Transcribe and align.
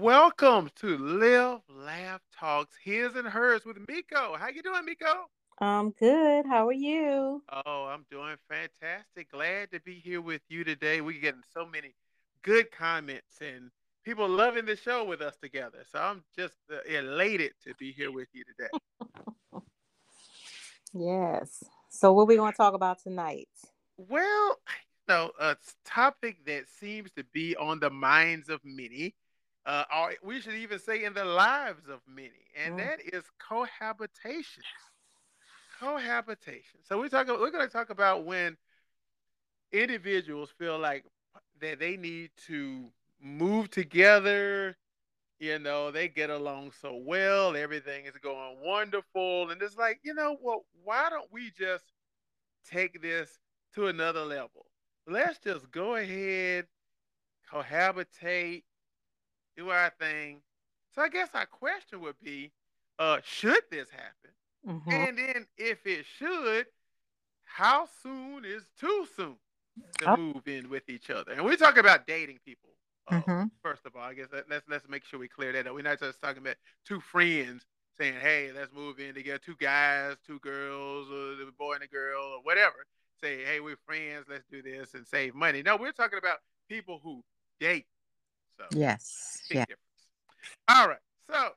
Welcome 0.00 0.70
to 0.76 0.96
Live 0.96 1.60
Laugh 1.68 2.22
Talks 2.34 2.74
His 2.82 3.16
and 3.16 3.28
Hers 3.28 3.66
with 3.66 3.76
Mico. 3.86 4.34
How 4.34 4.48
you 4.48 4.62
doing, 4.62 4.86
Mico? 4.86 5.26
I'm 5.58 5.90
good. 5.90 6.46
How 6.46 6.68
are 6.68 6.72
you? 6.72 7.42
Oh, 7.66 7.84
I'm 7.84 8.06
doing 8.10 8.36
fantastic. 8.48 9.30
Glad 9.30 9.70
to 9.72 9.80
be 9.80 9.96
here 9.96 10.22
with 10.22 10.40
you 10.48 10.64
today. 10.64 11.02
We're 11.02 11.20
getting 11.20 11.42
so 11.52 11.66
many 11.66 11.92
good 12.40 12.72
comments 12.72 13.42
and 13.42 13.70
people 14.02 14.26
loving 14.26 14.64
the 14.64 14.74
show 14.74 15.04
with 15.04 15.20
us 15.20 15.36
together. 15.36 15.84
So 15.92 15.98
I'm 15.98 16.24
just 16.34 16.56
uh, 16.72 16.78
elated 16.88 17.52
to 17.66 17.74
be 17.74 17.92
here 17.92 18.10
with 18.10 18.28
you 18.32 18.44
today. 18.56 19.60
yes. 20.94 21.62
So 21.90 22.14
what 22.14 22.26
we 22.26 22.36
going 22.36 22.52
to 22.52 22.56
talk 22.56 22.72
about 22.72 23.02
tonight? 23.02 23.50
Well, 23.98 24.56
you 24.66 25.14
know, 25.14 25.32
a 25.38 25.58
topic 25.84 26.46
that 26.46 26.70
seems 26.80 27.10
to 27.18 27.24
be 27.34 27.54
on 27.56 27.80
the 27.80 27.90
minds 27.90 28.48
of 28.48 28.60
many 28.64 29.14
uh, 29.66 29.84
or 29.94 30.14
we 30.22 30.40
should 30.40 30.54
even 30.54 30.78
say 30.78 31.04
in 31.04 31.12
the 31.14 31.24
lives 31.24 31.88
of 31.88 32.00
many, 32.08 32.30
and 32.64 32.74
mm. 32.74 32.78
that 32.78 33.00
is 33.12 33.24
cohabitation. 33.38 34.62
Cohabitation. 35.78 36.80
So 36.82 37.00
we 37.00 37.08
talk. 37.08 37.28
We're 37.28 37.50
going 37.50 37.66
to 37.66 37.72
talk 37.72 37.90
about 37.90 38.24
when 38.24 38.56
individuals 39.72 40.50
feel 40.58 40.78
like 40.78 41.04
that 41.60 41.78
they 41.78 41.96
need 41.96 42.30
to 42.46 42.90
move 43.20 43.70
together. 43.70 44.76
You 45.38 45.58
know, 45.58 45.90
they 45.90 46.08
get 46.08 46.28
along 46.28 46.72
so 46.80 46.96
well. 46.96 47.56
Everything 47.56 48.04
is 48.04 48.16
going 48.16 48.56
wonderful, 48.62 49.50
and 49.50 49.60
it's 49.62 49.76
like, 49.76 50.00
you 50.02 50.14
know, 50.14 50.36
well, 50.42 50.64
why 50.84 51.08
don't 51.08 51.32
we 51.32 51.50
just 51.58 51.84
take 52.70 53.00
this 53.00 53.38
to 53.74 53.86
another 53.86 54.24
level? 54.24 54.66
Let's 55.06 55.38
just 55.38 55.70
go 55.70 55.96
ahead, 55.96 56.66
cohabitate, 57.50 58.64
do 59.56 59.70
our 59.70 59.92
thing. 59.98 60.40
So 60.94 61.02
I 61.02 61.08
guess 61.08 61.28
our 61.34 61.46
question 61.46 62.00
would 62.00 62.20
be, 62.22 62.52
uh, 62.98 63.18
should 63.24 63.62
this 63.70 63.88
happen? 63.90 64.30
Mm-hmm. 64.66 64.90
And 64.90 65.18
then 65.18 65.46
if 65.56 65.86
it 65.86 66.04
should, 66.18 66.66
how 67.44 67.88
soon 68.02 68.44
is 68.44 68.64
too 68.78 69.06
soon 69.16 69.36
to 69.98 70.12
oh. 70.12 70.16
move 70.16 70.46
in 70.46 70.68
with 70.68 70.88
each 70.88 71.10
other? 71.10 71.32
And 71.32 71.44
we're 71.44 71.56
talking 71.56 71.80
about 71.80 72.06
dating 72.06 72.38
people. 72.44 72.70
Uh, 73.08 73.20
mm-hmm. 73.20 73.44
First 73.62 73.86
of 73.86 73.96
all, 73.96 74.02
I 74.02 74.14
guess 74.14 74.28
let's 74.48 74.68
let's 74.68 74.88
make 74.88 75.04
sure 75.04 75.18
we 75.18 75.28
clear 75.28 75.52
that 75.52 75.66
up. 75.66 75.74
We're 75.74 75.82
not 75.82 75.98
just 75.98 76.20
talking 76.20 76.42
about 76.42 76.56
two 76.86 77.00
friends 77.00 77.64
saying, 77.98 78.14
"Hey, 78.20 78.50
let's 78.54 78.72
move 78.72 79.00
in 79.00 79.14
together." 79.14 79.38
Two 79.38 79.56
guys, 79.58 80.16
two 80.24 80.38
girls, 80.40 81.10
or 81.10 81.34
the 81.44 81.50
boy 81.58 81.74
and 81.74 81.82
a 81.82 81.88
girl, 81.88 82.22
or 82.22 82.42
whatever. 82.42 82.86
Say, 83.20 83.44
"Hey, 83.44 83.60
we're 83.60 83.78
friends. 83.84 84.26
Let's 84.28 84.44
do 84.50 84.62
this 84.62 84.94
and 84.94 85.06
save 85.06 85.34
money." 85.34 85.62
No, 85.62 85.76
we're 85.76 85.92
talking 85.92 86.18
about 86.18 86.38
people 86.68 87.00
who 87.02 87.24
date 87.58 87.86
so 88.60 88.78
yes, 88.78 89.42
yeah. 89.50 89.64
Difference. 89.64 89.80
All 90.68 90.88
right. 90.88 90.98
So 91.30 91.50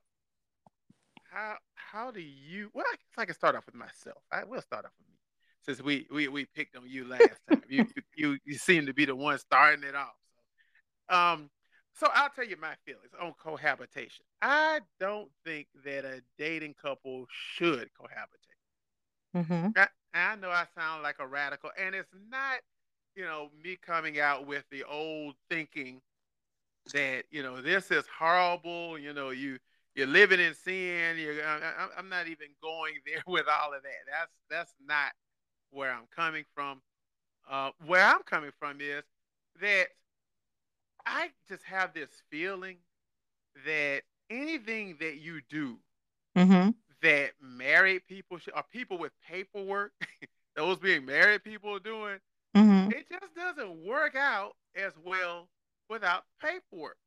how 1.32 1.56
how 1.76 2.12
do 2.12 2.22
you? 2.22 2.70
Well, 2.73 2.86
I 2.88 2.95
guess 2.95 3.18
I 3.18 3.26
can 3.26 3.36
start 3.36 3.56
off 3.56 3.66
with 3.66 3.76
myself. 3.76 4.23
I 4.32 4.44
will 4.44 4.62
start 4.62 4.86
off 4.86 4.92
with 5.00 5.08
me 5.08 5.16
since 5.66 5.82
we 5.82 6.08
we 6.12 6.28
we 6.28 6.45
picked 6.45 6.76
on 6.76 6.84
you 6.88 7.06
last 7.06 7.40
time. 7.50 7.64
you, 7.68 7.86
you 8.16 8.38
you 8.45 8.56
seem 8.56 8.86
to 8.86 8.94
be 8.94 9.06
the 9.06 9.16
one 9.16 9.38
starting 9.40 9.84
it 9.84 9.95
off. 9.95 10.14
So, 11.10 11.16
um, 11.16 11.50
so 11.94 12.08
I'll 12.14 12.30
tell 12.30 12.45
you 12.45 12.56
my 12.60 12.73
feelings 12.86 13.12
on 13.22 13.34
cohabitation. 13.42 14.26
I 14.42 14.80
don't 15.00 15.30
think 15.45 15.67
that 15.86 16.06
a 16.06 16.22
dating 16.38 16.76
couple 16.82 17.26
should 17.30 17.90
cohabitate. 18.00 19.44
Mm-hmm. 19.44 19.67
I, 19.76 19.88
I 20.14 20.36
know 20.36 20.50
I 20.50 20.66
sound 20.76 21.04
like 21.04 21.17
a 21.20 21.28
radical, 21.28 21.70
and 21.80 21.94
it's 21.94 22.10
not, 22.30 22.60
you 23.16 23.26
know, 23.26 23.50
me 23.64 23.78
coming 23.84 24.20
out 24.20 24.48
with 24.48 24.64
the 24.72 24.84
old 24.84 25.36
thinking 25.50 26.02
that 26.92 27.23
you 27.31 27.44
know 27.44 27.62
this 27.62 27.92
is 27.92 28.06
horrible. 28.17 28.98
You 28.98 29.14
know 29.14 29.30
you 29.30 29.58
you're 29.95 30.08
living 30.08 30.39
in 30.39 30.53
sin. 30.56 31.17
You're, 31.17 31.45
I, 31.45 31.88
I'm 31.98 32.09
not 32.09 32.28
even 32.28 32.48
going 32.62 32.95
there 33.06 33.23
with 33.28 33.45
all 33.48 33.73
of 33.73 33.84
that. 33.84 34.12
That's 34.12 34.31
that's 34.50 34.73
not 34.86 35.11
where 35.72 35.92
I'm 35.92 36.08
coming 36.16 36.45
from. 36.54 36.82
Uh, 37.49 37.71
where 37.86 38.05
I'm 38.05 38.23
coming 38.23 38.52
from 38.58 38.80
is 38.80 39.04
that 39.61 39.88
I 41.05 41.30
just 41.49 41.64
have 41.64 41.94
this 41.94 42.10
feeling 42.32 42.77
that 43.65 44.04
anything 44.30 44.95
that 45.00 45.17
you 45.17 45.42
do 45.50 45.77
mm-hmm. 46.38 46.70
that 47.02 47.32
married 47.42 48.08
people 48.08 48.38
should, 48.38 48.54
or 48.55 48.64
people 48.71 48.98
with 48.98 49.11
paperwork, 49.27 49.92
those 50.55 50.77
being 50.77 51.05
married 51.05 51.44
people 51.44 51.76
are 51.76 51.80
doing, 51.80 52.17
mm-hmm. 52.55 52.92
it 52.92 53.08
just 53.10 53.36
doesn't 53.36 53.86
work 53.86 54.15
out 54.15 54.54
as 54.76 54.94
well 55.05 55.50
without 55.93 56.23
paperwork. 56.42 56.98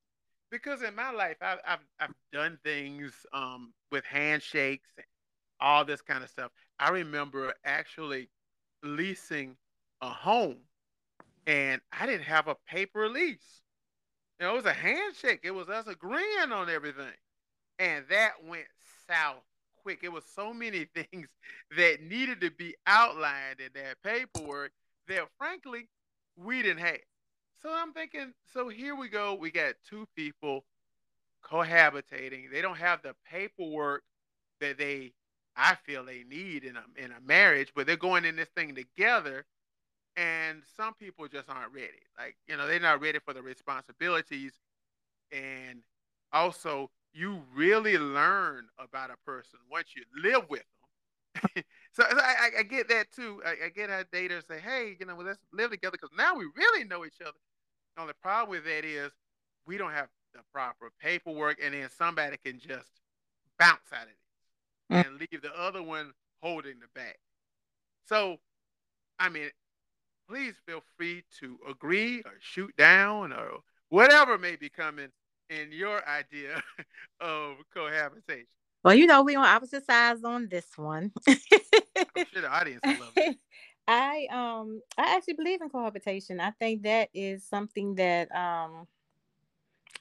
Because 0.50 0.82
in 0.82 0.94
my 0.94 1.10
life, 1.10 1.36
I've, 1.42 1.58
I've, 1.66 1.80
I've 1.98 2.14
done 2.32 2.58
things 2.64 3.12
um, 3.32 3.72
with 3.90 4.04
handshakes 4.04 4.88
and 4.96 5.06
all 5.60 5.84
this 5.84 6.00
kind 6.00 6.22
of 6.22 6.30
stuff. 6.30 6.52
I 6.78 6.90
remember 6.90 7.52
actually 7.64 8.28
leasing 8.82 9.56
a 10.00 10.08
home 10.08 10.58
and 11.46 11.80
I 11.92 12.06
didn't 12.06 12.24
have 12.24 12.48
a 12.48 12.56
paper 12.68 13.08
lease. 13.08 13.62
You 14.38 14.46
know, 14.46 14.52
it 14.52 14.56
was 14.56 14.66
a 14.66 14.72
handshake. 14.72 15.40
It 15.42 15.50
was 15.50 15.68
us 15.68 15.86
agreeing 15.86 16.52
on 16.52 16.70
everything. 16.70 17.06
And 17.78 18.04
that 18.08 18.32
went 18.46 18.66
south 19.08 19.42
quick. 19.82 20.00
It 20.02 20.12
was 20.12 20.24
so 20.34 20.52
many 20.52 20.84
things 20.94 21.28
that 21.76 22.02
needed 22.02 22.40
to 22.42 22.50
be 22.50 22.74
outlined 22.86 23.60
in 23.60 23.70
that 23.74 24.02
paperwork 24.02 24.72
that 25.08 25.24
frankly 25.38 25.88
we 26.36 26.62
didn't 26.62 26.84
have. 26.84 26.98
So 27.66 27.72
I'm 27.74 27.92
thinking, 27.92 28.32
so 28.54 28.68
here 28.68 28.94
we 28.94 29.08
go. 29.08 29.34
We 29.34 29.50
got 29.50 29.74
two 29.90 30.06
people 30.14 30.62
cohabitating. 31.44 32.52
They 32.52 32.62
don't 32.62 32.76
have 32.76 33.02
the 33.02 33.16
paperwork 33.28 34.04
that 34.60 34.78
they, 34.78 35.14
I 35.56 35.74
feel 35.74 36.04
they 36.04 36.22
need 36.22 36.62
in 36.62 36.76
a 36.76 36.84
in 36.96 37.10
a 37.10 37.20
marriage, 37.26 37.72
but 37.74 37.88
they're 37.88 37.96
going 37.96 38.24
in 38.24 38.36
this 38.36 38.50
thing 38.54 38.76
together. 38.76 39.46
And 40.16 40.62
some 40.76 40.94
people 40.94 41.26
just 41.26 41.50
aren't 41.50 41.72
ready. 41.72 42.06
Like 42.16 42.36
you 42.46 42.56
know, 42.56 42.68
they're 42.68 42.78
not 42.78 43.00
ready 43.00 43.18
for 43.18 43.34
the 43.34 43.42
responsibilities, 43.42 44.52
and 45.32 45.80
also 46.32 46.92
you 47.12 47.42
really 47.52 47.98
learn 47.98 48.68
about 48.78 49.10
a 49.10 49.16
person 49.28 49.58
once 49.68 49.88
you 49.96 50.04
live 50.22 50.48
with 50.48 50.62
them. 50.62 51.64
so, 51.92 52.04
so 52.08 52.16
I, 52.16 52.60
I, 52.60 52.62
get 52.62 52.88
that 52.90 53.10
too. 53.10 53.42
I, 53.44 53.66
I, 53.66 53.68
get 53.70 53.90
how 53.90 54.04
daters 54.12 54.46
say, 54.46 54.60
"Hey, 54.60 54.96
you 55.00 55.04
know, 55.04 55.16
well, 55.16 55.26
let's 55.26 55.40
live 55.52 55.72
together 55.72 55.98
because 56.00 56.16
now 56.16 56.36
we 56.36 56.44
really 56.56 56.84
know 56.84 57.04
each 57.04 57.20
other." 57.20 57.32
The 57.96 58.02
only 58.02 58.14
problem 58.22 58.50
with 58.50 58.64
that 58.64 58.84
is 58.84 59.10
we 59.66 59.78
don't 59.78 59.92
have 59.92 60.08
the 60.34 60.40
proper 60.52 60.90
paperwork, 61.00 61.58
and 61.62 61.74
then 61.74 61.88
somebody 61.96 62.36
can 62.44 62.58
just 62.58 62.90
bounce 63.58 63.80
out 63.92 64.02
of 64.02 64.08
it 64.10 64.94
mm. 64.94 65.06
and 65.06 65.18
leave 65.18 65.42
the 65.42 65.58
other 65.58 65.82
one 65.82 66.12
holding 66.42 66.78
the 66.80 66.86
bag. 66.94 67.16
So, 68.06 68.36
I 69.18 69.30
mean, 69.30 69.48
please 70.28 70.54
feel 70.66 70.82
free 70.96 71.24
to 71.40 71.58
agree 71.68 72.20
or 72.20 72.32
shoot 72.40 72.76
down 72.76 73.32
or 73.32 73.60
whatever 73.88 74.36
may 74.36 74.56
be 74.56 74.68
coming 74.68 75.08
in 75.48 75.72
your 75.72 76.06
idea 76.06 76.62
of 77.20 77.56
cohabitation. 77.72 78.46
Well, 78.84 78.94
you 78.94 79.06
know, 79.06 79.22
we 79.22 79.34
on 79.34 79.44
opposite 79.44 79.84
sides 79.86 80.22
on 80.22 80.48
this 80.48 80.66
one. 80.76 81.12
I'm 81.26 81.36
sure 82.32 82.42
the 82.42 82.48
audience 82.48 82.80
will 82.84 83.00
love 83.00 83.12
it. 83.16 83.38
I 83.88 84.26
um 84.32 84.80
I 84.98 85.16
actually 85.16 85.34
believe 85.34 85.62
in 85.62 85.68
cohabitation. 85.68 86.40
I 86.40 86.50
think 86.52 86.82
that 86.82 87.08
is 87.14 87.44
something 87.44 87.94
that 87.96 88.34
um 88.34 88.86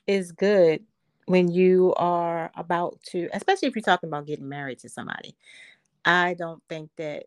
is 0.07 0.31
good 0.31 0.83
when 1.27 1.49
you 1.51 1.93
are 1.97 2.51
about 2.55 3.01
to 3.03 3.29
especially 3.33 3.67
if 3.67 3.75
you're 3.75 3.81
talking 3.83 4.09
about 4.09 4.27
getting 4.27 4.49
married 4.49 4.79
to 4.79 4.89
somebody. 4.89 5.35
I 6.05 6.35
don't 6.35 6.61
think 6.69 6.91
that 6.97 7.25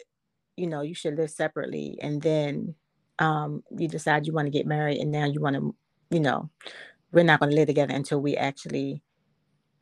you 0.56 0.66
know 0.66 0.82
you 0.82 0.94
should 0.94 1.16
live 1.16 1.30
separately 1.30 1.98
and 2.02 2.22
then 2.22 2.74
um 3.20 3.62
you 3.76 3.88
decide 3.88 4.26
you 4.26 4.32
want 4.32 4.46
to 4.46 4.50
get 4.50 4.66
married 4.66 4.98
and 4.98 5.12
now 5.12 5.26
you 5.26 5.40
want 5.40 5.56
to 5.56 5.74
you 6.10 6.20
know 6.20 6.50
we're 7.12 7.24
not 7.24 7.40
going 7.40 7.50
to 7.50 7.56
live 7.56 7.68
together 7.68 7.94
until 7.94 8.20
we 8.20 8.36
actually 8.36 9.02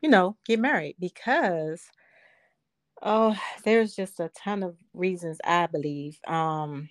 you 0.03 0.09
know 0.09 0.37
get 0.47 0.61
married 0.61 0.97
because 1.01 1.83
Oh, 3.09 3.37
there's 3.63 3.95
just 3.95 4.19
a 4.19 4.31
ton 4.31 4.65
of 4.65 4.75
reasons 4.93 5.39
I 5.45 5.67
believe. 5.67 6.19
Um 6.27 6.89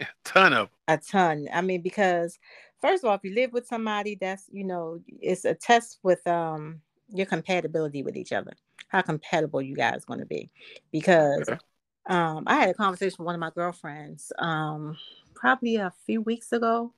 a 0.00 0.06
ton 0.24 0.52
of 0.52 0.68
a 0.88 0.98
ton. 0.98 1.46
I 1.52 1.60
mean, 1.60 1.80
because 1.80 2.40
first 2.80 3.04
of 3.04 3.08
all, 3.08 3.14
if 3.14 3.22
you 3.22 3.32
live 3.32 3.52
with 3.52 3.68
somebody, 3.68 4.18
that's 4.20 4.46
you 4.50 4.64
know, 4.64 4.98
it's 5.20 5.44
a 5.44 5.54
test 5.54 6.00
with 6.02 6.26
um 6.26 6.80
your 7.08 7.26
compatibility 7.26 8.02
with 8.02 8.16
each 8.16 8.32
other. 8.32 8.52
How 8.88 9.00
compatible 9.00 9.62
you 9.62 9.76
guys 9.76 10.04
to 10.04 10.26
be? 10.26 10.50
Because 10.90 11.48
okay. 11.48 11.58
um 12.06 12.42
I 12.48 12.56
had 12.56 12.70
a 12.70 12.74
conversation 12.74 13.14
with 13.20 13.26
one 13.26 13.36
of 13.36 13.40
my 13.40 13.50
girlfriends 13.50 14.32
um 14.40 14.96
probably 15.36 15.76
a 15.76 15.92
few 16.04 16.20
weeks 16.20 16.52
ago. 16.52 16.92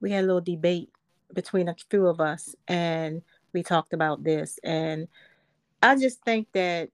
We 0.00 0.10
had 0.10 0.24
a 0.24 0.26
little 0.26 0.40
debate 0.40 0.90
between 1.32 1.68
a 1.68 1.76
few 1.88 2.08
of 2.08 2.20
us 2.20 2.56
and 2.66 3.22
we 3.52 3.62
talked 3.62 3.92
about 3.92 4.24
this 4.24 4.58
and 4.64 5.06
I 5.80 5.96
just 5.96 6.24
think 6.24 6.48
that 6.52 6.90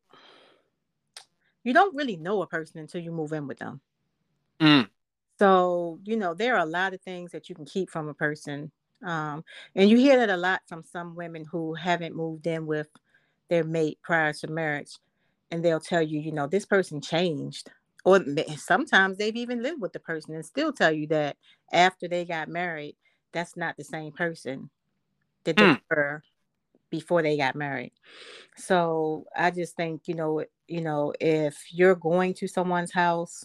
you 1.69 1.75
don't 1.75 1.95
really 1.95 2.17
know 2.17 2.43
a 2.43 2.47
person 2.49 2.81
until 2.81 3.03
you 3.03 3.13
move 3.13 3.33
in 3.33 3.47
with 3.47 3.59
them. 3.59 3.81
Mm. 4.59 4.89
So, 5.39 6.01
you 6.05 6.17
know, 6.17 6.35
there 6.35 6.57
are 6.57 6.65
a 6.67 6.67
lot 6.67 6.95
of 6.95 7.01
things 7.03 7.31
that 7.33 7.49
you 7.49 7.55
can 7.55 7.67
keep 7.67 7.91
from 7.91 8.09
a 8.09 8.15
person 8.15 8.73
Um, 9.05 9.45
and 9.75 9.89
you 9.89 9.97
hear 9.97 10.19
that 10.19 10.31
a 10.31 10.37
lot 10.37 10.63
from 10.67 10.83
some 10.83 11.15
women 11.15 11.45
who 11.45 11.75
haven't 11.75 12.17
moved 12.17 12.47
in 12.47 12.67
with 12.67 12.89
their 13.49 13.65
mate 13.65 13.99
prior 14.03 14.33
to 14.33 14.49
marriage, 14.49 14.99
and 15.51 15.65
they'll 15.65 15.81
tell 15.81 16.03
you, 16.03 16.21
you 16.21 16.33
know, 16.33 16.47
this 16.47 16.67
person 16.67 17.01
changed. 17.01 17.71
Or 18.05 18.25
sometimes 18.57 19.19
they've 19.19 19.37
even 19.37 19.63
lived 19.63 19.81
with 19.81 19.93
the 19.93 20.01
person 20.01 20.35
and 20.35 20.45
still 20.45 20.73
tell 20.73 20.93
you 20.93 21.07
that 21.09 21.37
after 21.73 22.09
they 22.09 22.25
got 22.25 22.49
married, 22.49 22.97
that's 23.33 23.57
not 23.57 23.77
the 23.77 23.85
same 23.85 24.13
person 24.13 24.71
that 25.45 25.57
they 25.57 25.63
mm. 25.63 25.81
were 25.91 26.23
before 26.91 27.23
they 27.23 27.37
got 27.37 27.55
married. 27.55 27.93
So 28.57 29.27
I 29.37 29.51
just 29.51 29.77
think, 29.77 30.09
you 30.09 30.15
know, 30.15 30.45
you 30.67 30.81
know, 30.81 31.13
if 31.21 31.73
you're 31.73 31.95
going 31.95 32.35
to 32.35 32.49
someone's 32.49 32.93
house 32.93 33.45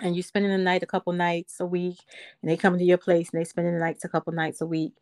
and 0.00 0.16
you're 0.16 0.22
spending 0.22 0.50
the 0.50 0.58
night 0.58 0.82
a 0.82 0.86
couple 0.86 1.12
nights 1.12 1.60
a 1.60 1.66
week 1.66 1.98
and 2.42 2.50
they 2.50 2.56
come 2.56 2.78
to 2.78 2.84
your 2.84 2.98
place 2.98 3.30
and 3.30 3.40
they 3.40 3.44
spending 3.44 3.74
the 3.74 3.80
nights 3.80 4.04
a 4.04 4.08
couple 4.08 4.32
nights 4.32 4.60
a 4.60 4.66
week 4.66 4.92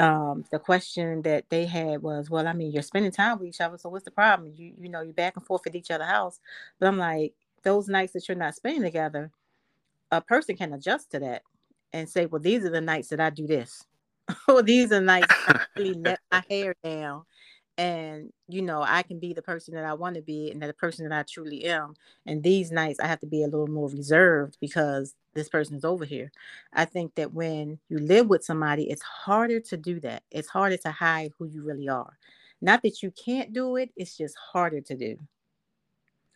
um, 0.00 0.44
the 0.50 0.58
question 0.58 1.20
that 1.22 1.44
they 1.50 1.66
had 1.66 2.02
was 2.02 2.30
well 2.30 2.48
i 2.48 2.52
mean 2.54 2.72
you're 2.72 2.82
spending 2.82 3.12
time 3.12 3.38
with 3.38 3.48
each 3.48 3.60
other 3.60 3.76
so 3.76 3.88
what's 3.90 4.04
the 4.04 4.10
problem? 4.10 4.50
You 4.56 4.72
you 4.80 4.88
know 4.88 5.02
you're 5.02 5.12
back 5.12 5.36
and 5.36 5.44
forth 5.44 5.66
at 5.66 5.74
each 5.74 5.90
other's 5.90 6.08
house. 6.08 6.40
But 6.78 6.88
i'm 6.88 6.98
like 6.98 7.34
those 7.62 7.88
nights 7.88 8.14
that 8.14 8.26
you're 8.26 8.36
not 8.36 8.54
spending 8.54 8.82
together 8.82 9.30
a 10.10 10.20
person 10.20 10.56
can 10.56 10.72
adjust 10.72 11.10
to 11.10 11.20
that 11.20 11.42
and 11.92 12.08
say 12.08 12.26
well 12.26 12.40
these 12.40 12.64
are 12.64 12.70
the 12.70 12.80
nights 12.80 13.08
that 13.08 13.20
i 13.20 13.28
do 13.28 13.46
this 13.46 13.84
or 14.48 14.58
oh, 14.58 14.62
these 14.62 14.92
are 14.92 15.00
nights 15.00 15.34
i 15.46 15.60
really 15.76 15.94
let 15.94 16.20
my 16.30 16.42
hair 16.48 16.74
down. 16.82 17.24
And 17.78 18.30
you 18.46 18.60
know 18.60 18.82
i 18.82 19.02
can 19.02 19.18
be 19.18 19.32
the 19.32 19.42
person 19.42 19.74
that 19.74 19.84
i 19.84 19.94
want 19.94 20.16
to 20.16 20.22
be 20.22 20.50
and 20.50 20.60
the 20.60 20.74
person 20.74 21.08
that 21.08 21.18
i 21.18 21.22
truly 21.22 21.64
am. 21.64 21.94
And 22.26 22.42
these 22.42 22.70
nights 22.70 23.00
i 23.00 23.06
have 23.06 23.20
to 23.20 23.26
be 23.26 23.42
a 23.42 23.48
little 23.48 23.66
more 23.66 23.88
reserved 23.88 24.58
because 24.60 25.14
this 25.34 25.48
person 25.48 25.76
is 25.76 25.84
over 25.84 26.04
here. 26.04 26.30
I 26.72 26.84
think 26.84 27.14
that 27.14 27.32
when 27.32 27.78
you 27.88 27.98
live 27.98 28.28
with 28.28 28.44
somebody 28.44 28.90
it's 28.90 29.02
harder 29.02 29.60
to 29.60 29.76
do 29.76 30.00
that. 30.00 30.22
It's 30.30 30.48
harder 30.48 30.76
to 30.78 30.90
hide 30.90 31.32
who 31.38 31.46
you 31.46 31.62
really 31.62 31.88
are. 31.88 32.18
Not 32.60 32.82
that 32.82 33.02
you 33.02 33.12
can't 33.12 33.52
do 33.52 33.76
it 33.76 33.90
it's 33.96 34.16
just 34.16 34.36
harder 34.52 34.80
to 34.82 34.96
do. 34.96 35.16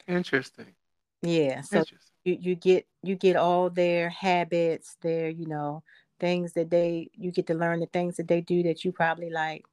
Interesting. 0.08 0.74
Yeah 1.22 1.60
so 1.62 1.78
interesting. 1.80 1.98
you, 2.24 2.38
you 2.40 2.54
get 2.54 2.86
you 3.02 3.16
get 3.16 3.36
all 3.36 3.68
their 3.68 4.08
habits 4.08 4.96
their 5.02 5.28
you 5.28 5.46
know 5.46 5.82
things 6.20 6.52
that 6.52 6.70
they 6.70 7.10
you 7.14 7.30
get 7.30 7.46
to 7.48 7.54
learn 7.54 7.80
the 7.80 7.86
things 7.86 8.16
that 8.16 8.28
they 8.28 8.40
do 8.40 8.62
that 8.62 8.84
you 8.84 8.92
probably 8.92 9.30
like 9.30 9.64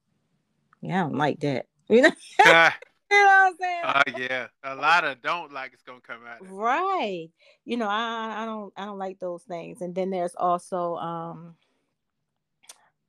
yeah, 0.82 1.00
I 1.00 1.02
don't 1.04 1.16
like 1.16 1.40
that. 1.40 1.66
You 1.88 2.02
know, 2.02 2.10
you 2.38 2.44
know 2.44 2.52
what 2.52 2.72
I'm 3.12 3.56
saying? 3.56 3.82
Oh 3.84 3.88
uh, 3.88 4.02
yeah, 4.18 4.46
a 4.64 4.74
lot 4.74 5.04
of 5.04 5.22
don't 5.22 5.52
like 5.52 5.72
it's 5.72 5.82
gonna 5.82 6.00
come 6.00 6.22
out. 6.26 6.38
Right. 6.48 7.30
You 7.64 7.76
know, 7.76 7.88
I 7.88 8.42
I 8.42 8.44
don't 8.44 8.72
I 8.76 8.84
don't 8.84 8.98
like 8.98 9.18
those 9.20 9.44
things. 9.44 9.80
And 9.80 9.94
then 9.94 10.10
there's 10.10 10.34
also 10.34 10.96
um 10.96 11.54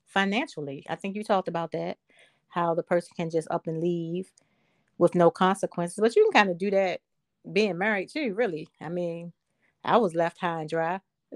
financially. 0.06 0.86
I 0.88 0.96
think 0.96 1.16
you 1.16 1.24
talked 1.24 1.48
about 1.48 1.72
that, 1.72 1.98
how 2.50 2.76
the 2.76 2.84
person 2.84 3.12
can 3.18 3.30
just 3.30 3.48
up 3.50 3.68
and 3.68 3.82
leave 3.82 4.32
with 5.00 5.16
no 5.16 5.32
consequences. 5.32 5.98
But 6.00 6.16
you 6.16 6.24
can 6.26 6.42
kind 6.42 6.52
of 6.52 6.60
do 6.60 6.70
that 6.72 7.02
being 7.52 7.78
married 7.78 8.10
too, 8.10 8.34
really. 8.36 8.68
I 8.80 8.90
mean, 8.90 9.34
I 9.84 9.98
was 9.98 10.14
left 10.14 10.38
high 10.40 10.62
and 10.62 10.70
dry. 10.70 11.02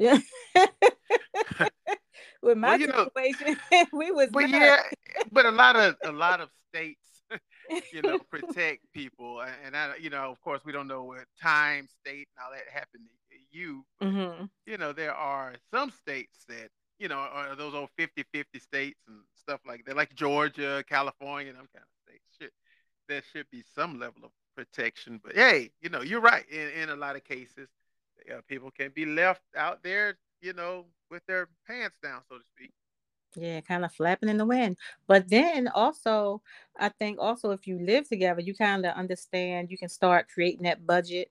with 2.42 2.57
my 2.57 2.78
well, 2.78 3.10
situation, 3.16 3.57
know, 3.72 3.86
we 3.94 4.12
was. 4.12 4.30
But 4.31 4.50
not. 4.50 4.62
yeah, 4.62 4.81
but 5.31 5.45
a 5.45 5.51
lot 5.51 5.75
of 5.75 5.95
a 6.04 6.12
lot 6.12 6.42
of 6.42 6.50
states, 6.69 7.24
you 7.94 8.01
know, 8.01 8.19
protect 8.30 8.81
people, 8.94 9.42
and 9.66 9.75
I, 9.75 9.95
you 10.00 10.10
know, 10.10 10.31
of 10.31 10.42
course, 10.42 10.62
we 10.66 10.72
don't 10.72 10.88
know 10.88 11.04
what 11.04 11.25
time, 11.42 11.88
state, 12.01 12.28
and 12.36 12.45
all 12.45 12.51
that 12.51 12.72
happened 12.72 13.04
to 13.31 13.57
you. 13.57 13.86
Mm-hmm. 14.01 14.45
You 14.66 14.78
know, 14.78 14.94
there 14.94 15.13
are 15.13 15.54
some 15.72 15.92
states 15.92 16.45
that 16.48 16.69
you 17.00 17.07
know 17.07 17.18
are 17.18 17.56
those 17.56 17.74
old 17.74 17.89
50-50 18.00 18.62
states 18.62 19.00
and 19.07 19.18
stuff 19.36 19.62
like 19.66 19.86
that, 19.86 19.95
like 19.95 20.13
Georgia, 20.16 20.83
California, 20.88 21.50
and 21.50 21.60
them 21.60 21.68
kind 21.74 21.83
of 21.83 22.12
states. 22.12 22.24
Should 22.40 22.51
there 23.07 23.24
should 23.33 23.50
be 23.51 23.63
some 23.75 24.00
level 24.00 24.24
of 24.25 24.31
protection, 24.56 25.19
but 25.24 25.36
hey, 25.36 25.72
you 25.81 25.90
know, 25.90 26.01
you're 26.01 26.22
right. 26.22 26.45
In 26.50 26.69
in 26.69 26.90
a 26.90 26.95
lot 26.95 27.16
of 27.16 27.24
cases, 27.24 27.69
uh, 28.31 28.42
people 28.48 28.72
can 28.72 28.92
be 28.94 29.06
left 29.06 29.42
out 29.56 29.83
there 29.83 30.18
you 30.42 30.54
know, 30.54 30.86
with 31.09 31.25
their 31.27 31.50
pants 31.68 31.98
down, 32.01 32.21
so 32.30 32.38
to 32.38 32.44
speak. 32.44 32.71
Yeah, 33.36 33.62
kind 33.62 33.86
of 33.86 33.94
flapping 33.94 34.30
in 34.30 34.38
the 34.38 34.45
wind. 34.45 34.77
But 35.07 35.30
then 35.30 35.68
also, 35.68 36.42
I 36.80 36.89
think 36.89 37.19
also 37.19 37.51
if 37.51 37.68
you 37.68 37.80
live 37.80 38.07
together, 38.07 38.42
you 38.42 38.56
kind 38.56 38.86
of 38.86 38.95
understand. 38.95 39.69
You 39.69 39.77
can 39.77 39.89
start 39.89 40.27
creating 40.33 40.63
that 40.63 40.88
budget 40.88 41.30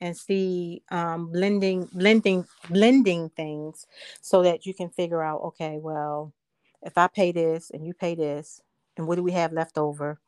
and 0.00 0.16
see 0.16 0.82
um, 0.90 1.32
blending, 1.32 1.88
blending, 1.92 2.46
blending 2.70 3.30
things, 3.30 3.86
so 4.20 4.42
that 4.42 4.66
you 4.66 4.74
can 4.74 4.90
figure 4.90 5.22
out. 5.22 5.40
Okay, 5.42 5.78
well, 5.80 6.32
if 6.82 6.96
I 6.96 7.08
pay 7.08 7.32
this 7.32 7.70
and 7.70 7.84
you 7.84 7.94
pay 7.94 8.14
this, 8.14 8.62
and 8.96 9.08
what 9.08 9.16
do 9.16 9.22
we 9.22 9.32
have 9.32 9.52
left 9.52 9.78
over, 9.78 10.20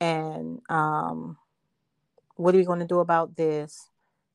and 0.00 0.60
um, 0.70 1.36
what 2.36 2.54
are 2.54 2.58
we 2.58 2.64
going 2.64 2.80
to 2.80 2.86
do 2.86 3.00
about 3.00 3.36
this? 3.36 3.88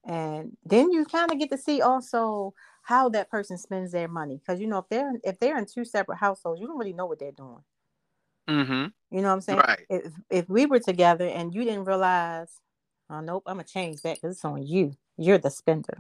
And 0.06 0.56
then 0.64 0.92
you 0.92 1.04
kind 1.06 1.32
of 1.32 1.40
get 1.40 1.50
to 1.52 1.58
see 1.58 1.82
also 1.82 2.54
how 2.88 3.10
that 3.10 3.30
person 3.30 3.58
spends 3.58 3.92
their 3.92 4.08
money 4.08 4.38
because 4.38 4.62
you 4.62 4.68
know 4.68 4.78
if 4.78 4.88
they're 4.90 5.12
if 5.26 5.38
they're 5.40 5.58
in 5.58 5.66
two 5.66 5.84
separate 5.84 6.16
households 6.16 6.62
you 6.62 6.66
don't 6.66 6.78
really 6.78 6.94
know 6.94 7.06
what 7.06 7.20
they're 7.20 7.34
doing 7.34 7.62
mm-hmm. 8.50 8.86
you 9.14 9.22
know 9.22 9.28
what 9.28 9.34
i'm 9.34 9.42
saying 9.42 9.60
right. 9.60 9.82
if, 9.90 10.14
if 10.30 10.50
we 10.50 10.66
were 10.66 10.80
together 10.80 11.28
and 11.28 11.54
you 11.54 11.66
didn't 11.66 11.84
realize 11.84 12.62
oh 13.10 13.20
nope 13.20 13.44
i'm 13.46 13.56
gonna 13.56 13.66
change 13.66 14.02
that 14.04 14.16
because 14.16 14.38
it's 14.38 14.46
on 14.46 14.66
you 14.66 14.94
you're 15.18 15.38
the 15.38 15.50
spender 15.50 15.98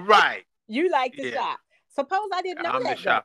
right 0.00 0.42
you 0.68 0.90
like 0.90 1.14
to 1.14 1.30
yeah. 1.30 1.32
shop 1.32 1.60
suppose 1.94 2.28
i 2.34 2.42
didn't 2.42 2.62
know 2.62 2.72
I'm 2.72 2.82
that 2.84 2.98
shop. 2.98 3.24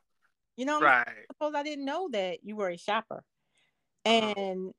you 0.55 0.65
know 0.65 0.79
right 0.79 1.09
suppose 1.33 1.55
i 1.57 1.63
didn't 1.63 1.83
know 1.83 2.07
that 2.13 2.45
you 2.45 2.55
were 2.55 2.69
a 2.69 2.77
shopper 2.77 3.21
uh-huh. 4.05 4.33
and 4.37 4.73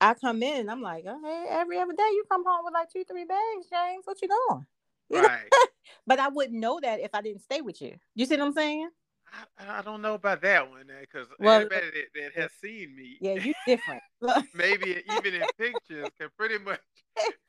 I 0.00 0.12
come 0.12 0.42
in 0.42 0.68
I'm 0.68 0.82
like, 0.82 1.04
oh, 1.08 1.18
hey, 1.24 1.46
every 1.48 1.78
other 1.78 1.94
day 1.94 2.02
you 2.02 2.24
come 2.30 2.44
home 2.44 2.62
with 2.64 2.74
like 2.74 2.90
two, 2.92 3.04
three 3.04 3.24
bags, 3.24 3.68
James. 3.70 4.04
What 4.04 4.20
you 4.20 4.28
doing? 4.28 4.66
Right. 5.10 5.48
but 6.06 6.18
I 6.18 6.28
wouldn't 6.28 6.58
know 6.58 6.80
that 6.80 7.00
if 7.00 7.10
I 7.14 7.22
didn't 7.22 7.42
stay 7.42 7.60
with 7.60 7.80
you. 7.80 7.96
You 8.14 8.26
see 8.26 8.36
what 8.36 8.46
I'm 8.46 8.52
saying? 8.52 8.90
I, 9.58 9.78
I 9.78 9.82
don't 9.82 10.02
know 10.02 10.14
about 10.14 10.42
that 10.42 10.68
one 10.68 10.86
eh, 10.90 11.00
because 11.00 11.26
well, 11.38 11.56
everybody 11.56 11.86
that, 11.86 12.20
that, 12.34 12.40
has 12.40 12.50
seen 12.62 12.94
me, 12.96 13.18
yeah, 13.20 13.34
you 13.34 13.52
different. 13.66 14.02
maybe 14.54 15.02
even 15.16 15.34
in 15.34 15.46
pictures, 15.58 16.08
can 16.18 16.28
pretty 16.36 16.58
much 16.58 16.80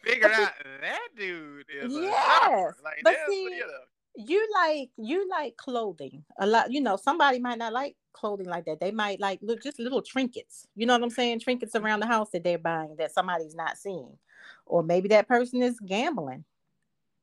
figure 0.04 0.32
out 0.32 0.52
that 0.82 1.08
dude 1.18 1.66
is 1.70 1.94
yes. 1.94 2.74
Like, 2.84 3.02
but 3.04 3.16
see, 3.28 3.44
you, 3.44 3.60
know. 3.60 3.68
you 4.16 4.48
like 4.54 4.90
you 4.98 5.30
like 5.30 5.58
clothing 5.58 6.24
a 6.40 6.46
lot. 6.46 6.72
You 6.72 6.82
know, 6.82 6.98
somebody 6.98 7.40
might 7.40 7.58
not 7.58 7.74
like 7.74 7.96
clothing 8.14 8.48
like 8.48 8.66
that. 8.66 8.80
They 8.80 8.92
might 8.92 9.20
like 9.20 9.40
look 9.42 9.62
just 9.62 9.80
little 9.80 10.02
trinkets. 10.02 10.68
You 10.76 10.86
know 10.86 10.94
what 10.94 11.04
I'm 11.04 11.10
saying? 11.10 11.42
Trinkets 11.42 11.76
around 11.76 12.00
the 12.00 12.08
house 12.08 12.30
that 12.32 12.44
they're 12.44 12.58
buying 12.58 12.96
that 12.98 13.14
somebody's 13.14 13.56
not 13.56 13.78
seeing, 13.78 14.18
or 14.66 14.82
maybe 14.84 15.10
that 15.10 15.28
person 15.28 15.62
is 15.62 15.80
gambling 15.80 16.46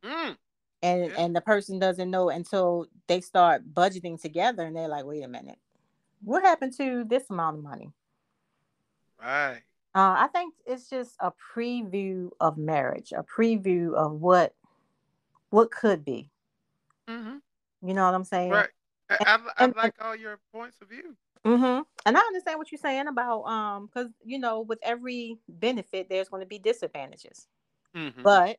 Mm. 0.05 0.37
And 0.83 1.07
yeah. 1.07 1.15
and 1.17 1.37
the 1.37 1.41
person 1.41 1.79
doesn't 1.79 2.11
know 2.11 2.29
until 2.31 2.87
they 3.07 3.21
start 3.21 3.73
budgeting 3.73 4.21
together 4.21 4.65
and 4.65 4.77
they're 4.77 4.89
like, 4.89 5.05
wait 5.05 5.23
a 5.23 5.29
minute, 5.29 5.59
what 6.23 6.43
happened 6.43 6.77
to 6.79 7.05
this 7.05 7.31
amount 7.31 7.59
of 7.59 7.63
money? 7.63 7.91
Right. 9.21 9.63
Uh, 9.95 10.17
I 10.19 10.29
think 10.33 10.55
it's 10.67 10.89
just 10.89 11.17
a 11.21 11.33
preview 11.55 12.31
of 12.41 12.57
marriage, 12.57 13.13
a 13.13 13.23
preview 13.23 13.95
of 13.95 14.13
what 14.13 14.55
what 15.51 15.71
could 15.71 16.05
be. 16.05 16.31
Mm-hmm. 17.09 17.37
You 17.87 17.95
know 17.95 18.05
what 18.05 18.15
I'm 18.15 18.25
saying? 18.25 18.51
Right. 18.51 18.71
I, 19.11 19.17
I, 19.21 19.35
I 19.35 19.65
and, 19.65 19.77
like 19.77 19.95
all 20.01 20.17
your 20.17 20.39
points 20.53 20.79
of 20.81 20.89
view. 20.89 21.15
Mm-hmm. 21.45 21.83
And 22.07 22.17
I 22.17 22.21
understand 22.21 22.59
what 22.59 22.71
you're 22.71 22.79
saying 22.79 23.09
about 23.09 23.43
um, 23.43 23.87
because 23.87 24.11
you 24.25 24.39
know, 24.39 24.63
with 24.63 24.79
every 24.83 25.39
benefit, 25.49 26.09
there's 26.09 26.29
going 26.29 26.41
to 26.41 26.47
be 26.47 26.59
disadvantages. 26.59 27.47
Mm-hmm. 27.95 28.23
But 28.23 28.59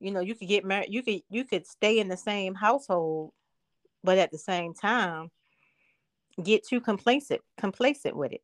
you 0.00 0.10
know 0.10 0.20
you 0.20 0.34
could 0.34 0.48
get 0.48 0.64
married 0.64 0.88
you 0.90 1.02
could 1.02 1.22
you 1.30 1.44
could 1.44 1.66
stay 1.66 1.98
in 1.98 2.08
the 2.08 2.16
same 2.16 2.54
household 2.54 3.32
but 4.04 4.18
at 4.18 4.30
the 4.30 4.38
same 4.38 4.74
time 4.74 5.30
get 6.42 6.66
too 6.66 6.80
complacent 6.80 7.40
complacent 7.58 8.16
with 8.16 8.32
it. 8.32 8.42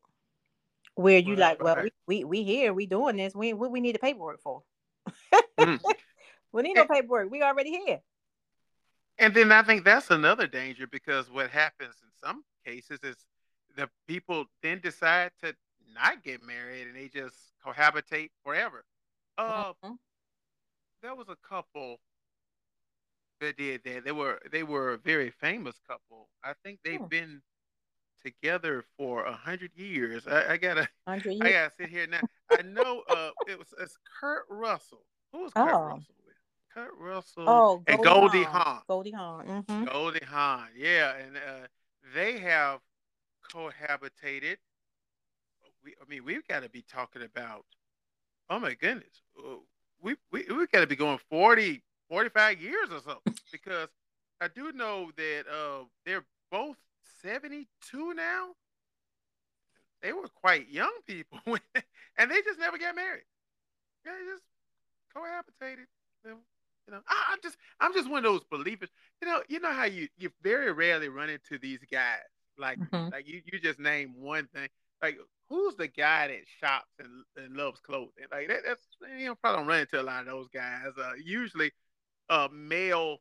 Where 0.95 1.19
you 1.19 1.31
right, 1.31 1.39
like 1.39 1.63
well 1.63 1.77
right. 1.77 1.93
we, 2.07 2.25
we 2.25 2.43
we 2.43 2.43
here 2.45 2.73
we 2.73 2.87
doing 2.87 3.17
this 3.17 3.35
we 3.35 3.53
what 3.53 3.71
we 3.71 3.81
need 3.81 3.95
the 3.95 3.99
paperwork 3.99 4.43
for? 4.43 4.63
Mm. 5.59 5.81
we 6.53 6.63
need 6.63 6.75
no 6.75 6.87
paperwork 6.87 7.31
we 7.31 7.43
already 7.43 7.71
here. 7.71 8.01
And 9.19 9.35
then 9.35 9.53
i 9.53 9.63
think 9.63 9.85
that's 9.85 10.11
another 10.11 10.47
danger 10.47 10.87
because 10.87 11.31
what 11.31 11.51
happens 11.51 11.95
in 12.03 12.11
some 12.23 12.43
cases 12.65 12.99
is 13.03 13.17
the 13.77 13.89
people 14.07 14.45
then 14.63 14.81
decide 14.81 15.31
to 15.43 15.55
not 15.95 16.23
get 16.23 16.43
married 16.43 16.87
and 16.87 16.97
they 16.97 17.09
just 17.09 17.37
cohabitate 17.65 18.31
forever. 18.45 18.85
Uh, 19.39 19.73
mm-hmm 19.85 19.93
there 21.03 21.15
was 21.15 21.29
a 21.29 21.37
couple 21.47 21.99
that 23.41 23.57
did 23.57 23.83
that. 23.85 24.05
They 24.05 24.13
were 24.13 24.41
they 24.51 24.63
were 24.63 24.95
a 24.95 24.99
very 24.99 25.31
famous 25.31 25.77
couple. 25.87 26.29
I 26.45 26.53
think 26.65 26.79
they've 26.85 27.01
oh. 27.03 27.07
been 27.07 27.43
together 28.25 28.85
for 28.97 29.25
a 29.25 29.33
hundred 29.33 29.73
years. 29.75 30.27
I, 30.27 30.53
I 30.53 30.57
gotta 30.57 30.89
I 31.07 31.19
gotta 31.19 31.71
sit 31.77 31.91
here 31.91 32.07
now. 32.07 32.21
I 32.51 32.63
know 32.63 33.03
uh 33.09 33.31
it 33.49 33.59
was 33.59 33.75
it's 33.81 33.99
Kurt 34.21 34.45
Russell. 34.49 35.05
Who 35.33 35.43
was 35.43 35.53
Kurt 35.53 35.73
oh. 35.73 35.83
Russell 35.83 36.15
with? 36.25 36.37
Kurt 36.73 36.93
Russell 36.99 37.49
oh, 37.49 37.83
and 37.87 38.03
Goldie 38.03 38.45
Hawn. 38.45 38.83
Goldie 38.89 39.11
Hawn. 39.11 39.47
Mm-hmm. 39.47 39.85
Goldie 39.85 40.25
Hawn, 40.25 40.69
yeah. 40.77 41.15
And 41.17 41.37
uh, 41.37 41.67
they 42.15 42.39
have 42.39 42.81
cohabitated. 43.53 44.57
We, 45.85 45.95
I 46.01 46.09
mean, 46.09 46.25
we've 46.25 46.47
got 46.47 46.63
to 46.63 46.71
be 46.71 46.83
talking 46.83 47.23
about. 47.23 47.65
Oh 48.49 48.59
my 48.59 48.75
goodness, 48.75 49.23
uh, 49.39 49.57
we 50.03 50.17
we 50.31 50.45
we 50.51 50.67
got 50.67 50.81
to 50.81 50.87
be 50.87 50.97
going 50.97 51.19
40, 51.31 51.83
45 52.09 52.61
years 52.61 52.89
or 52.91 53.01
so 53.05 53.19
because 53.51 53.89
I 54.41 54.49
do 54.49 54.73
know 54.73 55.11
that 55.17 55.45
uh, 55.49 55.85
they're 56.05 56.25
both 56.51 56.77
seventy 57.23 57.69
two 57.91 58.13
now. 58.15 58.51
They 60.03 60.13
were 60.13 60.27
quite 60.35 60.69
young 60.69 60.93
people, 61.07 61.39
and 61.47 62.31
they 62.31 62.43
just 62.43 62.59
never 62.59 62.77
got 62.77 62.97
married. 62.97 63.23
Yeah, 64.05 64.13
they 64.19 64.33
just 64.33 64.43
cohabitated. 65.17 65.87
You 66.25 66.31
know, 66.31 66.37
you 66.89 66.93
know 66.93 67.01
I, 67.07 67.33
am 67.33 67.39
just 67.43 67.57
I'm 67.79 67.95
just 67.95 68.11
one 68.11 68.25
of 68.25 68.33
those 68.33 68.45
believers. 68.51 68.89
You 69.21 69.29
know, 69.29 69.43
you 69.49 69.61
know 69.61 69.73
how 69.73 69.85
you 69.85 70.09
you 70.19 70.31
very 70.43 70.73
rarely 70.73 71.09
run 71.09 71.31
into 71.31 71.59
these 71.59 71.81
guys 71.91 72.19
like 72.59 72.79
mm-hmm. 72.79 73.13
like 73.13 73.29
you 73.29 73.43
you 73.51 73.61
just 73.61 73.79
name 73.79 74.15
one 74.19 74.49
thing. 74.55 74.69
Like 75.03 75.19
who's 75.49 75.77
the 75.77 75.89
guy 75.89 76.29
that 76.29 76.41
shops 76.61 76.93
and, 76.99 77.25
and 77.37 77.57
loves 77.57 77.81
clothing? 77.81 78.25
Like 78.31 78.49
that, 78.49 78.61
that's 78.67 78.87
you 79.19 79.27
know 79.27 79.35
probably 79.35 79.59
don't 79.59 79.67
run 79.69 79.81
into 79.81 80.01
a 80.01 80.03
lot 80.03 80.21
of 80.21 80.27
those 80.27 80.49
guys. 80.49 80.93
Uh, 80.99 81.13
usually, 81.23 81.73
uh, 82.31 82.49
male 82.53 83.19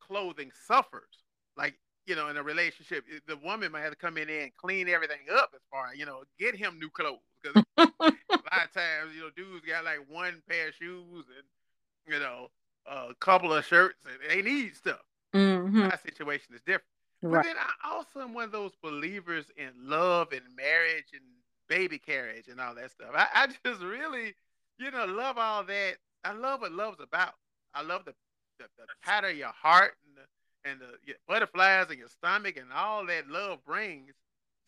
clothing 0.00 0.50
suffers. 0.66 1.24
Like 1.56 1.74
you 2.06 2.16
know, 2.16 2.28
in 2.28 2.36
a 2.36 2.42
relationship, 2.42 3.04
the 3.26 3.36
woman 3.36 3.72
might 3.72 3.82
have 3.82 3.92
to 3.92 3.96
come 3.96 4.18
in 4.18 4.28
there 4.28 4.42
and 4.42 4.54
clean 4.56 4.88
everything 4.88 5.20
up 5.32 5.50
as 5.54 5.60
far 5.70 5.94
you 5.94 6.04
know, 6.04 6.22
get 6.38 6.56
him 6.56 6.78
new 6.78 6.90
clothes 6.90 7.18
because 7.42 7.62
a 7.76 7.84
lot 7.86 7.94
of 8.00 8.72
times 8.74 9.14
you 9.14 9.22
know 9.22 9.30
dudes 9.36 9.64
got 9.66 9.84
like 9.84 10.00
one 10.08 10.42
pair 10.48 10.68
of 10.68 10.74
shoes 10.74 11.24
and 11.36 12.12
you 12.12 12.20
know 12.20 12.48
a 12.86 13.14
couple 13.20 13.52
of 13.52 13.64
shirts 13.64 13.98
and 14.04 14.30
they 14.30 14.42
need 14.42 14.74
stuff. 14.76 15.00
Mm-hmm. 15.34 15.78
My 15.78 15.98
situation 16.04 16.54
is 16.54 16.60
different. 16.60 16.84
Right. 17.22 17.42
But 17.42 17.44
then 17.44 17.56
I 17.56 17.94
also 17.94 18.20
am 18.20 18.34
one 18.34 18.44
of 18.44 18.52
those 18.52 18.72
believers 18.82 19.46
in 19.56 19.70
love 19.78 20.32
and 20.32 20.42
marriage 20.56 21.06
and 21.12 21.22
baby 21.68 21.98
carriage 21.98 22.48
and 22.48 22.60
all 22.60 22.74
that 22.74 22.90
stuff. 22.90 23.10
I, 23.14 23.26
I 23.34 23.46
just 23.64 23.82
really, 23.82 24.34
you 24.78 24.90
know, 24.90 25.06
love 25.06 25.38
all 25.38 25.64
that. 25.64 25.94
I 26.24 26.32
love 26.32 26.60
what 26.60 26.72
love's 26.72 27.00
about. 27.00 27.34
I 27.74 27.82
love 27.82 28.04
the 28.04 28.14
the, 28.58 28.64
the 28.78 28.86
pat 29.02 29.24
of 29.24 29.36
your 29.36 29.48
heart 29.48 29.94
and 30.06 30.16
the, 30.16 30.70
and 30.70 30.80
the 30.80 31.14
butterflies 31.26 31.90
in 31.90 31.98
your 31.98 32.08
stomach 32.08 32.56
and 32.56 32.72
all 32.72 33.06
that 33.06 33.28
love 33.28 33.64
brings. 33.64 34.12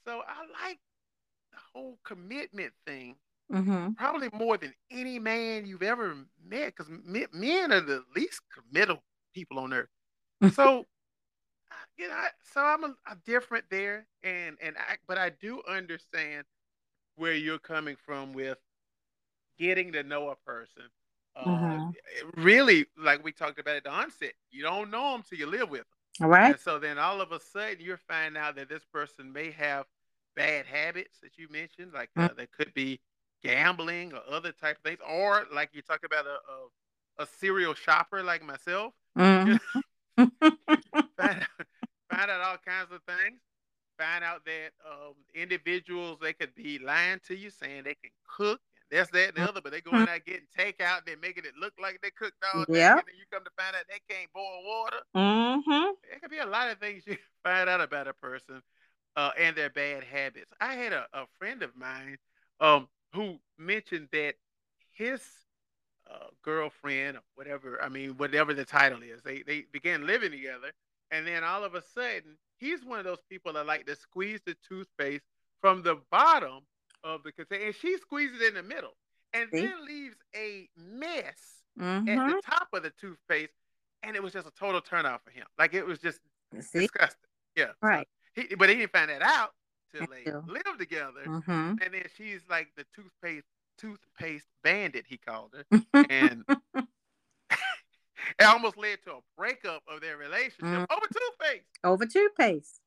So 0.07 0.23
I 0.27 0.67
like 0.67 0.79
the 1.53 1.59
whole 1.73 1.99
commitment 2.05 2.73
thing 2.87 3.17
mm-hmm. 3.53 3.93
probably 3.93 4.29
more 4.33 4.57
than 4.57 4.75
any 4.91 5.19
man 5.19 5.67
you've 5.67 5.83
ever 5.83 6.17
met 6.47 6.75
because 6.77 6.91
men 7.33 7.73
are 7.73 7.81
the 7.81 8.03
least 8.15 8.41
committal 8.53 9.03
people 9.35 9.59
on 9.59 9.73
earth. 9.73 9.89
So 10.53 10.85
you 11.97 12.09
know, 12.09 12.25
so 12.53 12.61
I'm 12.61 12.85
a, 12.85 12.95
different 13.25 13.65
there, 13.71 14.07
and 14.23 14.57
and 14.61 14.77
I, 14.77 14.97
but 15.07 15.19
I 15.19 15.31
do 15.31 15.63
understand 15.69 16.45
where 17.17 17.35
you're 17.35 17.59
coming 17.59 17.97
from 18.05 18.33
with 18.33 18.59
getting 19.59 19.93
to 19.93 20.03
know 20.03 20.31
a 20.31 20.37
person. 20.37 20.85
Uh, 21.37 21.45
mm-hmm. 21.45 22.43
Really, 22.43 22.87
like 22.99 23.25
we 23.25 23.33
talked 23.33 23.59
about 23.59 23.77
at 23.77 23.85
the 23.85 23.91
onset, 23.91 24.33
you 24.51 24.63
don't 24.63 24.91
know 24.91 25.13
them 25.13 25.23
till 25.29 25.39
you 25.39 25.47
live 25.47 25.71
with 25.71 25.81
them. 25.81 26.27
All 26.27 26.29
right. 26.29 26.53
And 26.53 26.61
so 26.61 26.79
then 26.79 26.99
all 26.99 27.21
of 27.21 27.33
a 27.33 27.41
sudden 27.41 27.79
you're 27.81 27.97
finding 27.97 28.41
out 28.41 28.57
that 28.57 28.69
this 28.69 28.85
person 28.85 29.33
may 29.33 29.51
have 29.53 29.87
bad 30.37 30.67
habits 30.67 31.19
that 31.23 31.37
you 31.37 31.49
mentioned, 31.51 31.93
like 31.93 32.11
uh, 32.17 32.23
mm-hmm. 32.23 32.37
that 32.37 32.53
could 32.53 32.73
be 32.75 33.01
gambling 33.43 34.13
or 34.13 34.21
other 34.31 34.53
type 34.53 34.77
of 34.77 34.83
things, 34.83 35.01
or 35.09 35.45
like 35.53 35.71
you 35.73 35.83
talk 35.83 36.05
about 36.05 36.25
a, 36.27 37.23
a, 37.23 37.25
a 37.25 37.27
serial 37.39 37.75
shopper 37.75 38.23
like 38.23 38.45
myself. 38.45 38.93
Mm-hmm. 39.17 40.25
find 42.15 42.31
out 42.31 42.41
all 42.41 42.57
kinds 42.65 42.93
of 42.93 43.01
things. 43.07 43.41
Find 43.99 44.25
out 44.25 44.45
that 44.45 44.71
um, 44.85 45.15
individuals 45.35 46.19
they 46.21 46.33
could 46.33 46.55
be 46.55 46.79
lying 46.79 47.21
to 47.29 47.37
you, 47.37 47.51
saying 47.51 47.85
they 47.85 47.95
can 47.95 48.11
cook, 48.27 48.61
and 48.91 48.99
that's 48.99 49.11
that 49.13 49.29
and 49.29 49.37
the 49.37 49.49
other, 49.49 49.61
but 49.61 49.71
they're 49.71 49.81
going 49.81 50.09
out 50.09 50.25
getting 50.25 50.49
takeout, 50.59 51.07
they're 51.07 51.17
making 51.17 51.45
it 51.45 51.53
look 51.61 51.75
like 51.81 52.01
they 52.03 52.11
cooked 52.11 52.43
all 52.53 52.65
day, 52.65 52.83
and 52.83 52.99
then 52.99 53.17
you 53.17 53.25
come 53.33 53.45
to 53.45 53.51
find 53.57 53.77
out 53.77 53.85
they 53.89 54.01
can't 54.13 54.33
boil 54.33 54.63
water. 54.65 54.97
Mm-hmm. 55.17 55.93
There 56.11 56.19
could 56.21 56.31
be 56.31 56.39
a 56.39 56.47
lot 56.47 56.71
of 56.71 56.79
things 56.79 57.05
you 57.07 57.17
find 57.45 57.69
out 57.71 57.81
about 57.81 58.09
a 58.09 58.15
person 58.15 58.63
uh, 59.17 59.31
and 59.39 59.55
their 59.55 59.71
bad 59.71 60.03
habits. 60.03 60.51
I 60.61 60.75
had 60.75 60.93
a, 60.93 61.07
a 61.13 61.27
friend 61.39 61.63
of 61.63 61.77
mine 61.77 62.17
um, 62.61 62.89
who 63.15 63.39
mentioned 63.59 64.09
that 64.13 64.35
his 64.93 65.21
uh, 66.11 66.27
girlfriend, 66.43 67.17
or 67.17 67.23
whatever, 67.37 67.83
I 67.83 67.89
mean, 67.89 68.17
whatever 68.17 68.55
the 68.55 68.65
title 68.65 69.03
is, 69.03 69.23
they 69.23 69.43
they 69.43 69.67
began 69.73 70.07
living 70.07 70.33
together, 70.33 70.73
and 71.15 71.27
then 71.27 71.45
all 71.45 71.63
of 71.63 71.75
a 71.75 71.83
sudden, 71.95 72.37
he's 72.59 72.85
one 72.85 72.99
of 72.99 73.05
those 73.05 73.23
people 73.31 73.53
that 73.53 73.67
like 73.67 73.87
to 73.87 73.95
squeeze 73.95 74.41
the 74.45 74.57
toothpaste 74.69 75.25
from 75.61 75.83
the 75.83 76.01
bottom 76.11 76.61
of 77.05 77.23
the 77.23 77.31
container, 77.31 77.67
and 77.67 77.75
she 77.75 77.97
squeezes 77.99 78.41
it 78.41 78.49
in 78.49 78.55
the 78.55 78.63
middle, 78.63 78.97
and 79.33 79.49
See? 79.53 79.61
then 79.61 79.87
leaves 79.87 80.17
a 80.35 80.69
mess 80.77 81.63
mm-hmm. 81.79 82.09
at 82.09 82.17
the 82.17 82.35
mm-hmm. 82.35 82.51
top 82.51 82.69
of 82.73 82.83
the 82.83 82.93
toothpaste, 83.01 83.53
and 84.03 84.17
it 84.17 84.23
was 84.23 84.33
just 84.33 84.49
a 84.49 84.53
total 84.59 84.81
turnoff 84.81 85.21
for 85.25 85.31
him. 85.31 85.47
Like 85.57 85.73
it 85.73 85.87
was 85.87 86.01
just 86.01 86.19
See? 86.61 86.81
disgusting. 86.81 87.31
Yeah, 87.57 87.71
right. 87.81 88.09
So 88.35 88.43
he, 88.43 88.55
but 88.57 88.69
he 88.69 88.75
didn't 88.75 88.93
find 88.93 89.11
that 89.11 89.23
out 89.23 89.51
till 89.95 90.07
they 90.09 90.31
lived 90.33 90.81
together, 90.81 91.25
mm-hmm. 91.25 91.51
and 91.51 91.93
then 91.93 92.07
she's 92.17 92.41
like 92.51 92.69
the 92.77 92.85
toothpaste 92.93 93.47
toothpaste 93.79 94.47
bandit. 94.65 95.05
He 95.09 95.19
called 95.19 95.55
her, 95.55 95.85
and 96.11 96.45
it 98.39 98.45
almost 98.45 98.77
led 98.77 98.99
to 99.05 99.13
a 99.13 99.21
breakup 99.37 99.83
of 99.89 100.01
their 100.01 100.17
relationship 100.17 100.65
mm. 100.65 100.87
over 100.91 101.07
toothpaste. 101.07 101.67
Over 101.83 102.07
toothpaste. 102.07 102.81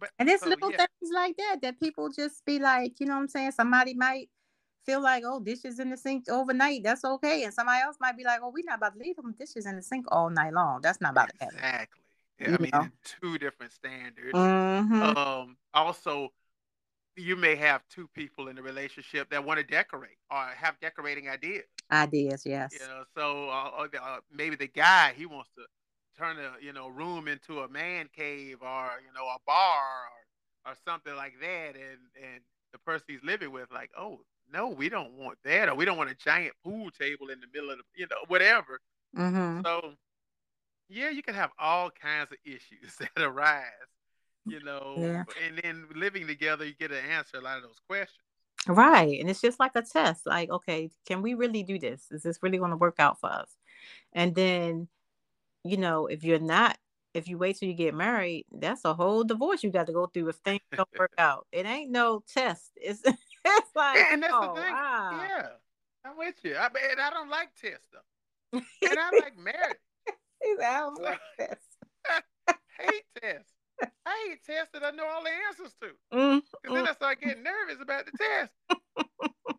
But, 0.00 0.10
and 0.18 0.28
it's 0.28 0.42
so, 0.42 0.48
little 0.48 0.70
yeah. 0.70 0.78
things 0.78 1.12
like 1.14 1.36
that 1.36 1.58
that 1.62 1.80
people 1.80 2.10
just 2.10 2.44
be 2.44 2.58
like, 2.58 2.98
you 3.00 3.06
know 3.06 3.14
what 3.14 3.20
I'm 3.20 3.28
saying? 3.28 3.52
Somebody 3.52 3.94
might 3.94 4.28
feel 4.84 5.00
like, 5.00 5.22
oh, 5.26 5.40
dishes 5.40 5.78
in 5.78 5.90
the 5.90 5.96
sink 5.96 6.28
overnight. 6.28 6.82
That's 6.82 7.04
okay. 7.04 7.44
And 7.44 7.54
somebody 7.54 7.82
else 7.82 7.96
might 8.00 8.16
be 8.16 8.24
like, 8.24 8.40
oh, 8.42 8.50
we're 8.52 8.64
not 8.66 8.78
about 8.78 8.94
to 8.94 8.98
leave 8.98 9.16
them 9.16 9.34
dishes 9.38 9.66
in 9.66 9.76
the 9.76 9.82
sink 9.82 10.06
all 10.08 10.30
night 10.30 10.52
long. 10.52 10.80
That's 10.82 11.00
not 11.00 11.12
about 11.12 11.30
exactly. 11.30 11.58
to 11.58 11.64
happen. 11.64 11.88
Exactly. 12.38 12.70
Yeah, 12.70 12.78
I 12.78 12.82
mean, 12.82 12.92
two 13.04 13.38
different 13.38 13.72
standards. 13.72 14.32
Mm-hmm. 14.34 15.02
Um, 15.16 15.56
also, 15.72 16.30
you 17.16 17.36
may 17.36 17.54
have 17.54 17.82
two 17.88 18.08
people 18.08 18.48
in 18.48 18.58
a 18.58 18.62
relationship 18.62 19.30
that 19.30 19.44
want 19.44 19.60
to 19.60 19.64
decorate 19.64 20.18
or 20.30 20.48
have 20.56 20.78
decorating 20.80 21.28
ideas. 21.28 21.64
Ideas, 21.90 22.44
yes. 22.46 22.72
You 22.72 22.86
know, 22.86 23.04
so 23.16 23.48
uh, 23.50 23.86
uh, 24.02 24.18
maybe 24.32 24.56
the 24.56 24.68
guy 24.68 25.12
he 25.16 25.26
wants 25.26 25.50
to 25.56 25.64
turn 26.18 26.36
a 26.38 26.64
you 26.64 26.72
know 26.72 26.88
room 26.88 27.28
into 27.28 27.60
a 27.60 27.68
man 27.68 28.08
cave 28.14 28.58
or 28.62 28.90
you 29.06 29.12
know 29.14 29.26
a 29.26 29.38
bar 29.46 29.82
or, 30.66 30.72
or 30.72 30.74
something 30.86 31.14
like 31.14 31.34
that, 31.40 31.74
and 31.74 32.00
and 32.22 32.40
the 32.72 32.78
person 32.78 33.04
he's 33.08 33.22
living 33.22 33.52
with 33.52 33.70
like, 33.72 33.90
oh 33.98 34.20
no, 34.52 34.68
we 34.68 34.88
don't 34.88 35.12
want 35.12 35.38
that, 35.44 35.68
or 35.68 35.74
we 35.74 35.84
don't 35.84 35.98
want 35.98 36.10
a 36.10 36.14
giant 36.14 36.54
pool 36.62 36.90
table 36.90 37.28
in 37.28 37.40
the 37.40 37.46
middle 37.52 37.70
of 37.70 37.78
the 37.78 37.84
you 37.94 38.06
know 38.10 38.16
whatever. 38.28 38.80
Mm-hmm. 39.16 39.60
So 39.64 39.92
yeah, 40.88 41.10
you 41.10 41.22
can 41.22 41.34
have 41.34 41.50
all 41.58 41.90
kinds 41.90 42.32
of 42.32 42.38
issues 42.44 42.96
that 42.98 43.22
arise 43.22 43.64
you 44.46 44.60
know, 44.62 44.94
yeah. 44.98 45.24
and 45.46 45.58
then 45.62 45.86
living 45.94 46.26
together, 46.26 46.64
you 46.64 46.74
get 46.74 46.88
to 46.88 47.00
answer 47.00 47.38
a 47.38 47.40
lot 47.40 47.56
of 47.56 47.62
those 47.62 47.80
questions. 47.88 48.23
Right. 48.66 49.20
And 49.20 49.28
it's 49.28 49.40
just 49.40 49.60
like 49.60 49.72
a 49.74 49.82
test. 49.82 50.26
Like, 50.26 50.50
okay, 50.50 50.90
can 51.06 51.22
we 51.22 51.34
really 51.34 51.62
do 51.62 51.78
this? 51.78 52.06
Is 52.10 52.22
this 52.22 52.42
really 52.42 52.58
going 52.58 52.70
to 52.70 52.76
work 52.76 52.96
out 52.98 53.20
for 53.20 53.30
us? 53.30 53.50
And 54.12 54.34
then, 54.34 54.88
you 55.64 55.76
know, 55.76 56.06
if 56.06 56.24
you're 56.24 56.38
not, 56.38 56.78
if 57.12 57.28
you 57.28 57.38
wait 57.38 57.58
till 57.58 57.68
you 57.68 57.74
get 57.74 57.94
married, 57.94 58.46
that's 58.50 58.84
a 58.84 58.94
whole 58.94 59.22
divorce 59.22 59.62
you 59.62 59.70
got 59.70 59.86
to 59.86 59.92
go 59.92 60.06
through 60.06 60.28
if 60.28 60.36
things 60.36 60.62
don't 60.72 60.88
work 60.98 61.12
out. 61.18 61.46
It 61.52 61.66
ain't 61.66 61.90
no 61.90 62.22
test. 62.32 62.72
It's 62.80 63.02
it's 63.46 63.70
like, 63.76 63.98
and 64.10 64.22
that's 64.22 64.32
oh, 64.34 64.54
the 64.54 64.62
thing. 64.62 64.72
Wow. 64.72 65.20
Yeah, 65.22 65.46
I'm 66.04 66.16
with 66.16 66.36
you. 66.42 66.56
I 66.56 66.68
mean, 66.72 66.98
I 66.98 67.10
don't 67.10 67.28
like 67.28 67.50
tests 67.60 67.86
though, 67.92 68.58
and 68.82 68.98
I 68.98 69.10
like 69.22 69.36
marriage. 69.36 69.76
I 70.62 70.78
don't 70.80 71.02
like 71.02 71.20
tests. 71.38 71.76
hate 72.78 73.04
tests. 73.20 73.53
I 74.06 74.28
ain't 74.30 74.44
tested. 74.44 74.82
I 74.82 74.90
know 74.90 75.06
all 75.06 75.22
the 75.22 75.30
answers 75.48 75.74
to. 75.80 76.16
Mm, 76.16 76.42
and 76.64 76.76
then 76.76 76.88
I 76.88 76.92
start 76.92 77.20
getting 77.20 77.42
nervous 77.42 77.80
about 77.80 78.06
the 78.06 78.12
test. 78.12 78.52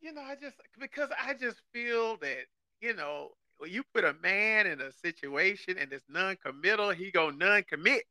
you 0.00 0.12
know, 0.12 0.20
I 0.20 0.34
just 0.40 0.56
because 0.78 1.08
I 1.26 1.34
just 1.34 1.56
feel 1.72 2.16
that 2.18 2.44
you 2.80 2.94
know 2.94 3.30
when 3.58 3.70
you 3.70 3.82
put 3.94 4.04
a 4.04 4.14
man 4.22 4.66
in 4.66 4.80
a 4.80 4.92
situation 4.92 5.76
and 5.78 5.92
it's 5.92 6.04
non-committal, 6.08 6.90
he 6.90 7.10
go 7.10 7.30
non-commit. 7.30 8.02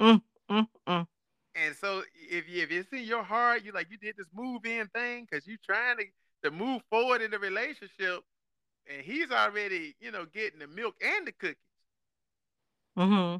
Mm, 0.00 0.22
mm, 0.50 0.68
mm. 0.86 1.06
And 1.54 1.74
so 1.74 2.02
if 2.14 2.48
you, 2.48 2.62
if 2.62 2.70
it's 2.70 2.92
in 2.92 3.02
your 3.02 3.24
heart, 3.24 3.64
you 3.64 3.72
like 3.72 3.90
you 3.90 3.98
did 3.98 4.16
this 4.16 4.28
move 4.32 4.64
in 4.64 4.86
thing 4.88 5.26
because 5.28 5.46
you 5.46 5.56
trying 5.64 5.98
to 5.98 6.04
to 6.44 6.50
move 6.52 6.82
forward 6.88 7.20
in 7.20 7.32
the 7.32 7.38
relationship, 7.38 8.22
and 8.88 9.02
he's 9.02 9.30
already 9.30 9.94
you 10.00 10.10
know 10.10 10.24
getting 10.32 10.60
the 10.60 10.68
milk 10.68 10.94
and 11.02 11.26
the 11.26 11.32
cookies. 11.32 11.56
Mm-hmm 12.96 13.36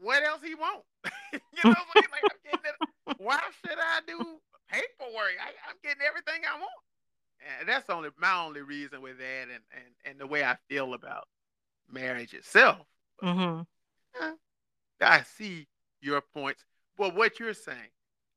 what 0.00 0.22
else 0.22 0.40
he 0.44 0.54
want? 0.54 0.82
you 1.32 1.40
know, 1.64 1.74
like, 1.94 2.10
like 2.10 2.22
I'm 2.24 2.38
getting 2.44 2.60
it. 2.64 3.16
Why 3.18 3.40
should 3.64 3.78
I 3.78 4.00
do 4.06 4.18
paperwork? 4.70 5.32
I, 5.40 5.70
am 5.70 5.76
getting 5.82 6.02
everything 6.06 6.42
I 6.48 6.58
want. 6.58 6.70
And 7.60 7.68
that's 7.68 7.88
only 7.88 8.10
my 8.18 8.44
only 8.44 8.62
reason 8.62 9.00
with 9.00 9.18
that, 9.18 9.42
and 9.42 9.62
and 9.72 9.94
and 10.04 10.20
the 10.20 10.26
way 10.26 10.44
I 10.44 10.56
feel 10.68 10.94
about 10.94 11.28
marriage 11.90 12.34
itself. 12.34 12.86
Mm-hmm. 13.22 13.62
I 15.00 15.22
see 15.22 15.68
your 16.00 16.20
points. 16.20 16.64
Well, 16.98 17.12
what 17.12 17.38
you're 17.38 17.54
saying, 17.54 17.92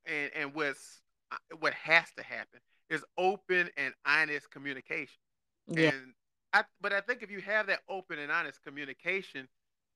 and 0.06 0.32
and 0.36 0.53
what's 0.53 1.01
uh, 1.32 1.38
what 1.60 1.74
has 1.74 2.06
to 2.18 2.24
happen 2.24 2.60
is 2.89 3.03
open 3.18 3.70
and 3.77 3.94
honest 4.06 4.51
communication. 4.51 5.18
Yeah. 5.68 5.89
And 5.89 6.13
I, 6.53 6.63
but 6.82 6.94
I 6.94 7.01
think 7.01 7.24
if 7.24 7.32
you 7.32 7.39
have 7.41 7.68
that 7.68 7.80
open 7.89 8.20
and 8.20 8.32
honest 8.32 8.62
communication, 8.63 9.48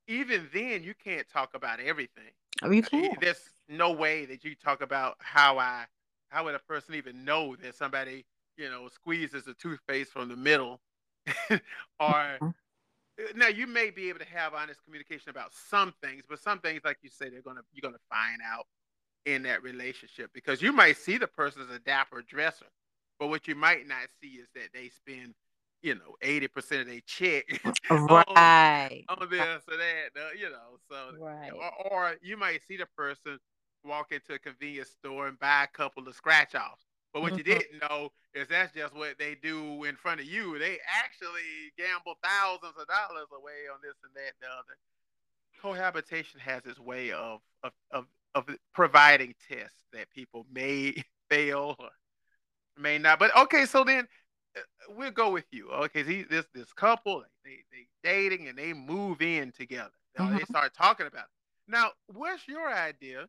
even 0.07 0.47
then 0.53 0.83
you 0.83 0.93
can't 0.93 1.27
talk 1.29 1.51
about 1.53 1.79
everything. 1.79 2.31
Oh, 2.61 2.71
you 2.71 2.83
can't. 2.83 3.19
There's 3.19 3.49
no 3.67 3.91
way 3.91 4.25
that 4.25 4.43
you 4.43 4.55
talk 4.55 4.81
about 4.81 5.15
how 5.19 5.57
I, 5.57 5.85
how 6.29 6.45
would 6.45 6.55
a 6.55 6.59
person 6.59 6.95
even 6.95 7.25
know 7.25 7.55
that 7.57 7.75
somebody, 7.75 8.25
you 8.57 8.69
know, 8.69 8.87
squeezes 8.89 9.47
a 9.47 9.53
toothpaste 9.53 10.11
from 10.11 10.29
the 10.29 10.35
middle, 10.35 10.79
or 11.49 11.59
mm-hmm. 11.99 12.49
now 13.35 13.47
you 13.47 13.67
may 13.67 13.89
be 13.89 14.09
able 14.09 14.19
to 14.19 14.25
have 14.25 14.53
honest 14.53 14.83
communication 14.83 15.29
about 15.29 15.53
some 15.53 15.93
things, 16.01 16.23
but 16.27 16.39
some 16.39 16.59
things, 16.59 16.81
like 16.85 16.97
you 17.01 17.09
say, 17.09 17.29
they're 17.29 17.41
gonna 17.41 17.61
you're 17.73 17.89
gonna 17.89 18.01
find 18.09 18.41
out 18.45 18.67
in 19.25 19.43
that 19.43 19.63
relationship 19.63 20.29
because 20.33 20.61
you 20.61 20.71
might 20.71 20.97
see 20.97 21.17
the 21.17 21.27
person 21.27 21.61
as 21.61 21.75
a 21.75 21.79
dapper 21.79 22.21
dresser, 22.21 22.67
but 23.19 23.27
what 23.27 23.47
you 23.47 23.55
might 23.55 23.87
not 23.87 24.07
see 24.21 24.39
is 24.39 24.47
that 24.53 24.69
they 24.73 24.89
spend 24.89 25.33
you 25.85 25.93
know, 25.93 26.15
eighty 26.23 26.47
percent 26.47 26.81
of 26.81 26.87
their 26.87 26.99
check 27.05 27.45
right 27.89 29.03
on, 29.07 29.21
on, 29.21 29.29
this 29.29 29.61
or 29.69 29.77
that, 29.77 30.09
you 30.37 30.49
know. 30.49 30.79
So, 30.89 31.23
right. 31.23 31.51
or, 31.53 31.91
or, 31.91 32.15
you 32.23 32.37
might 32.37 32.61
see 32.67 32.75
the 32.75 32.87
person 32.97 33.37
walk 33.83 34.11
into 34.11 34.33
a 34.33 34.39
convenience 34.39 34.89
store 34.89 35.27
and 35.27 35.39
buy 35.39 35.63
a 35.63 35.67
couple 35.67 36.07
of 36.07 36.15
scratch 36.15 36.55
offs. 36.55 36.85
But 37.13 37.21
what 37.21 37.33
mm-hmm. 37.33 37.37
you 37.37 37.43
didn't 37.43 37.81
know 37.81 38.09
is 38.33 38.47
that's 38.47 38.73
just 38.73 38.95
what 38.95 39.19
they 39.19 39.35
do 39.35 39.83
in 39.83 39.95
front 39.95 40.19
of 40.19 40.25
you. 40.25 40.57
They 40.57 40.79
actually 41.03 41.71
gamble 41.77 42.15
thousands 42.23 42.73
of 42.79 42.87
dollars 42.87 43.27
away 43.31 43.69
on 43.71 43.79
this 43.83 43.93
and 44.03 44.13
that 44.15 44.33
and 44.33 44.41
the 44.41 44.47
other. 44.47 44.77
Cohabitation 45.61 46.39
has 46.39 46.65
its 46.65 46.79
way 46.79 47.11
of 47.11 47.41
of, 47.63 47.71
of, 47.91 48.05
of 48.33 48.49
providing 48.73 49.35
tests 49.47 49.85
that 49.93 50.09
people 50.09 50.47
may 50.51 50.95
fail 51.29 51.75
or 51.77 51.89
may 52.77 52.97
not. 52.97 53.19
But 53.19 53.37
okay, 53.37 53.65
so 53.65 53.83
then 53.83 54.07
we'll 54.89 55.11
go 55.11 55.31
with 55.31 55.45
you. 55.51 55.69
Okay, 55.69 56.03
he, 56.03 56.23
this 56.23 56.45
this 56.53 56.71
couple 56.73 57.23
they 57.43 57.63
they 57.71 57.87
dating 58.03 58.47
and 58.47 58.57
they 58.57 58.73
move 58.73 59.21
in 59.21 59.51
together. 59.51 59.91
Mm-hmm. 60.17 60.37
They 60.37 60.43
start 60.43 60.73
talking 60.73 61.07
about 61.07 61.25
it. 61.25 61.67
Now, 61.67 61.91
what's 62.13 62.47
your 62.47 62.71
idea 62.71 63.27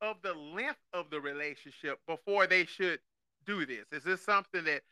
of 0.00 0.16
the 0.22 0.34
length 0.34 0.78
of 0.92 1.10
the 1.10 1.20
relationship 1.20 1.98
before 2.06 2.46
they 2.46 2.64
should 2.64 3.00
do 3.46 3.66
this? 3.66 3.84
Is 3.92 4.04
this 4.04 4.22
something 4.22 4.64
that 4.64 4.82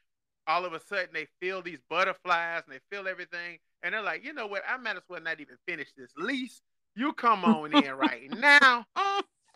all 0.46 0.64
of 0.64 0.72
a 0.72 0.80
sudden 0.80 1.10
they 1.12 1.26
feel 1.40 1.62
these 1.62 1.80
butterflies 1.88 2.62
and 2.66 2.74
they 2.74 2.80
feel 2.94 3.06
everything 3.06 3.58
and 3.82 3.94
they're 3.94 4.02
like, 4.02 4.24
you 4.24 4.32
know 4.32 4.46
what? 4.46 4.62
I 4.68 4.76
might 4.76 4.96
as 4.96 5.02
well 5.08 5.20
not 5.20 5.40
even 5.40 5.56
finish 5.66 5.88
this 5.96 6.10
lease. 6.16 6.62
You 6.96 7.12
come 7.12 7.44
on 7.44 7.74
in 7.84 7.92
right 7.92 8.30
now. 8.36 8.84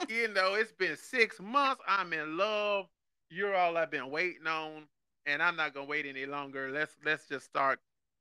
You 0.09 0.29
know, 0.29 0.55
it's 0.55 0.73
been 0.73 0.97
six 0.97 1.41
months. 1.41 1.83
I'm 1.87 2.13
in 2.13 2.37
love. 2.37 2.87
You're 3.31 3.55
all 3.55 3.77
I've 3.77 3.91
been 3.91 4.11
waiting 4.11 4.47
on 4.47 4.87
and 5.27 5.43
I'm 5.43 5.57
not 5.57 5.75
gonna 5.75 5.87
wait 5.87 6.07
any 6.07 6.27
longer. 6.27 6.71
Let's 6.71 6.97
let's 7.05 7.29
just 7.29 7.47
start 7.47 7.81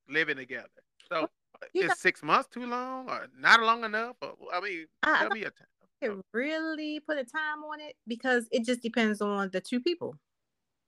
living 0.09 0.37
together. 0.37 0.69
So 1.09 1.29
you 1.73 1.83
is 1.83 1.89
know, 1.89 1.93
six 1.97 2.23
months 2.23 2.49
too 2.49 2.65
long 2.65 3.09
or 3.09 3.27
not 3.39 3.61
long 3.61 3.83
enough? 3.83 4.15
Or, 4.21 4.35
I 4.53 4.59
mean, 4.59 4.85
I, 5.03 5.19
tell 5.19 5.31
I 5.31 5.33
me 5.33 5.41
a 5.41 5.51
time. 5.51 5.67
Can 6.01 6.21
really 6.33 6.99
put 6.99 7.17
a 7.17 7.23
time 7.23 7.63
on 7.63 7.79
it 7.79 7.95
because 8.07 8.47
it 8.51 8.65
just 8.65 8.81
depends 8.81 9.21
on 9.21 9.49
the 9.51 9.61
two 9.61 9.79
people. 9.79 10.15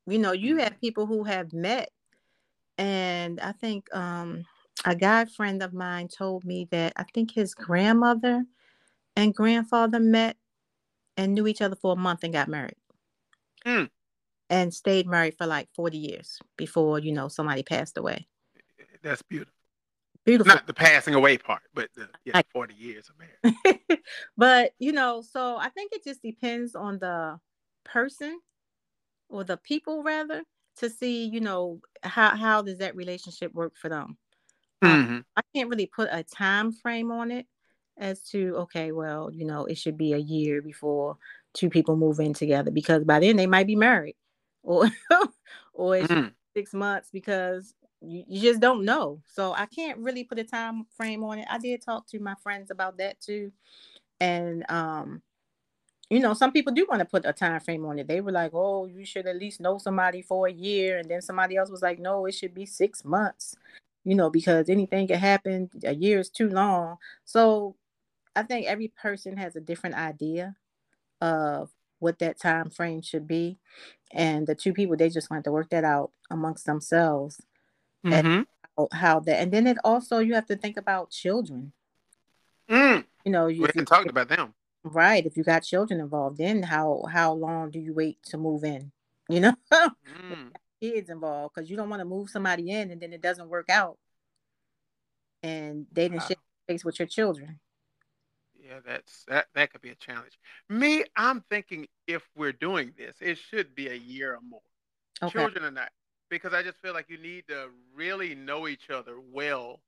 You 0.08 0.20
know, 0.20 0.34
you 0.34 0.58
have 0.58 0.74
mm-hmm. 0.74 0.80
people 0.82 1.06
who 1.06 1.24
have 1.24 1.54
met, 1.54 1.90
and 2.78 3.40
I 3.40 3.54
think 3.54 3.88
um, 3.96 4.46
a 4.84 4.96
guy 4.96 5.26
friend 5.26 5.64
of 5.64 5.74
mine 5.74 6.10
told 6.10 6.44
me 6.44 6.68
that 6.72 6.94
I 6.96 7.04
think 7.14 7.32
his 7.32 7.56
grandmother 7.56 8.44
and 9.16 9.34
grandfather 9.34 10.00
met 10.00 10.36
and 11.18 11.34
knew 11.34 11.48
each 11.48 11.62
other 11.62 11.78
for 11.78 11.94
a 11.94 11.96
month 11.96 12.24
and 12.24 12.34
got 12.34 12.50
married. 12.50 12.76
Mm 13.66 13.90
and 14.50 14.74
stayed 14.74 15.08
married 15.08 15.36
for 15.38 15.46
like 15.46 15.70
40 15.76 15.98
years 15.98 16.40
before, 16.58 17.00
you 17.00 17.12
know, 17.12 17.28
somebody 17.28 17.64
passed 17.64 17.98
away. 17.98 18.28
That's 19.02 19.22
beautiful. 19.22 19.54
Beautiful. 20.26 20.54
Not 20.54 20.66
the 20.66 20.74
passing 20.74 21.14
away 21.14 21.38
part, 21.38 21.62
but 21.76 21.90
the 21.96 22.10
yeah, 22.26 22.42
40 22.52 22.74
years 22.74 23.10
of 23.10 23.16
marriage. 23.20 24.00
but, 24.38 24.72
you 24.80 24.92
know, 24.92 25.22
so 25.22 25.56
I 25.58 25.70
think 25.70 25.92
it 25.94 26.04
just 26.04 26.24
depends 26.24 26.74
on 26.76 26.98
the 26.98 27.40
person 27.84 28.40
or 29.30 29.44
the 29.44 29.58
people 29.58 30.02
rather 30.02 30.42
to 30.78 30.90
see, 30.90 31.26
you 31.26 31.40
know, 31.40 31.80
how 32.02 32.36
how 32.36 32.62
does 32.64 32.80
that 32.80 32.96
relationship 32.96 33.54
work 33.54 33.74
for 33.78 33.90
them. 33.90 34.18
Um, 34.82 35.06
mm-hmm. 35.06 35.20
I 35.36 35.42
can't 35.56 35.70
really 35.70 35.86
put 35.86 36.10
a 36.12 36.24
time 36.24 36.72
frame 36.72 37.12
on 37.12 37.32
it 37.32 37.46
as 37.98 38.22
to 38.30 38.56
okay, 38.58 38.92
well, 38.92 39.30
you 39.32 39.46
know, 39.46 39.66
it 39.66 39.78
should 39.78 39.98
be 39.98 40.14
a 40.14 40.18
year 40.18 40.62
before 40.62 41.18
two 41.54 41.70
people 41.70 41.96
move 41.96 42.20
in 42.20 42.34
together 42.34 42.72
because 42.72 43.04
by 43.04 43.20
then 43.20 43.38
they 43.38 43.48
might 43.48 43.68
be 43.68 43.76
married 43.76 44.16
or 44.66 44.90
or 45.74 45.96
mm. 45.96 46.32
six 46.54 46.74
months 46.74 47.10
because 47.12 47.74
you, 48.02 48.24
you 48.28 48.42
just 48.42 48.60
don't 48.60 48.84
know. 48.84 49.22
So 49.26 49.54
I 49.54 49.66
can't 49.68 50.00
really 50.00 50.24
put 50.24 50.40
a 50.40 50.44
time 50.44 50.86
frame 50.98 51.24
on 51.24 51.40
it. 51.40 51.48
I 51.50 51.58
did 51.58 51.82
talk 51.82 52.08
to 52.08 52.20
my 52.20 52.36
friends 52.44 52.72
about 52.72 52.98
that 52.98 53.20
too. 53.22 53.52
And 54.20 54.70
um, 54.70 55.22
you 56.10 56.20
know, 56.20 56.34
some 56.34 56.52
people 56.52 56.74
do 56.74 56.86
want 56.90 57.00
to 57.00 57.06
put 57.06 57.26
a 57.26 57.34
time 57.34 57.60
frame 57.60 57.86
on 57.86 58.00
it. 58.00 58.08
They 58.08 58.22
were 58.22 58.32
like, 58.32 58.52
"Oh, 58.54 58.86
you 58.86 59.06
should 59.06 59.28
at 59.28 59.38
least 59.38 59.60
know 59.60 59.78
somebody 59.78 60.22
for 60.22 60.48
a 60.48 60.52
year," 60.52 60.98
and 60.98 61.10
then 61.10 61.22
somebody 61.22 61.58
else 61.58 61.70
was 61.70 61.82
like, 61.82 62.00
"No, 62.00 62.26
it 62.26 62.34
should 62.34 62.54
be 62.54 62.66
six 62.66 63.04
months." 63.04 63.56
You 64.04 64.16
know, 64.16 64.30
because 64.30 64.70
anything 64.70 65.08
can 65.08 65.20
happen. 65.20 65.70
A 65.84 65.96
year 65.96 66.20
is 66.20 66.30
too 66.30 66.50
long. 66.50 66.98
So, 67.24 67.76
I 68.36 68.44
think 68.44 68.68
every 68.68 68.90
person 68.90 69.38
has 69.38 69.56
a 69.56 69.62
different 69.62 69.96
idea 69.96 70.56
of 71.22 71.72
what 72.06 72.20
that 72.20 72.40
time 72.40 72.70
frame 72.70 73.02
should 73.02 73.28
be 73.28 73.58
and 74.12 74.46
the 74.46 74.54
two 74.54 74.74
people 74.74 74.96
they 74.96 75.10
just 75.10 75.32
want 75.32 75.44
to 75.44 75.52
work 75.52 75.70
that 75.72 75.84
out 75.84 76.12
amongst 76.30 76.68
themselves 76.68 77.42
mm-hmm. 78.06 78.44
how, 78.78 78.88
how, 78.94 79.20
that 79.20 79.40
and 79.42 79.52
then 79.52 79.66
it 79.66 79.78
also 79.84 80.20
you 80.20 80.36
have 80.36 80.46
to 80.46 80.56
think 80.56 80.78
about 80.78 81.10
children 81.10 81.74
mm. 82.70 83.04
you 83.26 83.32
know 83.32 83.48
you 83.48 83.64
we 83.64 83.68
can 83.70 83.86
talk 83.86 84.06
about 84.06 84.30
them 84.30 84.54
right 84.84 85.26
if 85.26 85.36
you 85.36 85.44
got 85.44 85.64
children 85.64 86.00
involved 86.00 86.38
then 86.38 86.62
how 86.62 87.04
how 87.12 87.34
long 87.34 87.72
do 87.72 87.80
you 87.80 87.92
wait 87.92 88.22
to 88.24 88.38
move 88.38 88.64
in 88.64 88.92
you 89.28 89.40
know 89.40 89.56
mm. 89.74 90.52
kids 90.80 91.10
involved 91.10 91.56
because 91.56 91.72
you 91.72 91.76
don't 91.76 91.90
want 91.90 92.00
to 92.00 92.06
move 92.06 92.30
somebody 92.30 92.70
in 92.70 92.92
and 92.92 93.02
then 93.02 93.12
it 93.12 93.22
doesn't 93.22 93.50
work 93.50 93.70
out 93.70 93.98
and 95.42 95.88
they 95.92 96.04
didn't 96.04 96.22
wow. 96.22 96.28
share 96.28 96.38
space 96.68 96.86
with 96.86 97.00
your 97.00 97.08
children 97.08 97.60
yeah, 98.66 98.80
that's 98.86 99.24
that 99.28 99.48
that 99.54 99.72
could 99.72 99.82
be 99.82 99.90
a 99.90 99.96
challenge. 99.96 100.38
Me, 100.70 101.04
I'm 101.16 101.42
thinking 101.50 101.88
if 102.08 102.24
we're 102.36 102.52
doing 102.52 102.94
this, 102.98 103.16
it 103.22 103.38
should 103.38 103.76
be 103.76 103.88
a 103.90 103.96
year 103.96 104.34
or 104.36 104.42
more. 104.42 104.62
Okay. 105.22 105.32
Children 105.32 105.66
or 105.66 105.72
not, 105.72 105.90
because 106.30 106.54
I 106.54 106.64
just 106.64 106.78
feel 106.82 106.94
like 106.94 107.10
you 107.10 107.18
need 107.18 107.48
to 107.48 107.70
really 107.94 108.36
know 108.36 108.68
each 108.68 108.90
other 108.90 109.16
well 109.32 109.82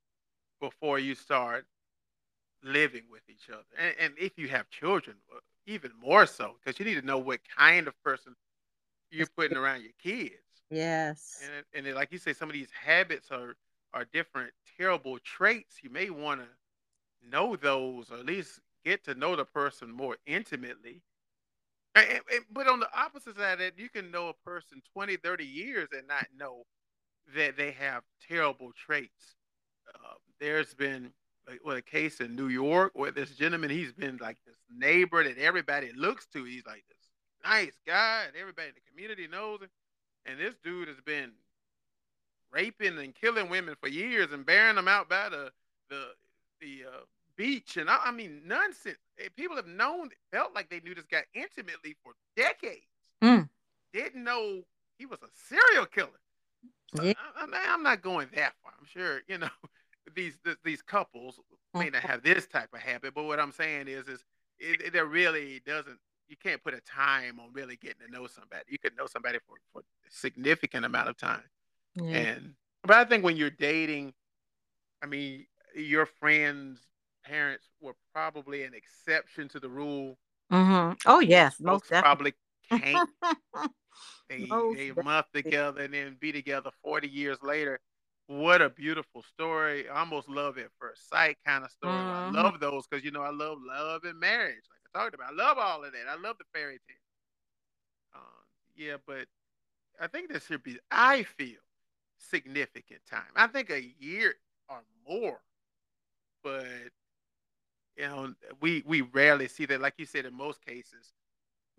before 0.61 0.99
you 0.99 1.15
start 1.15 1.65
living 2.63 3.03
with 3.11 3.21
each 3.29 3.49
other. 3.49 3.65
And, 3.77 3.95
and 3.99 4.13
if 4.17 4.37
you 4.37 4.47
have 4.47 4.69
children, 4.69 5.17
uh, 5.35 5.39
even 5.65 5.91
more 6.01 6.25
so, 6.25 6.55
because 6.63 6.79
you 6.79 6.85
need 6.85 6.99
to 6.99 7.05
know 7.05 7.17
what 7.17 7.39
kind 7.57 7.87
of 7.87 7.93
person 8.03 8.35
you're 9.11 9.27
putting 9.35 9.57
around 9.57 9.81
your 9.81 9.91
kids. 10.01 10.33
Yes. 10.69 11.41
And 11.73 11.87
and 11.87 11.95
like 11.95 12.11
you 12.11 12.17
say, 12.17 12.33
some 12.33 12.49
of 12.49 12.53
these 12.53 12.71
habits 12.71 13.31
are 13.31 13.55
are 13.93 14.05
different 14.13 14.51
terrible 14.77 15.17
traits. 15.23 15.77
You 15.81 15.89
may 15.89 16.09
want 16.09 16.41
to 16.41 16.47
know 17.29 17.55
those, 17.55 18.11
or 18.11 18.17
at 18.17 18.25
least 18.25 18.59
get 18.87 19.03
to 19.03 19.15
know 19.15 19.35
the 19.35 19.45
person 19.45 19.91
more 19.91 20.17
intimately. 20.25 21.01
And, 21.93 22.07
and, 22.09 22.45
but 22.51 22.67
on 22.67 22.79
the 22.79 22.89
opposite 22.97 23.35
side 23.35 23.53
of 23.53 23.59
that, 23.59 23.77
you 23.77 23.89
can 23.89 24.11
know 24.11 24.29
a 24.29 24.49
person 24.49 24.81
20, 24.93 25.17
30 25.17 25.45
years 25.45 25.89
and 25.91 26.07
not 26.07 26.27
know 26.37 26.63
that 27.35 27.57
they 27.57 27.71
have 27.71 28.03
terrible 28.27 28.71
traits. 28.85 29.35
Uh, 29.93 30.13
there's 30.39 30.73
been 30.73 31.11
like, 31.49 31.77
a 31.77 31.81
case 31.81 32.21
in 32.21 32.35
New 32.35 32.47
York 32.47 32.93
where 32.95 33.11
this 33.11 33.31
gentleman, 33.31 33.69
he's 33.69 33.91
been 33.91 34.17
like 34.21 34.37
this 34.45 34.55
neighbor 34.73 35.23
that 35.23 35.37
everybody 35.37 35.91
looks 35.93 36.27
to. 36.27 36.45
He's 36.45 36.65
like 36.65 36.83
this 36.87 37.09
nice 37.43 37.77
guy, 37.85 38.23
and 38.27 38.35
everybody 38.37 38.69
in 38.69 38.75
the 38.75 38.89
community 38.89 39.27
knows 39.27 39.61
him. 39.61 39.69
And 40.25 40.39
this 40.39 40.55
dude 40.63 40.87
has 40.87 40.99
been 41.05 41.31
raping 42.51 42.97
and 42.97 43.13
killing 43.15 43.49
women 43.49 43.75
for 43.81 43.89
years 43.89 44.31
and 44.31 44.45
bearing 44.45 44.75
them 44.75 44.87
out 44.87 45.09
by 45.09 45.29
the 45.29 45.51
the 45.89 46.03
the 46.61 46.83
uh, 46.87 47.03
beach, 47.37 47.77
and 47.77 47.89
I, 47.89 48.11
mean 48.11 48.41
nonsense. 48.45 48.97
Eh, 49.19 49.29
people 49.35 49.55
have 49.55 49.67
known, 49.67 50.09
felt 50.31 50.53
like 50.53 50.69
they 50.69 50.79
knew 50.79 50.95
this 50.95 51.05
guy 51.05 51.23
intimately 51.33 51.95
for 52.03 52.13
decades. 52.35 52.85
Mm. 53.23 53.47
Didn't 53.93 54.23
know 54.23 54.61
he 54.97 55.05
was 55.05 55.19
a 55.21 55.27
serial 55.47 55.85
killer. 55.85 56.09
So 56.95 57.03
yeah. 57.03 57.13
I, 57.35 57.73
am 57.73 57.83
not 57.83 58.01
going 58.01 58.27
that 58.35 58.53
far. 58.63 58.73
I'm 58.79 58.85
sure 58.85 59.21
you 59.27 59.37
know 59.37 59.49
these 60.15 60.37
these 60.63 60.81
couples 60.81 61.39
may 61.73 61.89
not 61.89 62.01
have 62.01 62.23
this 62.23 62.47
type 62.47 62.69
of 62.73 62.79
habit, 62.79 63.13
but 63.13 63.23
what 63.23 63.39
I'm 63.39 63.51
saying 63.51 63.87
is, 63.87 64.07
is 64.07 64.23
it, 64.59 64.81
it, 64.81 64.95
it 64.95 65.01
really 65.01 65.61
doesn't. 65.65 65.99
You 66.27 66.35
can't 66.41 66.61
put 66.63 66.73
a 66.73 66.81
time 66.81 67.39
on 67.39 67.53
really 67.53 67.77
getting 67.77 68.05
to 68.05 68.11
know 68.11 68.27
somebody. 68.27 68.63
You 68.67 68.79
could 68.79 68.97
know 68.97 69.05
somebody 69.05 69.39
for, 69.47 69.55
for 69.71 69.79
a 69.79 70.11
significant 70.11 70.85
amount 70.85 71.09
of 71.09 71.17
time, 71.17 71.43
yeah. 71.95 72.17
and 72.17 72.53
but 72.83 72.97
I 72.97 73.05
think 73.05 73.23
when 73.23 73.37
you're 73.37 73.49
dating, 73.49 74.13
I 75.01 75.05
mean, 75.05 75.45
your 75.75 76.05
friends 76.05 76.79
parents 77.27 77.69
were 77.81 77.95
probably 78.13 78.63
an 78.63 78.73
exception 78.73 79.49
to 79.49 79.59
the 79.59 79.69
rule. 79.69 80.17
Mm-hmm. 80.51 80.93
Oh 81.05 81.19
yes, 81.19 81.61
most 81.61 81.93
probably 81.99 82.33
can't 82.79 83.03
they 84.29 84.49
most 84.49 84.71
they 84.71 84.89
a 84.89 85.03
together 85.33 85.81
and 85.81 85.93
then 85.93 86.17
be 86.19 86.31
together 86.31 86.71
40 86.83 87.07
years 87.07 87.37
later. 87.41 87.79
What 88.27 88.61
a 88.61 88.69
beautiful 88.69 89.23
story. 89.23 89.87
I 89.89 89.99
almost 89.99 90.29
love 90.29 90.57
it 90.57 90.65
at 90.65 90.71
first 90.79 91.09
sight 91.09 91.37
kind 91.45 91.63
of 91.63 91.71
story. 91.71 92.05
I 92.09 92.21
Mm-hmm. 92.21 92.41
love 92.41 92.59
those 92.59 92.87
because 92.87 93.03
you 93.03 93.11
know 93.11 93.21
I 93.21 93.31
love 93.31 93.57
love 93.65 94.03
and 94.03 94.19
marriage. 94.19 94.63
Like 94.69 94.81
I 94.95 94.99
talked 94.99 95.15
about. 95.15 95.33
I 95.33 95.35
love 95.35 95.57
all 95.57 95.83
of 95.83 95.93
that. 95.93 96.07
I 96.09 96.15
love 96.15 96.37
the 96.37 96.45
fairy 96.53 96.79
tale. 96.87 96.97
Um, 98.15 98.45
yeah, 98.75 98.97
but 99.05 99.27
I 99.99 100.07
think 100.07 100.29
there 100.29 100.39
should 100.39 100.63
be 100.63 100.79
I 100.91 101.23
feel 101.23 101.59
significant 102.17 103.01
time. 103.09 103.31
I 103.35 103.47
think 103.47 103.69
a 103.69 103.83
year 103.99 104.35
or 104.69 104.83
more, 105.07 105.41
but 106.43 106.91
you 107.97 108.07
know, 108.07 108.33
we 108.61 108.83
we 108.85 109.01
rarely 109.01 109.47
see 109.47 109.65
that. 109.65 109.81
Like 109.81 109.95
you 109.97 110.05
said, 110.05 110.25
in 110.25 110.33
most 110.35 110.65
cases, 110.65 111.13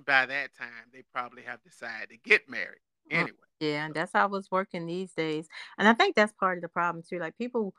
by 0.04 0.26
that 0.26 0.54
time 0.56 0.90
they 0.92 1.02
probably 1.12 1.42
have 1.42 1.62
decided 1.62 2.10
to 2.10 2.16
get 2.28 2.48
married 2.48 2.80
Mm, 3.12 3.20
anyway. 3.20 3.38
Yeah, 3.60 3.86
and 3.86 3.94
that's 3.94 4.12
how 4.12 4.32
it's 4.34 4.50
working 4.50 4.86
these 4.86 5.12
days. 5.14 5.48
And 5.78 5.88
I 5.88 5.94
think 5.94 6.14
that's 6.14 6.32
part 6.32 6.58
of 6.58 6.62
the 6.62 6.68
problem 6.68 7.02
too. 7.08 7.18
Like 7.18 7.36
people 7.38 7.74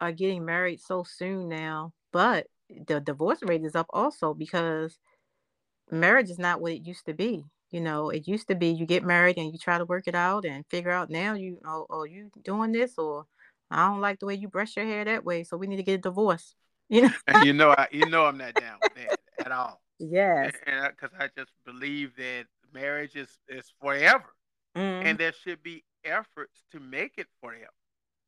are 0.00 0.12
getting 0.12 0.44
married 0.44 0.80
so 0.80 1.04
soon 1.04 1.48
now, 1.48 1.92
but 2.12 2.46
the 2.86 3.00
divorce 3.00 3.42
rate 3.42 3.64
is 3.64 3.76
up 3.76 3.86
also 3.90 4.34
because 4.34 4.98
marriage 5.90 6.30
is 6.30 6.38
not 6.38 6.60
what 6.60 6.72
it 6.72 6.86
used 6.86 7.06
to 7.06 7.14
be. 7.14 7.44
You 7.70 7.80
know, 7.80 8.10
it 8.10 8.26
used 8.28 8.48
to 8.48 8.54
be 8.54 8.68
you 8.68 8.86
get 8.86 9.04
married 9.04 9.36
and 9.38 9.52
you 9.52 9.58
try 9.58 9.78
to 9.78 9.84
work 9.84 10.08
it 10.08 10.14
out 10.14 10.44
and 10.46 10.64
figure 10.70 10.90
out 10.90 11.10
now 11.10 11.34
you 11.34 11.58
oh, 11.66 11.86
oh 11.90 12.04
you 12.04 12.30
doing 12.44 12.72
this 12.72 12.98
or 12.98 13.26
I 13.70 13.86
don't 13.88 14.00
like 14.00 14.18
the 14.20 14.26
way 14.26 14.34
you 14.34 14.48
brush 14.48 14.76
your 14.76 14.86
hair 14.86 15.04
that 15.04 15.24
way, 15.24 15.44
so 15.44 15.56
we 15.56 15.66
need 15.66 15.76
to 15.76 15.82
get 15.82 15.94
a 15.94 15.98
divorce. 15.98 16.54
You 16.88 17.02
know? 17.02 17.10
and 17.26 17.44
you 17.44 17.52
know, 17.52 17.70
I 17.70 17.86
you 17.92 18.06
know 18.06 18.24
I'm 18.26 18.38
not 18.38 18.54
down 18.54 18.78
with 18.82 18.94
that 18.94 19.18
at 19.44 19.52
all. 19.52 19.80
Yes. 20.00 20.52
Because 20.64 21.10
I, 21.18 21.28
just 21.36 21.50
believe 21.66 22.14
that 22.18 22.44
marriage 22.72 23.16
is 23.16 23.36
is 23.48 23.72
forever, 23.80 24.32
Mm, 24.76 25.04
and 25.04 25.18
there 25.18 25.32
should 25.32 25.62
be 25.62 25.82
efforts 26.04 26.62
to 26.70 26.78
make 26.78 27.18
it 27.18 27.26
forever. 27.40 27.72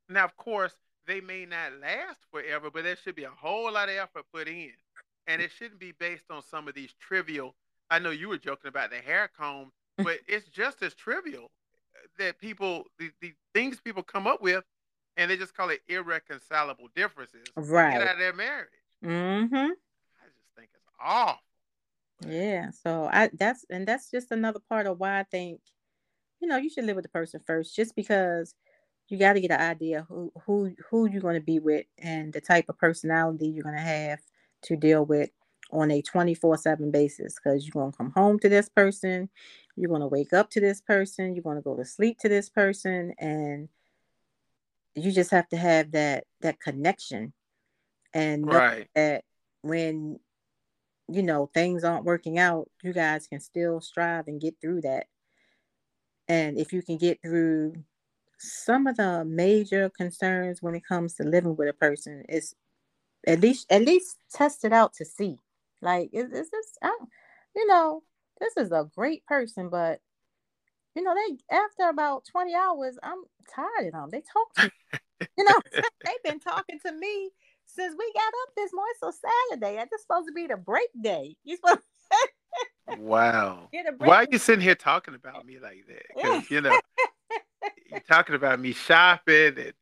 Now, 0.08 0.24
of 0.24 0.36
course, 0.36 0.74
they 1.06 1.20
may 1.20 1.46
not 1.46 1.74
last 1.80 2.18
forever, 2.30 2.70
but 2.72 2.84
there 2.84 2.96
should 2.96 3.14
be 3.14 3.24
a 3.24 3.30
whole 3.30 3.72
lot 3.72 3.88
of 3.88 3.96
effort 3.96 4.24
put 4.32 4.48
in. 4.48 4.72
And 5.26 5.40
it 5.40 5.50
shouldn't 5.56 5.78
be 5.78 5.92
based 5.92 6.24
on 6.30 6.42
some 6.42 6.66
of 6.66 6.74
these 6.74 6.92
trivial. 7.00 7.54
I 7.90 8.00
know 8.00 8.10
you 8.10 8.28
were 8.28 8.38
joking 8.38 8.68
about 8.68 8.90
the 8.90 8.96
hair 8.96 9.30
comb, 9.36 9.70
but 9.98 10.18
it's 10.26 10.48
just 10.48 10.82
as 10.82 10.94
trivial 10.94 11.50
that 12.18 12.38
people, 12.38 12.84
the, 12.98 13.10
the 13.20 13.32
things 13.54 13.80
people 13.80 14.02
come 14.02 14.26
up 14.26 14.42
with, 14.42 14.64
and 15.20 15.30
they 15.30 15.36
just 15.36 15.54
call 15.54 15.68
it 15.68 15.82
irreconcilable 15.86 16.88
differences 16.96 17.44
to 17.54 17.60
get 17.60 17.70
right. 17.70 18.00
out 18.00 18.12
of 18.12 18.18
their 18.18 18.32
marriage. 18.32 18.68
Mm-hmm. 19.04 19.54
I 19.54 19.68
just 19.68 20.56
think 20.56 20.70
it's 20.74 20.88
awful. 20.98 21.42
Yeah. 22.26 22.70
So 22.70 23.08
I 23.12 23.30
that's 23.34 23.66
and 23.68 23.86
that's 23.86 24.10
just 24.10 24.30
another 24.30 24.60
part 24.68 24.86
of 24.86 24.98
why 24.98 25.20
I 25.20 25.24
think 25.24 25.60
you 26.40 26.48
know, 26.48 26.56
you 26.56 26.70
should 26.70 26.86
live 26.86 26.96
with 26.96 27.04
the 27.04 27.10
person 27.10 27.40
first 27.46 27.76
just 27.76 27.94
because 27.94 28.54
you 29.08 29.18
got 29.18 29.34
to 29.34 29.40
get 29.42 29.50
an 29.50 29.60
idea 29.60 30.06
who 30.08 30.32
who 30.46 30.74
who 30.88 31.06
you're 31.06 31.20
going 31.20 31.34
to 31.34 31.40
be 31.40 31.58
with 31.58 31.84
and 31.98 32.32
the 32.32 32.40
type 32.40 32.64
of 32.70 32.78
personality 32.78 33.48
you're 33.48 33.64
going 33.64 33.76
to 33.76 33.80
have 33.82 34.20
to 34.62 34.76
deal 34.76 35.04
with 35.04 35.28
on 35.70 35.90
a 35.90 36.02
24/7 36.02 36.90
basis 36.90 37.38
cuz 37.38 37.66
you're 37.66 37.82
going 37.82 37.92
to 37.92 37.98
come 37.98 38.12
home 38.12 38.38
to 38.38 38.48
this 38.48 38.70
person, 38.70 39.28
you're 39.76 39.90
going 39.90 40.00
to 40.00 40.06
wake 40.06 40.32
up 40.32 40.48
to 40.50 40.60
this 40.60 40.80
person, 40.80 41.34
you're 41.34 41.42
going 41.42 41.56
to 41.56 41.62
go 41.62 41.76
to 41.76 41.84
sleep 41.84 42.18
to 42.20 42.28
this 42.28 42.48
person 42.48 43.12
and 43.18 43.68
you 44.94 45.12
just 45.12 45.30
have 45.30 45.48
to 45.50 45.56
have 45.56 45.92
that 45.92 46.24
that 46.40 46.60
connection 46.60 47.32
and 48.12 48.46
right, 48.46 48.88
that 48.94 49.24
when 49.62 50.18
you 51.08 51.22
know 51.22 51.50
things 51.52 51.84
aren't 51.84 52.04
working 52.04 52.38
out, 52.38 52.68
you 52.82 52.92
guys 52.92 53.26
can 53.26 53.40
still 53.40 53.80
strive 53.80 54.26
and 54.26 54.40
get 54.40 54.54
through 54.60 54.82
that. 54.82 55.06
And 56.28 56.58
if 56.58 56.72
you 56.72 56.82
can 56.82 56.96
get 56.96 57.20
through 57.22 57.74
some 58.38 58.86
of 58.86 58.96
the 58.96 59.24
major 59.24 59.90
concerns 59.90 60.62
when 60.62 60.74
it 60.74 60.86
comes 60.86 61.14
to 61.14 61.24
living 61.24 61.56
with 61.56 61.68
a 61.68 61.74
person 61.74 62.24
is 62.28 62.54
at 63.26 63.40
least 63.40 63.70
at 63.70 63.82
least 63.82 64.16
test 64.32 64.64
it 64.64 64.72
out 64.72 64.94
to 64.94 65.04
see 65.04 65.36
like 65.82 66.08
is, 66.12 66.32
is 66.32 66.50
this 66.50 66.78
I, 66.82 66.96
you 67.54 67.66
know 67.66 68.02
this 68.40 68.56
is 68.56 68.72
a 68.72 68.88
great 68.96 69.26
person 69.26 69.68
but 69.68 70.00
you 70.94 71.02
know 71.02 71.14
they 71.14 71.56
after 71.56 71.88
about 71.88 72.24
20 72.30 72.54
hours 72.54 72.98
i'm 73.02 73.22
tired 73.54 73.86
of 73.88 73.92
them 73.92 74.08
they 74.10 74.22
talk 74.22 74.54
to 74.56 74.64
me. 74.64 75.28
you 75.38 75.44
know 75.44 75.54
they've 76.04 76.22
been 76.24 76.40
talking 76.40 76.78
to 76.84 76.92
me 76.92 77.30
since 77.66 77.94
we 77.98 78.12
got 78.12 78.26
up 78.26 78.54
this 78.56 78.72
morning 78.72 78.94
so 79.00 79.12
saturday 79.50 79.76
that's 79.76 80.02
supposed 80.02 80.26
to 80.26 80.32
be 80.32 80.46
the 80.46 80.56
break 80.56 80.88
day 81.02 81.36
you 81.44 81.56
supposed 81.56 81.78
to 81.78 81.84
wow. 82.98 83.68
Why 83.98 84.24
are 84.24 84.26
you 84.30 84.38
sitting 84.38 84.62
here 84.62 84.74
talking 84.74 85.14
about 85.14 85.46
me 85.46 85.58
like 85.58 85.84
that? 85.88 86.02
Because 86.14 86.50
you 86.50 86.60
know 86.60 86.78
you're 87.90 88.00
talking 88.00 88.34
about 88.34 88.60
me 88.60 88.72
shopping 88.72 89.54
and 89.56 89.72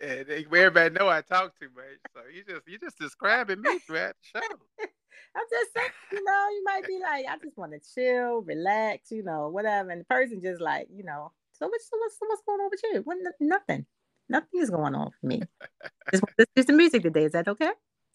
and 0.00 0.28
everybody 0.30 0.94
know 0.94 1.08
I 1.08 1.22
talk 1.22 1.58
too 1.58 1.68
much. 1.74 1.98
So 2.14 2.20
you 2.32 2.44
just 2.44 2.68
you 2.68 2.78
just 2.78 2.98
describing 2.98 3.60
me 3.60 3.78
throughout 3.80 4.14
the 4.34 4.40
show. 4.40 4.86
I'm 5.36 5.44
just 5.50 5.72
saying, 5.74 5.90
you 6.12 6.24
know, 6.24 6.46
you 6.50 6.64
might 6.64 6.86
be 6.86 6.98
like, 7.00 7.26
I 7.28 7.36
just 7.42 7.56
want 7.56 7.72
to 7.72 7.80
chill, 7.94 8.42
relax, 8.42 9.10
you 9.10 9.22
know, 9.22 9.48
whatever. 9.48 9.90
And 9.90 10.00
the 10.00 10.04
person 10.04 10.40
just 10.40 10.60
like, 10.60 10.88
you 10.94 11.04
know, 11.04 11.32
so 11.52 11.66
what's 11.68 11.88
so 11.88 11.96
what's, 11.98 12.18
so 12.18 12.26
what's 12.26 12.42
going 12.46 12.60
on 12.60 12.70
with 12.70 12.80
you? 12.84 13.00
What, 13.02 13.18
nothing. 13.40 13.86
Nothing 14.28 14.60
is 14.60 14.70
going 14.70 14.94
on 14.94 15.10
for 15.20 15.26
me. 15.26 15.42
Just 16.10 16.22
want 16.22 16.36
to 16.38 16.46
listen 16.46 16.52
to 16.56 16.62
some 16.64 16.76
music 16.76 17.02
today. 17.02 17.24
Is 17.24 17.32
that 17.32 17.48
okay? 17.48 17.70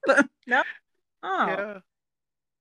no? 0.48 0.64
Oh, 1.24 1.82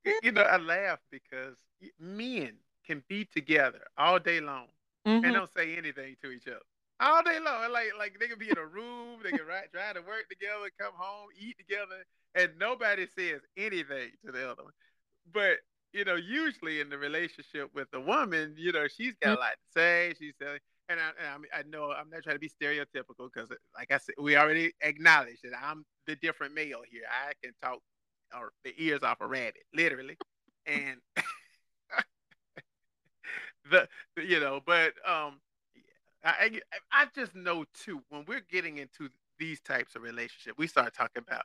Yeah. 0.05 0.13
You 0.23 0.33
know, 0.33 0.43
I 0.43 0.57
laugh 0.57 0.99
because 1.11 1.57
men 2.01 2.55
can 2.87 3.03
be 3.09 3.25
together 3.27 3.83
all 3.97 4.19
day 4.19 4.41
long 4.41 4.69
and 5.07 5.23
Mm-hmm. 5.25 5.33
don't 5.33 5.53
say 5.53 5.77
anything 5.77 6.17
to 6.23 6.31
each 6.31 6.47
other. 6.47 6.63
All 7.01 7.23
day 7.25 7.39
long. 7.45 7.73
Like 7.73 7.93
like 7.99 8.19
they 8.21 8.29
can 8.29 8.39
be 8.39 8.51
in 8.51 8.59
a 8.59 8.65
room, 8.65 9.19
they 9.23 9.31
can 9.31 9.45
ride, 9.47 9.69
drive 9.73 9.95
to 9.95 10.01
work 10.03 10.29
together, 10.31 10.71
come 10.79 10.93
home, 10.97 11.29
eat 11.39 11.59
together, 11.59 12.05
and 12.35 12.51
nobody 12.59 13.07
says 13.17 13.41
anything 13.57 14.11
to 14.25 14.33
the 14.33 14.51
other 14.51 14.65
one. 14.65 14.73
But 15.33 15.59
you 15.93 16.05
know, 16.05 16.15
usually 16.15 16.81
in 16.81 16.89
the 16.89 16.97
relationship 16.99 17.71
with 17.75 17.91
the 17.91 18.01
woman, 18.01 18.55
you 18.57 18.73
know, 18.73 18.89
she's 18.89 19.15
got 19.21 19.37
a 19.37 19.41
lot 19.41 19.51
to 19.51 19.81
say. 19.81 20.15
She's 20.19 20.35
saying, 20.41 20.59
and 20.89 20.99
I, 20.99 21.35
and 21.35 21.45
I, 21.55 21.63
know 21.69 21.93
I'm 21.93 22.09
not 22.09 22.23
trying 22.23 22.37
to 22.37 22.41
be 22.41 22.49
stereotypical 22.49 23.29
because, 23.33 23.51
like 23.77 23.93
I 23.93 23.99
said, 23.99 24.15
we 24.19 24.37
already 24.37 24.73
acknowledged 24.81 25.41
that 25.45 25.53
I'm 25.63 25.85
the 26.07 26.17
different 26.17 26.55
male 26.55 26.81
here. 26.91 27.03
I 27.11 27.33
can 27.43 27.53
talk 27.63 27.81
or 28.35 28.53
the 28.65 28.73
ears 28.79 29.03
off 29.03 29.21
a 29.21 29.27
rabbit, 29.27 29.63
literally, 29.75 30.17
and 30.67 30.97
the, 33.71 33.87
you 34.17 34.41
know, 34.41 34.61
but 34.65 34.95
um, 35.07 35.41
I, 36.25 36.61
I 36.91 37.07
just 37.15 37.35
know 37.35 37.65
too 37.85 38.01
when 38.09 38.25
we're 38.27 38.45
getting 38.51 38.79
into 38.79 39.11
these 39.39 39.61
types 39.61 39.95
of 39.95 40.03
relationship, 40.03 40.55
we 40.57 40.67
start 40.67 40.95
talking 40.95 41.23
about 41.27 41.43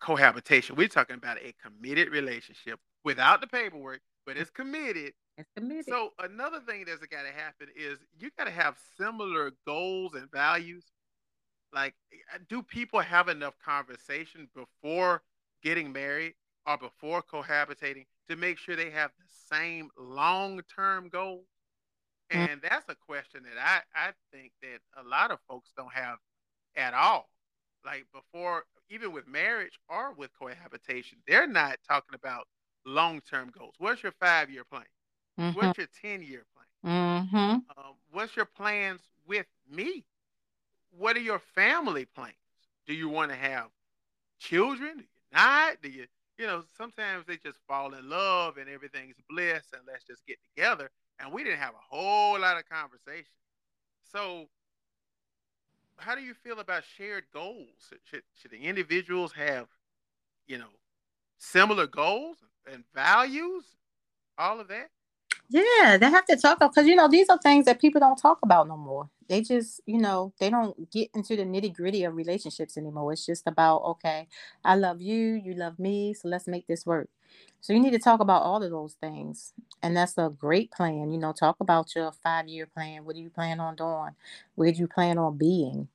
cohabitation. 0.00 0.76
We're 0.76 0.88
talking 0.88 1.16
about 1.16 1.38
a 1.38 1.54
committed 1.62 2.10
relationship 2.10 2.80
without 3.04 3.40
the 3.40 3.46
paperwork, 3.46 4.00
but 4.26 4.36
it's 4.36 4.50
committed. 4.50 5.12
It's 5.38 5.48
committed. 5.56 5.86
So 5.88 6.10
another 6.18 6.60
thing 6.60 6.84
that's 6.86 7.00
got 7.06 7.22
to 7.22 7.32
happen 7.32 7.68
is 7.74 7.98
you 8.18 8.30
got 8.36 8.44
to 8.44 8.50
have 8.50 8.76
similar 8.96 9.52
goals 9.66 10.14
and 10.14 10.30
values. 10.30 10.84
Like, 11.72 11.94
uh, 12.34 12.38
do 12.48 12.62
people 12.62 13.00
have 13.00 13.28
enough 13.28 13.54
conversation 13.64 14.48
before 14.54 15.22
getting 15.62 15.92
married 15.92 16.34
or 16.66 16.76
before 16.78 17.22
cohabitating 17.22 18.06
to 18.28 18.36
make 18.36 18.58
sure 18.58 18.76
they 18.76 18.90
have 18.90 19.10
the 19.18 19.56
same 19.56 19.90
long-term 19.98 21.08
goals? 21.08 21.46
Mm, 22.30 22.48
And 22.50 22.62
that's 22.62 22.88
a 22.88 22.94
question 22.94 23.42
that 23.44 23.58
I, 23.94 24.08
I 24.08 24.12
think 24.32 24.52
that 24.62 24.80
a 24.96 25.08
lot 25.08 25.30
of 25.30 25.38
folks 25.48 25.72
don't 25.76 25.92
have 25.92 26.18
at 26.76 26.94
all. 26.94 27.30
Like 27.84 28.06
before, 28.12 28.64
even 28.92 29.10
with 29.12 29.26
marriage 29.26 29.78
or 29.88 30.12
with 30.12 30.30
cohabitation, 30.38 31.18
they're 31.26 31.46
not 31.46 31.78
talking 31.88 32.14
about 32.14 32.46
long-term 32.84 33.50
goals. 33.56 33.74
What's 33.78 34.02
your 34.02 34.12
five-year 34.20 34.64
plan? 34.64 34.84
Mm-hmm. 35.40 35.58
What's 35.58 35.78
your 35.78 35.88
10-year 36.04 36.44
plan? 36.54 37.24
Mm-hmm. 37.24 37.36
Um, 37.36 37.94
what's 38.10 38.36
your 38.36 38.44
plans 38.44 39.00
with 39.26 39.46
me? 39.70 40.04
What 40.98 41.16
are 41.16 41.20
your 41.20 41.40
family 41.54 42.04
plans? 42.04 42.34
Do 42.86 42.92
you 42.92 43.08
want 43.08 43.30
to 43.30 43.36
have 43.36 43.68
children? 44.38 44.96
Do 44.98 45.02
you 45.02 45.32
not? 45.32 45.76
Do 45.82 45.88
you, 45.88 46.06
you 46.38 46.46
know, 46.46 46.62
sometimes 46.76 47.24
they 47.26 47.36
just 47.36 47.58
fall 47.66 47.94
in 47.94 48.10
love 48.10 48.58
and 48.58 48.68
everything's 48.68 49.16
bliss 49.30 49.62
and 49.72 49.82
let's 49.86 50.04
just 50.04 50.26
get 50.26 50.36
together. 50.54 50.90
And 51.18 51.32
we 51.32 51.44
didn't 51.44 51.60
have 51.60 51.74
a 51.74 51.96
whole 51.96 52.38
lot 52.40 52.58
of 52.58 52.68
conversation. 52.68 53.32
So, 54.10 54.48
how 56.02 56.14
do 56.14 56.20
you 56.20 56.34
feel 56.34 56.60
about 56.60 56.82
shared 56.84 57.24
goals? 57.32 57.90
Should, 58.08 58.22
should, 58.34 58.50
the 58.50 58.58
individuals 58.58 59.32
have, 59.32 59.68
you 60.46 60.58
know, 60.58 60.72
similar 61.38 61.86
goals 61.86 62.38
and 62.70 62.84
values? 62.94 63.64
All 64.38 64.60
of 64.60 64.68
that? 64.68 64.90
Yeah, 65.48 65.98
they 65.98 66.10
have 66.10 66.24
to 66.26 66.36
talk 66.36 66.56
about 66.56 66.74
because 66.74 66.88
you 66.88 66.96
know 66.96 67.08
these 67.08 67.28
are 67.28 67.38
things 67.38 67.66
that 67.66 67.80
people 67.80 68.00
don't 68.00 68.16
talk 68.16 68.38
about 68.42 68.68
no 68.68 68.76
more. 68.76 69.10
They 69.28 69.42
just, 69.42 69.80
you 69.86 69.98
know, 69.98 70.32
they 70.40 70.50
don't 70.50 70.90
get 70.90 71.10
into 71.14 71.36
the 71.36 71.42
nitty 71.42 71.74
gritty 71.74 72.04
of 72.04 72.16
relationships 72.16 72.76
anymore. 72.78 73.12
It's 73.12 73.26
just 73.26 73.46
about 73.46 73.82
okay, 73.82 74.28
I 74.64 74.76
love 74.76 75.02
you, 75.02 75.34
you 75.34 75.54
love 75.54 75.78
me, 75.78 76.14
so 76.14 76.28
let's 76.28 76.46
make 76.46 76.66
this 76.66 76.86
work. 76.86 77.08
So 77.60 77.72
you 77.72 77.80
need 77.80 77.92
to 77.92 77.98
talk 77.98 78.20
about 78.20 78.42
all 78.42 78.62
of 78.62 78.70
those 78.70 78.94
things, 78.94 79.52
and 79.82 79.96
that's 79.96 80.18
a 80.18 80.30
great 80.36 80.72
plan. 80.72 81.12
You 81.12 81.18
know, 81.18 81.32
talk 81.32 81.60
about 81.60 81.94
your 81.94 82.10
five 82.10 82.48
year 82.48 82.66
plan. 82.66 83.04
What 83.04 83.14
do 83.14 83.22
you 83.22 83.30
plan 83.30 83.60
on 83.60 83.76
doing? 83.76 84.10
Where 84.56 84.72
do 84.72 84.78
you 84.78 84.88
plan 84.88 85.16
on 85.18 85.36
being? 85.36 85.88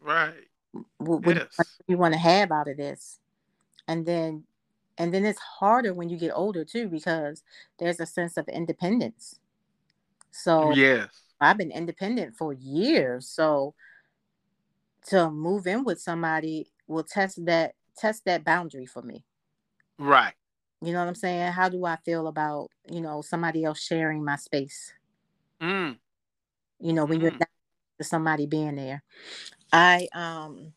Right. 0.00 0.48
What, 0.98 1.22
what 1.22 1.36
Yes. 1.36 1.56
do 1.56 1.84
you 1.86 1.96
want 1.96 2.14
to 2.14 2.20
have 2.20 2.50
out 2.50 2.68
of 2.68 2.76
this? 2.76 3.18
And 3.86 4.04
then 4.04 4.44
and 4.98 5.14
then 5.14 5.24
it's 5.24 5.38
harder 5.38 5.94
when 5.94 6.08
you 6.08 6.18
get 6.18 6.32
older 6.34 6.64
too 6.64 6.88
because 6.88 7.42
there's 7.78 8.00
a 8.00 8.06
sense 8.06 8.36
of 8.36 8.48
independence. 8.48 9.38
So 10.30 10.72
Yes. 10.74 11.08
I've 11.40 11.56
been 11.56 11.70
independent 11.70 12.36
for 12.36 12.52
years. 12.52 13.28
So 13.28 13.74
to 15.06 15.30
move 15.30 15.66
in 15.66 15.84
with 15.84 16.00
somebody 16.00 16.70
will 16.86 17.04
test 17.04 17.44
that 17.46 17.74
test 17.96 18.24
that 18.26 18.44
boundary 18.44 18.86
for 18.86 19.02
me. 19.02 19.24
Right. 19.98 20.34
You 20.82 20.92
know 20.92 21.00
what 21.00 21.08
I'm 21.08 21.14
saying? 21.14 21.52
How 21.52 21.68
do 21.68 21.84
I 21.84 21.96
feel 21.96 22.26
about, 22.26 22.70
you 22.90 23.00
know, 23.00 23.20
somebody 23.22 23.64
else 23.64 23.80
sharing 23.82 24.24
my 24.24 24.36
space? 24.36 24.92
Mm. 25.60 25.98
You 26.78 26.92
know, 26.94 27.04
when 27.04 27.20
you're 27.20 27.32
Mhm. 27.32 27.40
not 27.40 27.48
somebody 28.02 28.46
being 28.46 28.76
there. 28.76 29.02
I 29.72 30.08
um 30.14 30.72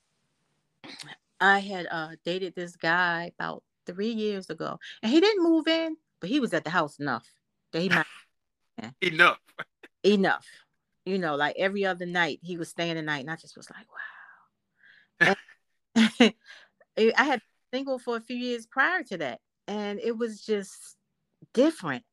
I 1.40 1.60
had 1.60 1.88
uh 1.90 2.16
dated 2.26 2.56
this 2.56 2.76
guy 2.76 3.32
about 3.40 3.64
three 3.86 4.12
years 4.12 4.50
ago 4.50 4.80
and 5.02 5.12
he 5.12 5.20
didn't 5.20 5.44
move 5.44 5.68
in, 5.68 5.98
but 6.20 6.30
he 6.30 6.40
was 6.40 6.54
at 6.54 6.64
the 6.64 6.70
house 6.70 7.00
enough 7.00 7.34
that 7.72 7.82
he 7.82 7.90
might 7.90 8.06
Enough. 9.02 9.40
enough. 10.04 10.48
You 11.06 11.18
know, 11.18 11.36
like 11.36 11.56
every 11.58 11.86
other 11.86 12.06
night 12.06 12.40
he 12.42 12.58
was 12.58 12.70
staying 12.70 12.96
the 12.96 13.02
night, 13.02 13.22
and 13.22 13.32
I 13.32 13.36
just 13.36 13.58
was 13.58 13.70
like, 13.70 13.86
wow. 15.26 15.36
I 16.98 17.24
had 17.24 17.42
single 17.74 18.00
for 18.00 18.16
a 18.18 18.22
few 18.22 18.38
years 18.38 18.66
prior 18.66 19.04
to 19.04 19.18
that, 19.18 19.42
and 19.68 20.00
it 20.00 20.18
was 20.18 20.46
just 20.46 20.98
different. 21.54 22.04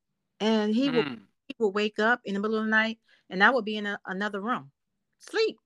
And 0.41 0.75
he 0.75 0.91
would 0.91 1.07
Mm. 1.07 1.21
he 1.49 1.55
would 1.59 1.75
wake 1.75 1.99
up 1.99 2.21
in 2.25 2.35
the 2.35 2.41
middle 2.41 2.59
of 2.59 2.65
the 2.65 2.71
night, 2.71 2.99
and 3.29 3.43
I 3.43 3.51
would 3.51 3.65
be 3.65 3.77
in 3.77 3.87
a, 3.87 3.99
another 4.07 4.41
room, 4.41 4.71
sleep. 5.19 5.59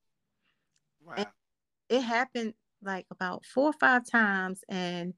Wow. 1.04 1.26
It 1.88 2.00
happened 2.00 2.54
like 2.82 3.06
about 3.10 3.44
four 3.44 3.68
or 3.70 3.72
five 3.74 4.06
times, 4.06 4.64
and 4.68 5.14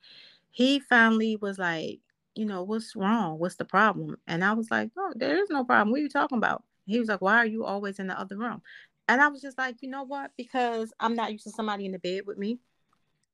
he 0.51 0.81
finally 0.81 1.37
was 1.37 1.59
like, 1.59 2.01
you 2.35 2.45
know, 2.45 2.63
what's 2.63 2.97
wrong? 2.97 3.39
What's 3.39 3.57
the 3.57 3.65
problem? 3.65 4.17
And 4.27 4.45
I 4.45 4.53
was 4.53 4.71
like, 4.71 4.91
oh, 4.97 5.13
there 5.17 5.39
is 5.43 5.51
no 5.51 5.65
problem. 5.65 5.91
What 5.91 6.01
are 6.01 6.03
you 6.03 6.09
talking 6.09 6.39
about? 6.39 6.65
He 6.87 6.99
was 6.99 7.09
like, 7.09 7.21
why 7.21 7.37
are 7.39 7.47
you 7.47 7.65
always 7.65 7.99
in 7.99 8.07
the 8.09 8.19
other 8.19 8.37
room? 8.37 8.63
And 9.09 9.21
I 9.21 9.29
was 9.29 9.41
just 9.41 9.59
like, 9.59 9.77
you 9.83 9.89
know 9.89 10.03
what? 10.03 10.33
Because 10.37 10.93
I'm 11.01 11.15
not 11.15 11.33
used 11.33 11.45
to 11.45 11.51
somebody 11.51 11.87
in 11.87 11.93
the 11.93 11.99
bed 11.99 12.23
with 12.27 12.39
me. 12.39 12.59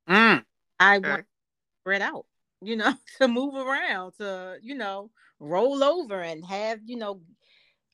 Mm. 0.09 0.45
I 0.79 0.97
Okay. 0.99 1.09
want 1.11 1.27
spread 1.83 2.03
out, 2.03 2.27
you 2.63 2.77
know, 2.77 2.95
to 3.19 3.29
move 3.29 3.55
around, 3.55 4.13
to, 4.19 4.59
you 4.63 4.75
know, 4.75 5.11
roll 5.41 5.83
over 5.85 6.21
and 6.23 6.45
have, 6.45 6.81
you 6.85 6.97
know, 6.97 7.21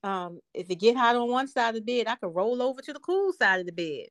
um, 0.03 0.39
if 0.53 0.69
it 0.69 0.75
get 0.75 0.95
hot 0.97 1.15
on 1.15 1.29
one 1.29 1.47
side 1.47 1.75
of 1.75 1.75
the 1.75 1.81
bed, 1.81 2.07
I 2.11 2.15
could 2.15 2.35
roll 2.35 2.61
over 2.61 2.81
to 2.81 2.93
the 2.93 2.99
cool 2.99 3.33
side 3.33 3.59
of 3.59 3.65
the 3.65 3.71
bed. 3.73 4.07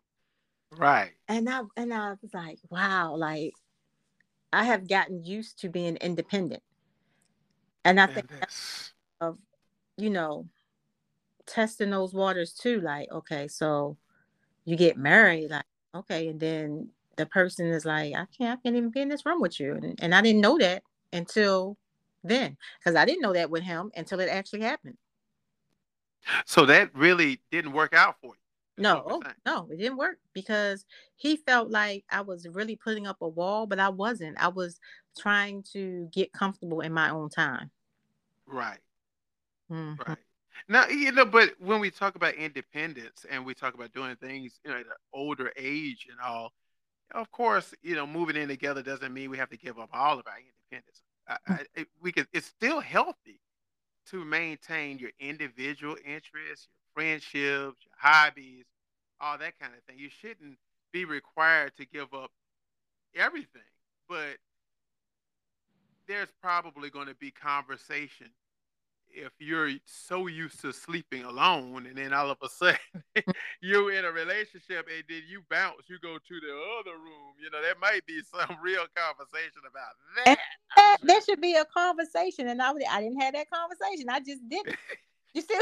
Right. 0.73 1.13
And 1.29 1.49
I 1.49 1.63
and 1.77 1.93
I 1.93 2.11
was 2.21 2.33
like, 2.35 2.59
wow, 2.71 3.15
like 3.17 3.55
I 4.53 4.65
have 4.65 4.89
gotten 4.89 5.25
used 5.25 5.59
to 5.61 5.69
being 5.69 5.97
independent. 5.97 6.63
And 7.85 8.01
I 8.01 8.07
And 8.07 8.15
think 8.15 8.31
of, 9.21 9.39
you 9.97 10.11
know, 10.11 10.49
testing 11.47 11.91
those 11.91 12.15
waters 12.15 12.53
too. 12.55 12.81
Like, 12.81 13.11
okay, 13.11 13.49
so 13.49 13.97
you 14.65 14.77
get 14.77 14.97
married, 14.97 15.51
like, 15.51 15.65
okay, 15.95 16.29
and 16.29 16.41
then 16.41 16.91
the 17.19 17.27
person 17.27 17.67
is 17.67 17.85
like, 17.85 18.15
I 18.15 18.25
can't, 18.37 18.59
I 18.59 18.63
can't 18.63 18.77
even 18.77 18.91
be 18.91 19.03
in 19.03 19.09
this 19.09 19.27
room 19.27 19.43
with 19.43 19.61
you. 19.61 19.75
And, 19.75 19.99
and 20.01 20.15
I 20.15 20.23
didn't 20.23 20.41
know 20.41 20.57
that 20.59 20.83
until 21.13 21.77
then. 22.25 22.57
Because 22.79 22.97
I 22.97 23.05
didn't 23.05 23.21
know 23.21 23.35
that 23.35 23.51
with 23.51 23.63
him 23.63 23.91
until 23.95 24.21
it 24.21 24.31
actually 24.31 24.63
happened. 24.63 24.97
so 26.47 26.65
that 26.67 26.95
really 26.95 27.41
didn't 27.51 27.73
work 27.73 27.93
out 27.93 28.17
for 28.23 28.29
you. 28.29 28.83
No, 28.83 29.03
oh, 29.05 29.23
no, 29.45 29.69
it 29.73 29.79
didn't 29.79 29.99
work 29.99 30.19
because 30.33 30.87
he 31.17 31.37
felt 31.37 31.69
like 31.69 32.05
I 32.13 32.21
was 32.21 32.47
really 32.47 32.77
putting 32.77 33.09
up 33.09 33.17
a 33.21 33.29
wall, 33.29 33.67
but 33.67 33.81
I 33.81 33.89
wasn't. 33.89 34.41
I 34.41 34.49
was 34.49 34.79
trying 35.19 35.65
to 35.73 36.09
get 36.13 36.33
comfortable 36.33 36.81
in 36.81 36.93
my 36.93 37.11
own 37.11 37.29
time. 37.29 37.73
Right. 38.47 38.79
Mhm. 39.69 39.99
Right. 40.07 40.19
Now, 40.69 40.87
you 40.87 41.11
know, 41.11 41.25
but 41.25 41.55
when 41.59 41.81
we 41.81 41.91
talk 41.91 42.15
about 42.15 42.35
independence 42.35 43.27
and 43.29 43.45
we 43.45 43.55
talk 43.55 43.75
about 43.75 43.93
doing 43.93 44.15
things, 44.17 44.61
you 44.65 44.71
know, 44.71 44.77
at 44.77 44.87
an 44.87 44.93
older 45.13 45.53
age 45.57 46.07
and 46.11 46.21
all, 46.21 46.53
of 47.15 47.31
course, 47.31 47.75
you 47.83 47.95
know, 47.95 48.07
moving 48.07 48.37
in 48.37 48.49
together 48.49 48.83
doesn't 48.83 49.13
mean 49.13 49.31
we 49.31 49.39
have 49.39 49.51
to 49.51 49.57
give 49.57 49.79
up 49.79 49.89
all 49.93 50.19
of 50.19 50.27
our 50.27 50.39
independence. 50.39 51.03
I, 51.29 51.37
I, 51.47 51.53
hmm. 51.55 51.63
it, 51.75 51.89
we 52.01 52.13
can. 52.13 52.27
It's 52.33 52.47
still 52.47 52.81
healthy 52.81 53.41
to 54.11 54.25
maintain 54.25 54.99
your 54.99 55.11
individual 55.21 55.97
interests, 56.05 56.69
your 56.71 56.87
friendships, 56.95 57.85
your 57.85 57.97
hobbies, 57.99 58.65
all 59.21 59.39
that 59.39 59.59
kind 59.59 59.73
of 59.75 59.83
thing. 59.85 59.99
You 59.99 60.11
shouldn't 60.11 60.59
be 60.93 61.05
required 61.05 61.73
to 61.77 61.87
give 61.87 62.15
up 62.15 62.31
everything, 63.15 63.63
but 64.09 64.37
there's 66.07 66.33
probably 66.41 66.89
going 66.89 67.07
to 67.07 67.15
be 67.15 67.31
conversation 67.31 68.29
if 69.19 69.33
you're 69.39 69.71
so 69.85 70.27
used 70.27 70.61
to 70.61 70.73
sleeping 70.73 71.25
alone 71.25 71.87
and 71.87 71.97
then 71.97 72.13
all 72.13 72.31
of 72.31 72.39
a 72.43 72.49
sudden 72.49 72.79
you're 73.61 73.93
in 73.93 74.05
a 74.05 74.13
relationship 74.13 74.87
and 74.95 75.05
then 75.09 75.23
you 75.29 75.43
bounce, 75.51 75.83
you 75.89 75.99
go 76.01 76.17
to 76.17 76.41
the 76.41 76.55
other 76.81 76.97
room, 76.97 77.35
you 77.43 77.51
know, 77.51 77.61
there 77.61 77.75
might 77.81 78.07
be 78.07 78.21
some 78.23 78.57
real 78.63 78.85
conversation 78.95 79.63
about 79.69 80.25
that. 80.25 80.39
that, 80.77 80.99
there 81.03 81.21
should 81.23 81.41
be 81.41 81.57
a 81.57 81.65
conversation, 81.65 82.49
and 82.49 82.63
I 82.63 82.71
I 82.91 83.01
didn't 83.03 83.21
have 83.21 83.35
that 83.35 83.51
conversation. 83.51 84.09
I 84.09 84.21
just 84.21 84.49
didn't. 84.49 84.77
You 85.35 85.43
see? 85.43 85.61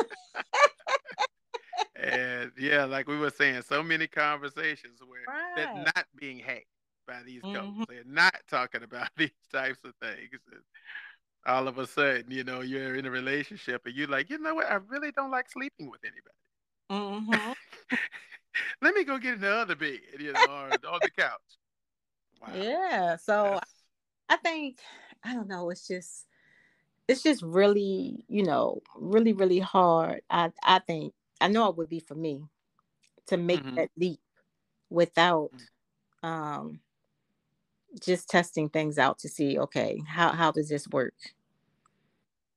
And 1.97 2.53
yeah, 2.59 2.85
like 2.85 3.09
we 3.09 3.19
were 3.19 3.31
saying, 3.31 3.63
so 3.63 3.83
many 3.83 4.07
conversations 4.07 5.01
where 5.07 5.25
they're 5.57 5.85
not 5.97 6.07
being 6.17 6.39
had 6.39 6.63
by 7.07 7.23
these 7.25 7.43
couples. 7.43 7.75
Mhm. 7.79 7.87
They're 7.89 8.05
not 8.05 8.35
talking 8.49 8.83
about 8.83 9.09
these 9.17 9.31
types 9.53 9.79
of 9.85 9.95
things. 9.97 10.31
All 11.47 11.69
of 11.69 11.79
a 11.79 11.87
sudden, 11.87 12.25
you 12.29 12.43
know, 12.45 12.61
you're 12.61 12.97
in 12.97 13.07
a 13.07 13.11
relationship 13.11 13.87
and 13.87 13.95
you're 13.95 14.09
like, 14.09 14.29
you 14.31 14.39
know 14.39 14.55
what? 14.57 14.67
I 14.71 14.75
really 14.75 15.13
don't 15.13 15.31
like 15.31 15.49
sleeping 15.51 15.89
with 15.91 16.01
anybody. 16.05 16.35
Mhm. 16.91 17.55
Let 18.83 18.95
me 18.95 19.05
go 19.05 19.19
get 19.19 19.35
in 19.35 19.41
the 19.41 19.53
other 19.53 19.77
bed, 19.77 20.01
you 20.19 20.33
know, 20.33 20.41
or 20.47 20.71
on 20.93 21.01
the 21.03 21.11
couch. 21.17 21.31
Wow. 22.41 22.49
Yeah. 22.55 23.17
So 23.17 23.43
That's- 23.43 23.75
I 24.29 24.37
think 24.37 24.81
I 25.25 25.35
don't 25.35 25.49
know. 25.49 25.71
It's 25.71 25.87
just 25.87 26.27
it's 27.09 27.23
just 27.23 27.43
really 27.43 28.25
you 28.29 28.43
know 28.45 28.83
really 28.97 29.33
really 29.33 29.61
hard. 29.61 30.23
I 30.29 30.51
I 30.65 30.81
think 30.81 31.15
I 31.41 31.49
know 31.49 31.69
it 31.69 31.77
would 31.77 31.89
be 31.89 32.01
for 32.01 32.15
me 32.17 32.43
to 33.27 33.37
make 33.37 33.63
Mhm. 33.63 33.77
that 33.77 33.91
leap 33.97 34.21
without 34.91 35.51
Mm. 36.23 36.29
um 36.29 36.81
just 38.01 38.29
testing 38.29 38.69
things 38.69 38.99
out 38.99 39.19
to 39.19 39.29
see 39.29 39.59
okay 39.59 40.01
how 40.07 40.31
how 40.33 40.51
does 40.51 40.69
this 40.69 40.87
work 40.89 41.15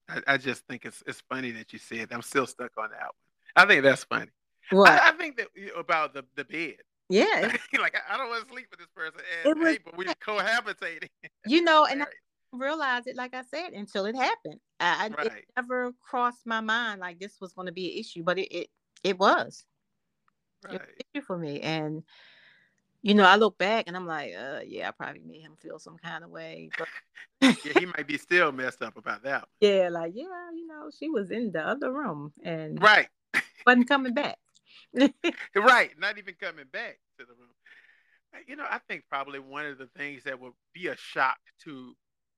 I, 0.09 0.21
I 0.27 0.37
just 0.37 0.65
think 0.65 0.85
it's 0.85 1.03
it's 1.05 1.21
funny 1.29 1.51
that 1.51 1.71
you 1.71 1.77
said. 1.79 2.07
I'm 2.11 2.23
still 2.23 2.47
stuck 2.47 2.71
on 2.77 2.89
that 2.89 2.99
one. 3.01 3.11
I 3.55 3.65
think 3.67 3.83
that's 3.83 4.03
funny. 4.05 4.31
what 4.71 4.89
I, 4.89 5.09
I 5.09 5.11
think 5.11 5.37
that 5.37 5.49
about 5.77 6.13
the, 6.15 6.25
the 6.35 6.45
bed. 6.45 6.77
yeah 7.09 7.55
like 7.79 7.95
I, 7.95 8.15
I 8.15 8.17
don't 8.17 8.29
want 8.29 8.43
to 8.43 8.49
sleep 8.51 8.67
with 8.71 8.79
this 8.79 8.89
person, 8.95 9.21
It 9.45 9.49
and 9.49 9.59
was- 9.59 9.67
hey, 9.67 9.79
but 9.85 9.95
we 9.97 10.05
cohabitating. 10.05 11.09
you 11.45 11.61
know 11.61 11.85
and 11.85 12.01
I 12.01 12.05
Right. 12.05 12.13
didn't 12.51 12.61
realize 12.61 13.05
it 13.05 13.15
like 13.15 13.35
I 13.35 13.43
said 13.43 13.73
until 13.73 14.05
it 14.05 14.15
happened 14.15 14.59
I, 14.79 15.11
I 15.15 15.25
it 15.27 15.45
never 15.55 15.93
crossed 16.01 16.47
my 16.47 16.61
mind 16.61 16.99
like 16.99 17.19
this 17.19 17.39
was 17.39 17.53
going 17.53 17.67
to 17.67 17.71
be 17.71 17.91
an 17.93 17.99
issue 17.99 18.23
but 18.23 18.39
it 18.39 18.47
it, 18.51 18.67
it 19.03 19.19
was 19.19 19.63
it 20.63 20.71
was 20.71 20.79
an 20.81 20.87
issue 21.13 21.23
for 21.25 21.37
me 21.37 21.61
and 21.61 22.01
you 23.01 23.13
know 23.13 23.23
I 23.23 23.35
look 23.37 23.57
back 23.57 23.85
and 23.87 23.95
I'm 23.95 24.05
like 24.07 24.33
uh 24.37 24.59
yeah 24.65 24.89
I 24.89 24.91
probably 24.91 25.21
made 25.25 25.41
him 25.41 25.55
feel 25.59 25.79
some 25.79 25.97
kind 25.97 26.23
of 26.23 26.29
way 26.29 26.69
but 26.77 26.87
Yeah, 27.65 27.79
he 27.79 27.85
might 27.85 28.07
be 28.07 28.17
still 28.17 28.51
messed 28.51 28.81
up 28.81 28.97
about 28.97 29.23
that. 29.23 29.47
yeah 29.61 29.89
like 29.89 30.11
yeah 30.15 30.51
you 30.53 30.67
know 30.67 30.89
she 30.97 31.09
was 31.09 31.31
in 31.31 31.51
the 31.51 31.65
other 31.65 31.91
room 31.93 32.33
and 32.43 32.81
Right. 32.81 33.07
wasn't 33.65 33.87
coming 33.87 34.13
back 34.13 34.37
Right. 35.55 35.91
Not 35.99 36.17
even 36.17 36.35
coming 36.39 36.65
back 36.71 36.99
to 37.19 37.25
the 37.25 37.33
room. 37.33 37.49
Uh, 38.33 38.39
You 38.47 38.55
know, 38.55 38.65
I 38.69 38.79
think 38.87 39.03
probably 39.09 39.39
one 39.39 39.65
of 39.65 39.77
the 39.77 39.87
things 39.97 40.23
that 40.23 40.39
would 40.39 40.53
be 40.73 40.87
a 40.87 40.95
shock 40.95 41.37
to, 41.63 41.93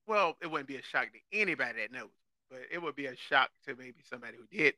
well, 0.06 0.36
it 0.42 0.50
wouldn't 0.50 0.68
be 0.68 0.76
a 0.76 0.82
shock 0.82 1.08
to 1.12 1.38
anybody 1.38 1.80
that 1.80 1.92
knows, 1.92 2.10
but 2.50 2.60
it 2.70 2.80
would 2.82 2.96
be 2.96 3.06
a 3.06 3.16
shock 3.16 3.50
to 3.66 3.74
maybe 3.76 4.02
somebody 4.08 4.36
who 4.38 4.46
did, 4.56 4.74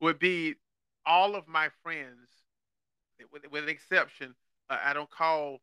would 0.00 0.18
be 0.18 0.54
all 1.06 1.34
of 1.36 1.46
my 1.48 1.68
friends, 1.82 2.28
with, 3.32 3.42
with 3.50 3.62
an 3.64 3.68
exception, 3.70 4.34
I 4.68 4.92
don't 4.92 5.10
call 5.10 5.60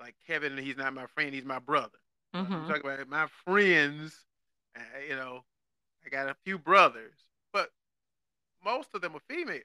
like 0.00 0.14
Kevin, 0.26 0.56
he's 0.56 0.76
not 0.76 0.94
my 0.94 1.06
friend, 1.06 1.34
he's 1.34 1.44
my 1.44 1.58
brother. 1.58 1.98
Uh, 2.34 2.44
I'm 2.50 2.68
talking 2.68 2.82
about 2.84 3.08
my 3.08 3.26
friends, 3.44 4.24
uh, 4.76 4.80
you 5.08 5.16
know, 5.16 5.44
I 6.04 6.08
got 6.08 6.28
a 6.28 6.36
few 6.44 6.58
brothers, 6.58 7.14
but 7.52 7.70
most 8.64 8.88
of 8.94 9.00
them 9.00 9.16
are 9.16 9.34
female. 9.34 9.60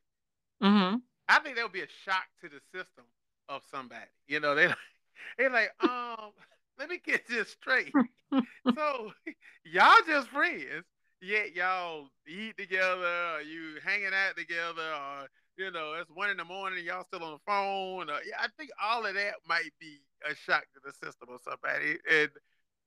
Mm-hmm. 0.61 0.97
I 1.27 1.39
think 1.39 1.55
that 1.55 1.63
would 1.63 1.71
be 1.71 1.81
a 1.81 1.87
shock 2.03 2.25
to 2.41 2.49
the 2.49 2.59
system 2.77 3.05
of 3.49 3.61
somebody. 3.69 4.09
You 4.27 4.39
know, 4.39 4.55
they 4.55 4.67
they 5.37 5.49
like, 5.49 5.71
um, 5.81 6.31
let 6.79 6.89
me 6.89 6.99
get 7.03 7.27
this 7.27 7.49
straight. 7.49 7.93
so 8.75 9.11
y'all 9.65 9.97
just 10.07 10.29
friends, 10.29 10.85
yet 11.21 11.55
y'all 11.55 12.07
eat 12.27 12.57
together, 12.57 13.35
or 13.35 13.41
you 13.41 13.79
hanging 13.85 14.07
out 14.07 14.35
together, 14.37 14.81
or 14.81 15.27
you 15.57 15.71
know, 15.71 15.93
it's 15.99 16.09
one 16.09 16.29
in 16.29 16.37
the 16.37 16.45
morning, 16.45 16.83
y'all 16.83 17.03
still 17.03 17.23
on 17.23 17.33
the 17.33 17.39
phone. 17.45 18.09
Or, 18.09 18.19
yeah, 18.27 18.37
I 18.39 18.47
think 18.57 18.71
all 18.81 19.05
of 19.05 19.13
that 19.13 19.35
might 19.47 19.69
be 19.79 19.99
a 20.29 20.35
shock 20.35 20.65
to 20.73 20.79
the 20.83 20.91
system 20.91 21.29
or 21.29 21.37
somebody. 21.43 21.97
And 22.11 22.29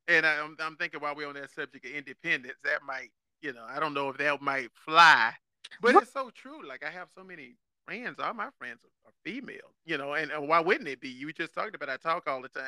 and 0.08 0.26
I'm 0.26 0.56
I'm 0.60 0.76
thinking 0.76 1.00
while 1.00 1.14
we're 1.14 1.28
on 1.28 1.34
that 1.34 1.50
subject 1.50 1.84
of 1.84 1.92
independence, 1.92 2.56
that 2.64 2.82
might, 2.86 3.10
you 3.40 3.52
know, 3.52 3.64
I 3.68 3.80
don't 3.80 3.94
know 3.94 4.08
if 4.08 4.18
that 4.18 4.40
might 4.40 4.70
fly, 4.84 5.32
but 5.80 5.94
it's 5.96 6.12
so 6.12 6.30
true. 6.30 6.66
Like 6.66 6.84
I 6.84 6.90
have 6.90 7.08
so 7.14 7.24
many 7.24 7.56
friends, 7.84 8.18
all 8.20 8.34
my 8.34 8.48
friends 8.58 8.80
are, 8.84 9.08
are 9.08 9.12
female, 9.24 9.74
you 9.84 9.96
know, 9.96 10.14
and, 10.14 10.30
and, 10.30 10.48
why 10.48 10.60
wouldn't 10.60 10.88
it 10.88 11.00
be? 11.00 11.08
You 11.08 11.32
just 11.32 11.54
talked 11.54 11.74
about 11.74 11.88
I 11.88 11.96
talk 11.96 12.28
all 12.28 12.42
the 12.42 12.48
time, 12.48 12.64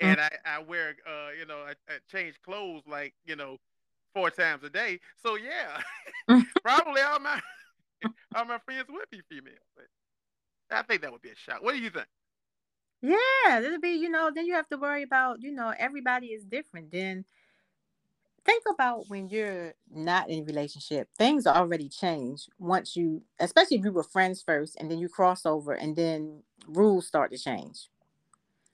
mm. 0.00 0.08
and 0.08 0.18
mm-hmm. 0.18 0.34
I, 0.44 0.56
I 0.56 0.62
wear, 0.62 0.96
uh, 1.06 1.30
you 1.38 1.46
know, 1.46 1.58
I, 1.58 1.72
I, 1.88 1.98
change 2.10 2.36
clothes 2.44 2.82
like, 2.86 3.14
you 3.24 3.36
know, 3.36 3.58
four 4.14 4.30
times 4.30 4.64
a 4.64 4.70
day. 4.70 5.00
So 5.16 5.36
yeah, 5.36 5.80
probably 6.62 7.02
all 7.02 7.20
my 7.20 7.40
all 8.34 8.44
my 8.44 8.58
friends 8.58 8.84
would 8.88 9.10
be 9.10 9.22
female. 9.28 9.54
But 9.74 10.76
I 10.76 10.82
think 10.82 11.02
that 11.02 11.12
would 11.12 11.22
be 11.22 11.30
a 11.30 11.36
shock. 11.36 11.62
What 11.62 11.74
do 11.74 11.80
you 11.80 11.90
think? 11.90 12.06
Yeah, 13.02 13.60
it'll 13.60 13.80
be, 13.80 13.90
you 13.90 14.08
know, 14.08 14.30
then 14.34 14.46
you 14.46 14.54
have 14.54 14.68
to 14.68 14.78
worry 14.78 15.02
about, 15.02 15.42
you 15.42 15.52
know, 15.52 15.72
everybody 15.78 16.28
is 16.28 16.44
different. 16.44 16.90
Then 16.90 17.24
think 18.46 18.62
about 18.70 19.04
when 19.08 19.28
you're 19.28 19.74
not 19.92 20.30
in 20.30 20.40
a 20.40 20.44
relationship 20.44 21.08
things 21.18 21.46
already 21.48 21.88
change 21.88 22.48
once 22.60 22.94
you 22.94 23.20
especially 23.40 23.76
if 23.76 23.84
you 23.84 23.90
were 23.90 24.04
friends 24.04 24.40
first 24.40 24.76
and 24.78 24.88
then 24.88 24.98
you 24.98 25.08
cross 25.08 25.44
over 25.44 25.72
and 25.72 25.96
then 25.96 26.42
rules 26.68 27.08
start 27.08 27.32
to 27.32 27.36
change 27.36 27.88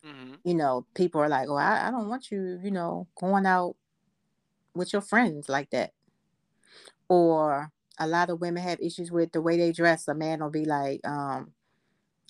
mm-hmm. 0.06 0.35
you 0.44 0.54
know 0.54 0.85
people 0.94 1.22
are 1.22 1.28
like 1.28 1.48
oh 1.48 1.56
I, 1.56 1.88
I 1.88 1.90
don't 1.90 2.08
want 2.08 2.30
you 2.30 2.61
you 2.62 2.70
know 2.70 3.08
going 3.18 3.46
out 3.46 3.74
with 4.74 4.92
your 4.92 5.02
friends 5.02 5.48
like 5.48 5.70
that 5.70 5.92
or 7.08 7.72
a 7.98 8.07
lot 8.07 8.31
of 8.31 8.40
women 8.40 8.62
have 8.62 8.81
issues 8.81 9.11
with 9.11 9.33
the 9.33 9.40
way 9.40 9.57
they 9.57 9.72
dress 9.72 10.09
a 10.09 10.14
man 10.14 10.40
will 10.40 10.50
be 10.50 10.64
like 10.64 11.07
um 11.07 11.52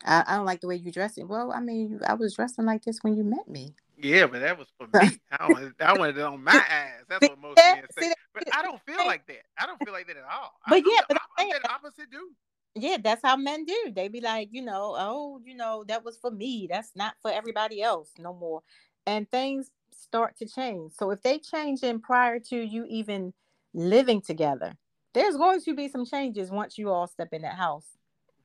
I, 0.04 0.24
I 0.26 0.36
don't 0.36 0.46
like 0.46 0.60
the 0.60 0.66
way 0.66 0.76
you 0.76 0.90
dress 0.90 1.16
it. 1.18 1.28
Well, 1.28 1.52
I 1.52 1.60
mean, 1.60 2.00
I 2.06 2.14
was 2.14 2.34
dressing 2.34 2.64
like 2.64 2.84
this 2.84 2.98
when 3.02 3.16
you 3.16 3.24
met 3.24 3.48
me. 3.48 3.74
Yeah, 3.96 4.26
but 4.26 4.40
that 4.40 4.58
was 4.58 4.68
for 4.76 4.86
me. 5.00 5.18
I 5.30 5.48
wanted, 5.48 5.74
I 5.80 5.96
wanted 5.96 6.18
it 6.18 6.24
on 6.24 6.42
my 6.42 6.52
ass. 6.52 7.04
That's 7.08 7.28
what 7.28 7.38
most 7.38 7.56
men 7.56 7.84
say. 7.96 8.12
But 8.34 8.44
I 8.52 8.62
don't 8.62 8.80
feel 8.84 9.06
like 9.06 9.26
that. 9.28 9.42
I 9.58 9.66
don't 9.66 9.78
feel 9.84 9.92
like 9.92 10.06
that 10.08 10.16
at 10.16 10.24
all. 10.24 10.52
But 10.66 10.76
I, 10.76 10.82
yeah, 10.86 11.00
but 11.08 11.18
I'm, 11.38 11.46
I'm 11.46 11.62
the 11.62 11.72
opposite 11.72 12.10
dude. 12.10 12.20
Yeah, 12.74 12.96
that's 13.02 13.22
how 13.22 13.36
men 13.36 13.64
do. 13.64 13.92
They 13.94 14.08
be 14.08 14.20
like, 14.20 14.48
you 14.50 14.62
know, 14.62 14.96
oh, 14.98 15.40
you 15.44 15.54
know, 15.54 15.84
that 15.88 16.04
was 16.04 16.16
for 16.16 16.30
me. 16.30 16.66
That's 16.70 16.90
not 16.96 17.14
for 17.20 17.30
everybody 17.30 17.82
else 17.82 18.10
no 18.18 18.32
more. 18.32 18.62
And 19.06 19.30
things 19.30 19.70
start 19.92 20.36
to 20.38 20.46
change. 20.46 20.92
So 20.94 21.10
if 21.10 21.22
they 21.22 21.38
change 21.38 21.82
in 21.82 22.00
prior 22.00 22.38
to 22.38 22.56
you 22.56 22.86
even 22.88 23.34
living 23.74 24.22
together, 24.22 24.72
there's 25.14 25.36
going 25.36 25.60
to 25.62 25.74
be 25.74 25.88
some 25.88 26.04
changes 26.04 26.50
once 26.50 26.78
you 26.78 26.90
all 26.90 27.06
step 27.06 27.28
in 27.32 27.42
that 27.42 27.54
house. 27.54 27.86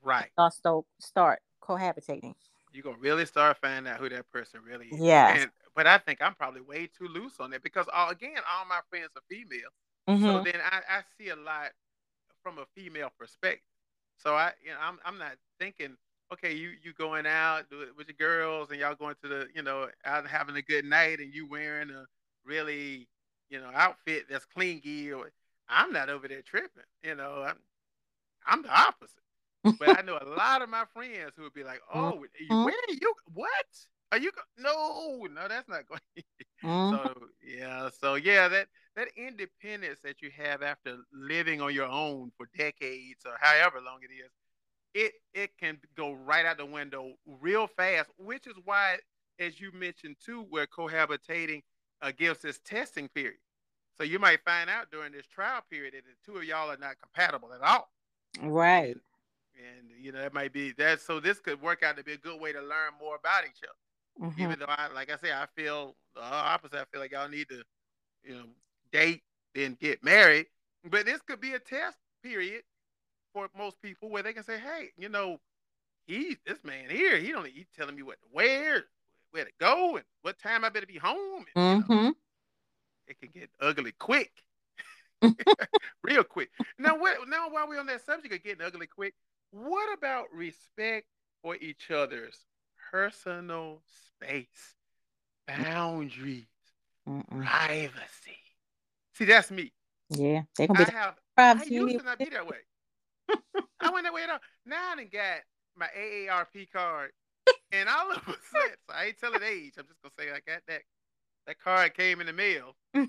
Right. 0.04 0.30
Start 0.34 0.86
start 1.00 1.40
cohabitating 1.62 2.36
you're 2.78 2.84
gonna 2.84 2.98
really 3.00 3.26
start 3.26 3.58
finding 3.60 3.92
out 3.92 4.00
who 4.00 4.08
that 4.10 4.32
person 4.32 4.62
really 4.64 4.86
is. 4.88 5.00
Yeah. 5.00 5.46
but 5.76 5.88
I 5.88 5.98
think 5.98 6.22
I'm 6.22 6.36
probably 6.36 6.62
way 6.62 6.88
too 6.88 7.08
loose 7.08 7.40
on 7.40 7.50
that 7.52 7.64
because 7.64 7.88
all, 7.94 8.10
uh, 8.10 8.12
again, 8.12 8.38
all 8.56 8.66
my 8.66 8.80
friends 8.90 9.10
are 9.16 9.24
female. 9.28 9.70
Mm-hmm. 10.08 10.24
So 10.24 10.44
then 10.44 10.62
I, 10.64 10.78
I 10.78 11.02
see 11.18 11.30
a 11.30 11.36
lot 11.36 11.72
from 12.44 12.60
a 12.60 12.66
female 12.76 13.12
perspective. 13.20 13.64
So 14.18 14.36
I 14.36 14.52
you 14.64 14.72
know 14.72 14.78
I'm 14.82 15.00
I'm 15.04 15.18
not 15.18 15.34
thinking 15.60 15.98
okay 16.32 16.54
you 16.54 16.72
you 16.84 16.94
going 16.94 17.26
out 17.26 17.66
with 17.98 18.08
your 18.08 18.16
girls 18.18 18.70
and 18.70 18.80
y'all 18.80 18.96
going 18.96 19.16
to 19.24 19.28
the 19.28 19.48
you 19.56 19.64
know 19.64 19.88
out 20.06 20.20
and 20.20 20.28
having 20.28 20.56
a 20.56 20.62
good 20.62 20.86
night 20.86 21.20
and 21.20 21.34
you 21.34 21.48
wearing 21.48 21.90
a 21.90 22.06
really 22.46 23.08
you 23.50 23.60
know 23.60 23.70
outfit 23.74 24.26
that's 24.30 24.46
clingy 24.46 25.12
or 25.12 25.32
I'm 25.70 25.92
not 25.92 26.10
over 26.10 26.28
there 26.28 26.42
tripping. 26.42 26.84
You 27.04 27.16
know 27.16 27.44
I'm 27.48 27.58
I'm 28.46 28.62
the 28.62 28.70
opposite 28.70 29.22
but 29.64 29.98
I 29.98 30.02
know 30.06 30.18
a 30.20 30.30
lot 30.30 30.62
of 30.62 30.70
my 30.70 30.84
friends 30.94 31.34
who 31.36 31.44
would 31.44 31.54
be 31.54 31.64
like, 31.64 31.82
"Oh, 31.94 32.24
mm-hmm. 32.24 32.64
where 32.64 32.74
are 32.74 32.94
you? 32.94 33.14
What 33.34 33.50
are 34.12 34.18
you? 34.18 34.32
Go- 34.32 34.42
no, 34.58 35.28
no, 35.34 35.48
that's 35.48 35.68
not 35.68 35.88
going." 35.88 36.02
mm-hmm. 36.64 36.96
So 36.96 37.14
yeah, 37.46 37.90
so 38.00 38.16
yeah, 38.16 38.48
that 38.48 38.68
that 38.96 39.10
independence 39.18 40.00
that 40.04 40.22
you 40.22 40.32
have 40.36 40.62
after 40.62 40.98
living 41.14 41.62
on 41.62 41.74
your 41.74 41.88
own 41.88 42.32
for 42.38 42.48
decades 42.58 43.26
or 43.26 43.34
however 43.40 43.80
long 43.84 44.00
it 44.02 44.14
is, 44.14 44.32
it 44.94 45.14
it 45.34 45.58
can 45.60 45.78
go 45.96 46.14
right 46.14 46.46
out 46.46 46.58
the 46.58 46.66
window 46.66 47.14
real 47.26 47.68
fast. 47.68 48.10
Which 48.18 48.48
is 48.48 48.56
why, 48.64 48.98
as 49.40 49.60
you 49.60 49.72
mentioned 49.74 50.18
too, 50.24 50.46
where 50.50 50.68
cohabitating 50.68 51.62
uh, 52.02 52.12
gives 52.16 52.40
this 52.42 52.60
testing 52.64 53.10
period. 53.10 53.40
So 53.98 54.04
you 54.06 54.20
might 54.20 54.44
find 54.46 54.70
out 54.70 54.92
during 54.92 55.12
this 55.12 55.26
trial 55.26 55.62
period 55.70 55.94
that 55.94 56.04
the 56.06 56.32
two 56.32 56.38
of 56.38 56.44
y'all 56.44 56.70
are 56.70 56.78
not 56.78 56.96
compatible 57.02 57.50
at 57.54 57.62
all. 57.62 57.90
Right. 58.42 58.96
And, 59.56 59.90
you 60.00 60.12
know 60.12 60.20
that 60.20 60.34
might 60.34 60.54
be 60.54 60.72
that. 60.74 61.02
So 61.02 61.20
this 61.20 61.40
could 61.40 61.62
work 61.62 61.82
out 61.82 61.98
to 61.98 62.04
be 62.04 62.14
a 62.14 62.18
good 62.18 62.40
way 62.40 62.54
to 62.54 62.62
learn 62.62 62.94
more 63.00 63.16
about 63.16 63.44
each 63.46 63.64
other. 63.64 64.28
Mm-hmm. 64.28 64.42
Even 64.42 64.60
though 64.60 64.66
I, 64.68 64.88
like 64.94 65.12
I 65.12 65.18
say, 65.18 65.32
I 65.32 65.48
feel 65.56 65.96
the 66.16 66.22
opposite. 66.22 66.80
I 66.80 66.86
feel 66.92 67.02
like 67.02 67.12
y'all 67.12 67.30
need 67.30 67.50
to, 67.50 67.64
you 68.24 68.36
know, 68.36 68.46
date 68.92 69.24
then 69.56 69.78
get 69.80 70.04
married. 70.04 70.46
But 70.90 71.06
this 71.06 71.22
could 71.22 71.42
be 71.42 71.54
a 71.54 71.60
test 71.60 71.98
period 72.24 72.64
for 73.34 73.50
most 73.58 73.82
people 73.82 74.10
where 74.10 74.24
they 74.24 74.34
can 74.34 74.44
say, 74.44 74.60
hey, 74.60 74.90
you 74.98 75.10
know, 75.10 75.40
he 76.06 76.38
this 76.46 76.64
man 76.64 76.90
here, 76.90 77.18
he 77.18 77.32
don't 77.32 77.48
he 77.48 77.66
telling 77.76 77.96
me 77.96 78.04
what 78.04 78.20
to 78.22 78.28
wear, 78.32 78.86
where 79.32 79.46
to 79.46 79.52
go, 79.60 79.96
and 79.96 80.06
what 80.22 80.40
time 80.40 80.64
I 80.64 80.70
better 80.70 80.86
be 80.86 80.98
home. 80.98 81.46
And, 81.56 81.84
mm-hmm. 81.84 81.92
you 81.92 81.98
know, 81.98 82.04
mm-hmm. 82.04 82.10
It 83.08 83.20
can 83.20 83.30
get 83.34 83.50
ugly 83.60 83.94
quick. 83.98 84.32
Real 86.04 86.24
quick. 86.24 86.50
Now 86.78 86.98
what 86.98 87.18
now 87.28 87.50
while 87.50 87.68
we're 87.68 87.80
on 87.80 87.88
that 87.88 88.06
subject 88.06 88.34
of 88.34 88.44
getting 88.44 88.66
ugly 88.66 88.88
quick, 88.88 89.14
what 89.52 89.98
about 89.98 90.26
respect 90.34 91.08
for 91.42 91.56
each 91.56 91.90
other's 91.92 92.46
personal 92.92 93.82
space, 93.86 94.76
boundaries, 95.48 96.46
Mm-mm. 97.08 97.46
privacy? 97.46 98.38
See, 99.16 99.26
that's 99.26 99.52
me. 99.52 99.72
Yeah, 100.10 100.44
they 100.58 100.68
gonna 100.68 100.86
be. 100.86 100.92
I 100.92 100.96
have. 100.96 101.16
I 101.38 101.64
used 101.64 102.00
to 102.00 102.06
not 102.06 102.20
be 102.20 102.26
that 102.26 102.48
way. 102.48 102.58
I 103.80 103.92
went 103.92 104.06
that 104.06 104.14
way 104.14 104.24
at 104.24 104.30
all. 104.30 104.40
Now 104.66 104.92
I 104.92 104.96
done 104.96 105.10
got 105.12 105.40
my 105.76 105.88
AARP 105.98 106.72
card, 106.72 107.12
and 107.72 107.90
all 107.90 108.12
of 108.12 108.18
a 108.18 108.22
sudden, 108.22 108.78
so 108.88 108.96
I 108.96 109.06
ain't 109.06 109.20
telling 109.20 109.42
age. 109.44 109.74
I'm 109.78 109.86
just 109.88 110.02
gonna 110.02 110.14
say 110.18 110.30
I 110.32 110.40
got 110.46 110.62
that. 110.68 110.82
That 111.48 111.60
card 111.60 111.96
came 111.96 112.20
in 112.20 112.28
the 112.28 112.34
mail. 112.34 112.76
I'm 112.94 113.08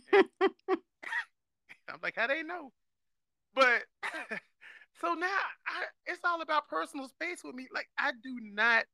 like, 2.03 2.14
how 2.16 2.29
they 2.29 2.42
know? 2.42 2.72
But 3.55 3.83
so 5.01 5.14
now 5.14 5.27
I, 5.66 5.85
it's 6.07 6.20
all 6.24 6.40
about 6.40 6.68
personal 6.68 7.09
space 7.09 7.40
with 7.42 7.55
me. 7.57 7.66
Like 7.74 7.88
I 7.98 8.12
do 8.12 8.38
not, 8.53 8.85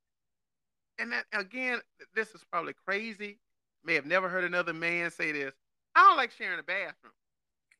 and 0.98 1.12
that, 1.12 1.24
again, 1.34 1.80
this 2.14 2.30
is 2.34 2.42
probably 2.50 2.74
crazy. 2.86 3.38
May 3.84 3.94
have 3.94 4.06
never 4.06 4.30
heard 4.30 4.44
another 4.44 4.72
man 4.72 5.10
say 5.10 5.32
this. 5.32 5.52
I 5.94 6.02
don't 6.02 6.16
like 6.16 6.30
sharing 6.30 6.58
a 6.58 6.62
bathroom. 6.62 7.12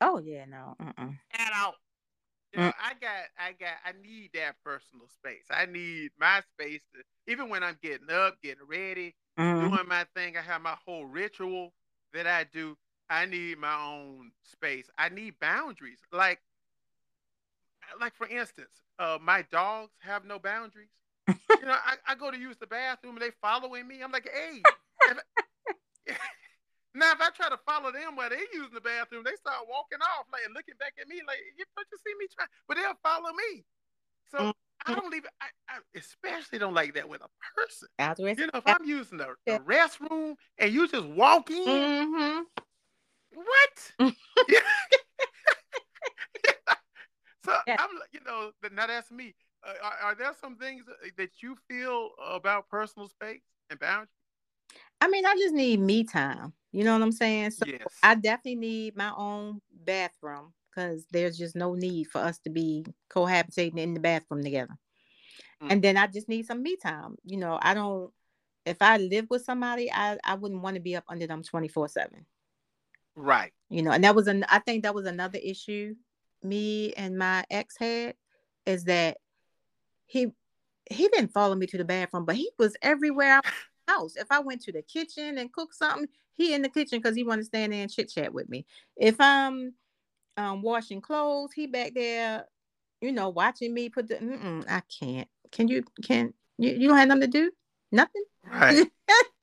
Oh 0.01 0.19
yeah, 0.19 0.45
no, 0.45 0.75
uh-uh. 0.79 1.09
at 1.33 1.51
all. 1.55 1.73
You 2.53 2.59
know, 2.61 2.67
mm. 2.67 2.73
I 2.79 2.93
got, 3.01 3.23
I 3.39 3.51
got, 3.59 3.73
I 3.83 3.93
need 4.01 4.29
that 4.35 4.55
personal 4.63 5.07
space. 5.07 5.45
I 5.49 5.65
need 5.65 6.11
my 6.19 6.41
space 6.53 6.81
to, 6.93 7.31
even 7.31 7.49
when 7.49 7.63
I'm 7.63 7.77
getting 7.81 8.09
up, 8.11 8.35
getting 8.43 8.65
ready, 8.69 9.15
mm. 9.37 9.69
doing 9.69 9.87
my 9.87 10.05
thing. 10.15 10.37
I 10.37 10.41
have 10.41 10.61
my 10.61 10.75
whole 10.85 11.05
ritual 11.05 11.73
that 12.13 12.27
I 12.27 12.45
do. 12.51 12.77
I 13.09 13.25
need 13.25 13.59
my 13.59 13.75
own 13.75 14.31
space. 14.43 14.89
I 14.97 15.09
need 15.09 15.39
boundaries. 15.39 15.99
Like 16.11 16.41
like 17.99 18.15
for 18.15 18.27
instance, 18.27 18.81
uh, 18.99 19.17
my 19.21 19.43
dogs 19.51 19.93
have 19.99 20.25
no 20.25 20.39
boundaries. 20.39 20.89
you 21.27 21.65
know, 21.65 21.73
I, 21.73 21.95
I, 22.07 22.15
go 22.15 22.29
to 22.29 22.37
use 22.37 22.57
the 22.57 22.67
bathroom 22.67 23.17
and 23.17 23.21
they 23.21 23.31
following 23.41 23.87
me. 23.87 24.01
I'm 24.03 24.11
like, 24.11 24.29
hey. 24.29 24.61
if 26.05 26.17
now, 26.93 27.11
if 27.13 27.21
I 27.21 27.29
try 27.33 27.49
to 27.49 27.57
follow 27.65 27.91
them 27.91 28.15
while 28.15 28.29
they're 28.29 28.53
using 28.53 28.73
the 28.73 28.81
bathroom, 28.81 29.23
they 29.25 29.33
start 29.33 29.65
walking 29.65 30.01
off, 30.01 30.29
like 30.31 30.45
looking 30.53 30.77
back 30.77 30.93
at 31.01 31.07
me, 31.07 31.21
like, 31.25 31.41
you 31.57 31.65
don't 31.75 31.87
you 31.91 31.97
see 32.05 32.13
me 32.19 32.27
try? 32.29 32.45
But 32.67 32.77
they'll 32.77 33.01
follow 33.01 33.33
me. 33.33 33.65
So 34.29 34.37
mm-hmm. 34.37 34.64
I 34.87 34.95
don't 34.95 35.13
even, 35.13 35.29
I, 35.41 35.45
I, 35.69 35.77
especially 35.97 36.59
don't 36.59 36.73
like 36.73 36.93
that 36.93 37.09
with 37.09 37.21
a 37.21 37.27
person. 37.55 37.87
You 38.37 38.47
know, 38.47 38.51
if 38.53 38.63
I'm 38.67 38.85
using 38.85 39.17
the, 39.17 39.35
the 39.45 39.59
restroom 39.59 40.35
and 40.57 40.73
you 40.73 40.87
just 40.87 41.07
walk 41.07 41.49
in, 41.49 41.65
mm-hmm. 41.65 42.41
what? 43.33 44.13
So 47.45 47.53
yeah. 47.67 47.75
I'm, 47.79 47.89
you 48.11 48.21
know, 48.25 48.51
now 48.73 48.87
that's 48.87 49.11
me. 49.11 49.35
Uh, 49.63 49.73
are, 49.83 50.09
are, 50.09 50.15
there 50.15 50.33
some 50.41 50.55
things 50.55 50.83
that 51.17 51.29
you 51.41 51.55
feel 51.69 52.09
about 52.27 52.67
personal 52.69 53.07
space 53.07 53.43
and 53.69 53.79
boundaries? 53.79 54.09
I 54.99 55.07
mean, 55.07 55.25
I 55.25 55.35
just 55.35 55.53
need 55.53 55.79
me 55.79 56.03
time. 56.03 56.53
You 56.71 56.83
know 56.83 56.93
what 56.93 57.03
I'm 57.03 57.11
saying? 57.11 57.51
So 57.51 57.65
yes. 57.67 57.81
I 58.01 58.15
definitely 58.15 58.55
need 58.55 58.97
my 58.97 59.11
own 59.15 59.61
bathroom 59.71 60.53
because 60.75 61.05
there's 61.11 61.37
just 61.37 61.55
no 61.55 61.73
need 61.73 62.05
for 62.05 62.19
us 62.19 62.39
to 62.39 62.49
be 62.49 62.85
cohabitating 63.09 63.77
in 63.77 63.93
the 63.93 63.99
bathroom 63.99 64.43
together. 64.43 64.75
Mm. 65.63 65.71
And 65.71 65.81
then 65.81 65.97
I 65.97 66.07
just 66.07 66.27
need 66.27 66.45
some 66.45 66.61
me 66.61 66.75
time. 66.75 67.15
You 67.23 67.37
know, 67.37 67.59
I 67.61 67.73
don't 67.73 68.11
if 68.65 68.81
I 68.81 68.97
live 68.97 69.27
with 69.29 69.45
somebody, 69.45 69.91
I, 69.91 70.17
I 70.23 70.33
wouldn't 70.35 70.63
want 70.63 70.75
to 70.75 70.81
be 70.81 70.95
up 70.95 71.03
under 71.07 71.27
them 71.27 71.43
24 71.43 71.87
7. 71.87 72.25
Right. 73.15 73.53
You 73.69 73.83
know, 73.83 73.91
and 73.91 74.03
that 74.03 74.15
was 74.15 74.27
an 74.27 74.45
I 74.49 74.59
think 74.59 74.83
that 74.83 74.95
was 74.95 75.05
another 75.05 75.39
issue 75.41 75.95
me 76.43 76.93
and 76.93 77.17
my 77.17 77.43
ex 77.49 77.75
had 77.77 78.15
is 78.65 78.85
that 78.85 79.17
he 80.05 80.27
he 80.89 81.07
didn't 81.07 81.33
follow 81.33 81.55
me 81.55 81.65
to 81.65 81.77
the 81.77 81.85
bathroom, 81.85 82.25
but 82.25 82.35
he 82.35 82.49
was 82.59 82.75
everywhere 82.81 83.41
house. 83.87 84.15
If 84.15 84.27
I 84.29 84.39
went 84.39 84.61
to 84.63 84.71
the 84.71 84.83
kitchen 84.83 85.37
and 85.37 85.51
cook 85.51 85.73
something, 85.73 86.07
he 86.33 86.53
in 86.53 86.61
the 86.61 86.69
kitchen 86.69 86.99
because 86.99 87.15
he 87.15 87.23
want 87.23 87.41
to 87.41 87.45
stand 87.45 87.73
there 87.73 87.81
and 87.81 87.91
chit 87.91 88.11
chat 88.11 88.33
with 88.33 88.49
me. 88.49 88.65
If 88.95 89.19
I'm 89.19 89.73
um, 90.37 90.61
washing 90.61 91.01
clothes, 91.01 91.51
he 91.53 91.67
back 91.67 91.93
there, 91.93 92.45
you 93.01 93.11
know, 93.11 93.29
watching 93.29 93.73
me 93.73 93.89
put 93.89 94.07
the. 94.07 94.63
I 94.67 94.81
can't. 94.99 95.27
Can 95.51 95.67
you? 95.67 95.83
Can 96.03 96.33
you? 96.57 96.71
You 96.71 96.87
don't 96.87 96.97
have 96.97 97.07
nothing 97.07 97.21
to 97.21 97.27
do? 97.27 97.51
Nothing. 97.91 98.23
Right. 98.51 98.87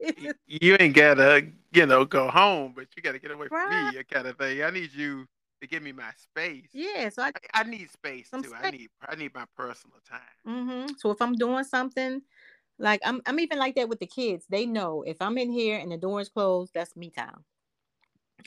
you 0.47 0.77
ain't 0.79 0.95
gotta, 0.95 1.47
you 1.73 1.87
know, 1.87 2.05
go 2.05 2.29
home, 2.29 2.73
but 2.75 2.87
you 2.97 3.03
gotta 3.03 3.19
get 3.19 3.31
away 3.31 3.49
from 3.49 3.59
right. 3.59 3.95
me, 3.95 4.03
kind 4.11 4.27
of 4.27 4.37
thing. 4.37 4.63
I 4.63 4.71
need 4.71 4.93
you 4.93 5.27
to 5.61 5.69
give 5.69 5.83
me 5.83 5.93
my 5.93 6.11
space. 6.17 6.69
Yeah, 6.73 7.09
so 7.09 7.23
I, 7.23 7.29
I, 7.29 7.61
I 7.61 7.63
need 7.63 7.91
space 7.91 8.29
too. 8.31 8.43
Space. 8.43 8.53
I 8.63 8.71
need 8.71 8.89
I 9.09 9.15
need 9.15 9.35
my 9.35 9.45
personal 9.57 9.97
time. 10.09 10.21
Mm-hmm. 10.47 10.95
So 10.99 11.11
if 11.11 11.23
I'm 11.23 11.35
doing 11.35 11.65
something, 11.65 12.21
like 12.79 13.01
I'm 13.05 13.23
I'm 13.27 13.41
even 13.41 13.59
like 13.59 13.77
that 13.77 13.89
with 13.89 14.01
the 14.01 14.07
kids. 14.07 14.45
They 14.51 14.67
know 14.67 15.03
if 15.07 15.17
I'm 15.21 15.39
in 15.39 15.51
here 15.51 15.79
and 15.79 15.91
the 15.91 15.97
door 15.97 16.21
is 16.21 16.29
closed, 16.29 16.75
that's 16.75 16.97
me 16.97 17.11
time. 17.11 17.45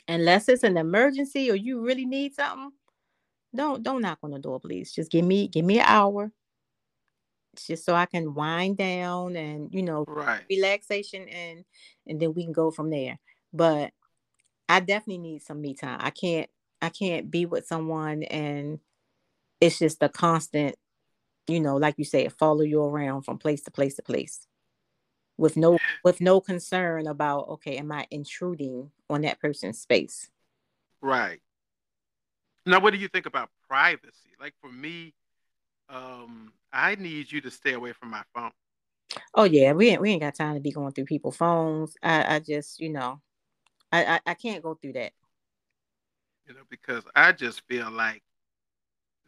Unless 0.08 0.48
it's 0.48 0.62
an 0.62 0.76
emergency 0.76 1.50
or 1.50 1.56
you 1.56 1.84
really 1.84 2.06
need 2.06 2.34
something, 2.34 2.72
don't 3.54 3.82
don't 3.82 4.02
knock 4.02 4.18
on 4.22 4.30
the 4.30 4.38
door, 4.38 4.60
please. 4.60 4.92
Just 4.92 5.10
give 5.10 5.24
me 5.24 5.48
give 5.48 5.64
me 5.64 5.78
an 5.78 5.86
hour. 5.86 6.32
Just 7.66 7.86
so 7.86 7.94
I 7.94 8.06
can 8.06 8.34
wind 8.34 8.76
down 8.76 9.34
and 9.34 9.72
you 9.72 9.82
know 9.82 10.04
right 10.06 10.42
relaxation 10.50 11.26
and 11.28 11.64
and 12.06 12.20
then 12.20 12.34
we 12.34 12.44
can 12.44 12.52
go 12.52 12.70
from 12.70 12.90
there. 12.90 13.18
But 13.52 13.92
I 14.68 14.80
definitely 14.80 15.18
need 15.18 15.42
some 15.42 15.60
me 15.60 15.74
time. 15.74 15.98
I 16.00 16.10
can't 16.10 16.50
I 16.82 16.90
can't 16.90 17.30
be 17.30 17.46
with 17.46 17.66
someone 17.66 18.22
and 18.24 18.78
it's 19.60 19.78
just 19.78 20.02
a 20.02 20.08
constant, 20.10 20.76
you 21.48 21.60
know, 21.60 21.76
like 21.76 21.94
you 21.96 22.04
said, 22.04 22.32
follow 22.34 22.60
you 22.60 22.82
around 22.82 23.22
from 23.22 23.38
place 23.38 23.62
to 23.62 23.70
place 23.70 23.94
to 23.94 24.02
place 24.02 24.46
with 25.38 25.56
no 25.56 25.78
with 26.04 26.20
no 26.20 26.40
concern 26.40 27.06
about 27.06 27.48
okay, 27.48 27.76
am 27.76 27.92
I 27.92 28.06
intruding 28.10 28.90
on 29.10 29.22
that 29.22 29.40
person's 29.40 29.78
space? 29.78 30.30
Right. 31.00 31.40
Now 32.64 32.80
what 32.80 32.92
do 32.92 32.98
you 32.98 33.08
think 33.08 33.26
about 33.26 33.50
privacy? 33.68 34.30
Like 34.40 34.54
for 34.60 34.70
me, 34.70 35.14
um, 35.88 36.52
I 36.72 36.94
need 36.96 37.30
you 37.30 37.40
to 37.42 37.50
stay 37.50 37.74
away 37.74 37.92
from 37.92 38.10
my 38.10 38.22
phone. 38.34 38.50
Oh 39.34 39.44
yeah, 39.44 39.72
we 39.72 39.90
ain't 39.90 40.00
we 40.00 40.10
ain't 40.10 40.22
got 40.22 40.34
time 40.34 40.54
to 40.54 40.60
be 40.60 40.72
going 40.72 40.92
through 40.92 41.04
people's 41.04 41.36
phones. 41.36 41.96
I, 42.02 42.36
I 42.36 42.38
just, 42.40 42.80
you 42.80 42.88
know, 42.88 43.20
I, 43.92 44.04
I, 44.04 44.20
I 44.26 44.34
can't 44.34 44.62
go 44.62 44.74
through 44.74 44.94
that 44.94 45.12
you 46.46 46.54
know, 46.54 46.60
because 46.70 47.04
I 47.14 47.32
just 47.32 47.62
feel 47.66 47.90
like 47.90 48.22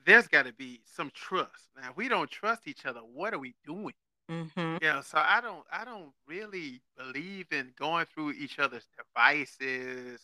there's 0.07 0.29
got 0.29 0.47
to 0.47 0.53
be 0.53 0.81
some 0.85 1.11
trust. 1.15 1.69
Now, 1.77 1.91
if 1.91 1.97
we 1.97 2.09
don't 2.09 2.31
trust 2.31 2.67
each 2.67 2.87
other, 2.87 3.01
what 3.01 3.35
are 3.35 3.39
we 3.39 3.55
doing? 3.67 3.95
Mm-hmm. 4.31 4.77
Yeah, 4.83 5.01
so 5.01 5.19
I 5.19 5.41
don't, 5.41 5.65
I 5.73 5.85
don't 5.85 6.13
really 6.27 6.81
believe 6.97 7.47
in 7.51 7.73
going 7.79 8.07
through 8.13 8.33
each 8.33 8.59
other's 8.59 8.87
devices. 8.97 10.21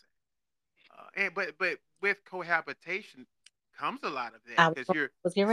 Uh, 0.97 1.03
and 1.17 1.33
but 1.33 1.57
but 1.57 1.77
with 2.01 2.17
cohabitation 2.23 3.25
comes 3.77 3.99
a 4.03 4.09
lot 4.09 4.33
of 4.33 4.41
that 4.55 4.75
because 4.75 4.95
you're 4.95 5.11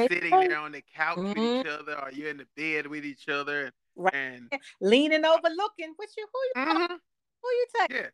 sitting 0.09 0.31
there 0.31 0.59
on 0.59 0.73
the 0.73 0.83
couch 0.95 1.19
mm-hmm. 1.19 1.29
with 1.29 1.67
each 1.67 1.73
other, 1.73 1.99
or 1.99 2.13
you're 2.13 2.31
in 2.31 2.37
the 2.37 2.47
bed 2.57 2.87
with 2.87 3.05
each 3.05 3.29
other, 3.29 3.65
and, 3.65 3.73
right. 3.97 4.15
and 4.15 4.53
leaning 4.81 5.25
over, 5.25 5.49
looking. 5.49 5.95
What 5.97 6.09
you? 6.17 6.27
Who 6.33 6.61
you? 6.61 6.67
Mm-hmm. 6.67 6.95
Who 7.43 7.49
you 7.49 7.67
taking? 7.81 7.97
Yeah 7.97 8.09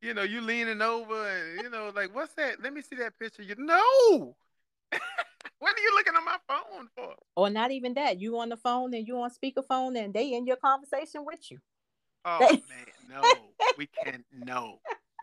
you 0.00 0.14
know, 0.14 0.22
you 0.22 0.40
leaning 0.40 0.80
over 0.80 1.28
and 1.28 1.62
you 1.62 1.70
know, 1.70 1.90
like, 1.94 2.14
what's 2.14 2.34
that? 2.34 2.62
Let 2.62 2.72
me 2.72 2.82
see 2.82 2.96
that 2.96 3.18
picture. 3.18 3.42
You 3.42 3.56
know, 3.58 4.36
what 5.58 5.76
are 5.76 5.80
you 5.80 5.94
looking 5.94 6.14
on 6.14 6.24
my 6.24 6.36
phone 6.46 6.88
for? 6.94 7.14
Or 7.36 7.50
not 7.50 7.70
even 7.70 7.94
that. 7.94 8.20
You 8.20 8.38
on 8.38 8.48
the 8.48 8.56
phone 8.56 8.94
and 8.94 9.06
you 9.06 9.20
on 9.20 9.30
speakerphone 9.30 9.98
and 9.98 10.14
they 10.14 10.32
in 10.34 10.46
your 10.46 10.56
conversation 10.56 11.24
with 11.24 11.50
you. 11.50 11.58
Oh 12.24 12.40
man, 12.40 12.60
no, 13.08 13.22
we 13.76 13.88
can't. 14.04 14.24
No, 14.32 14.80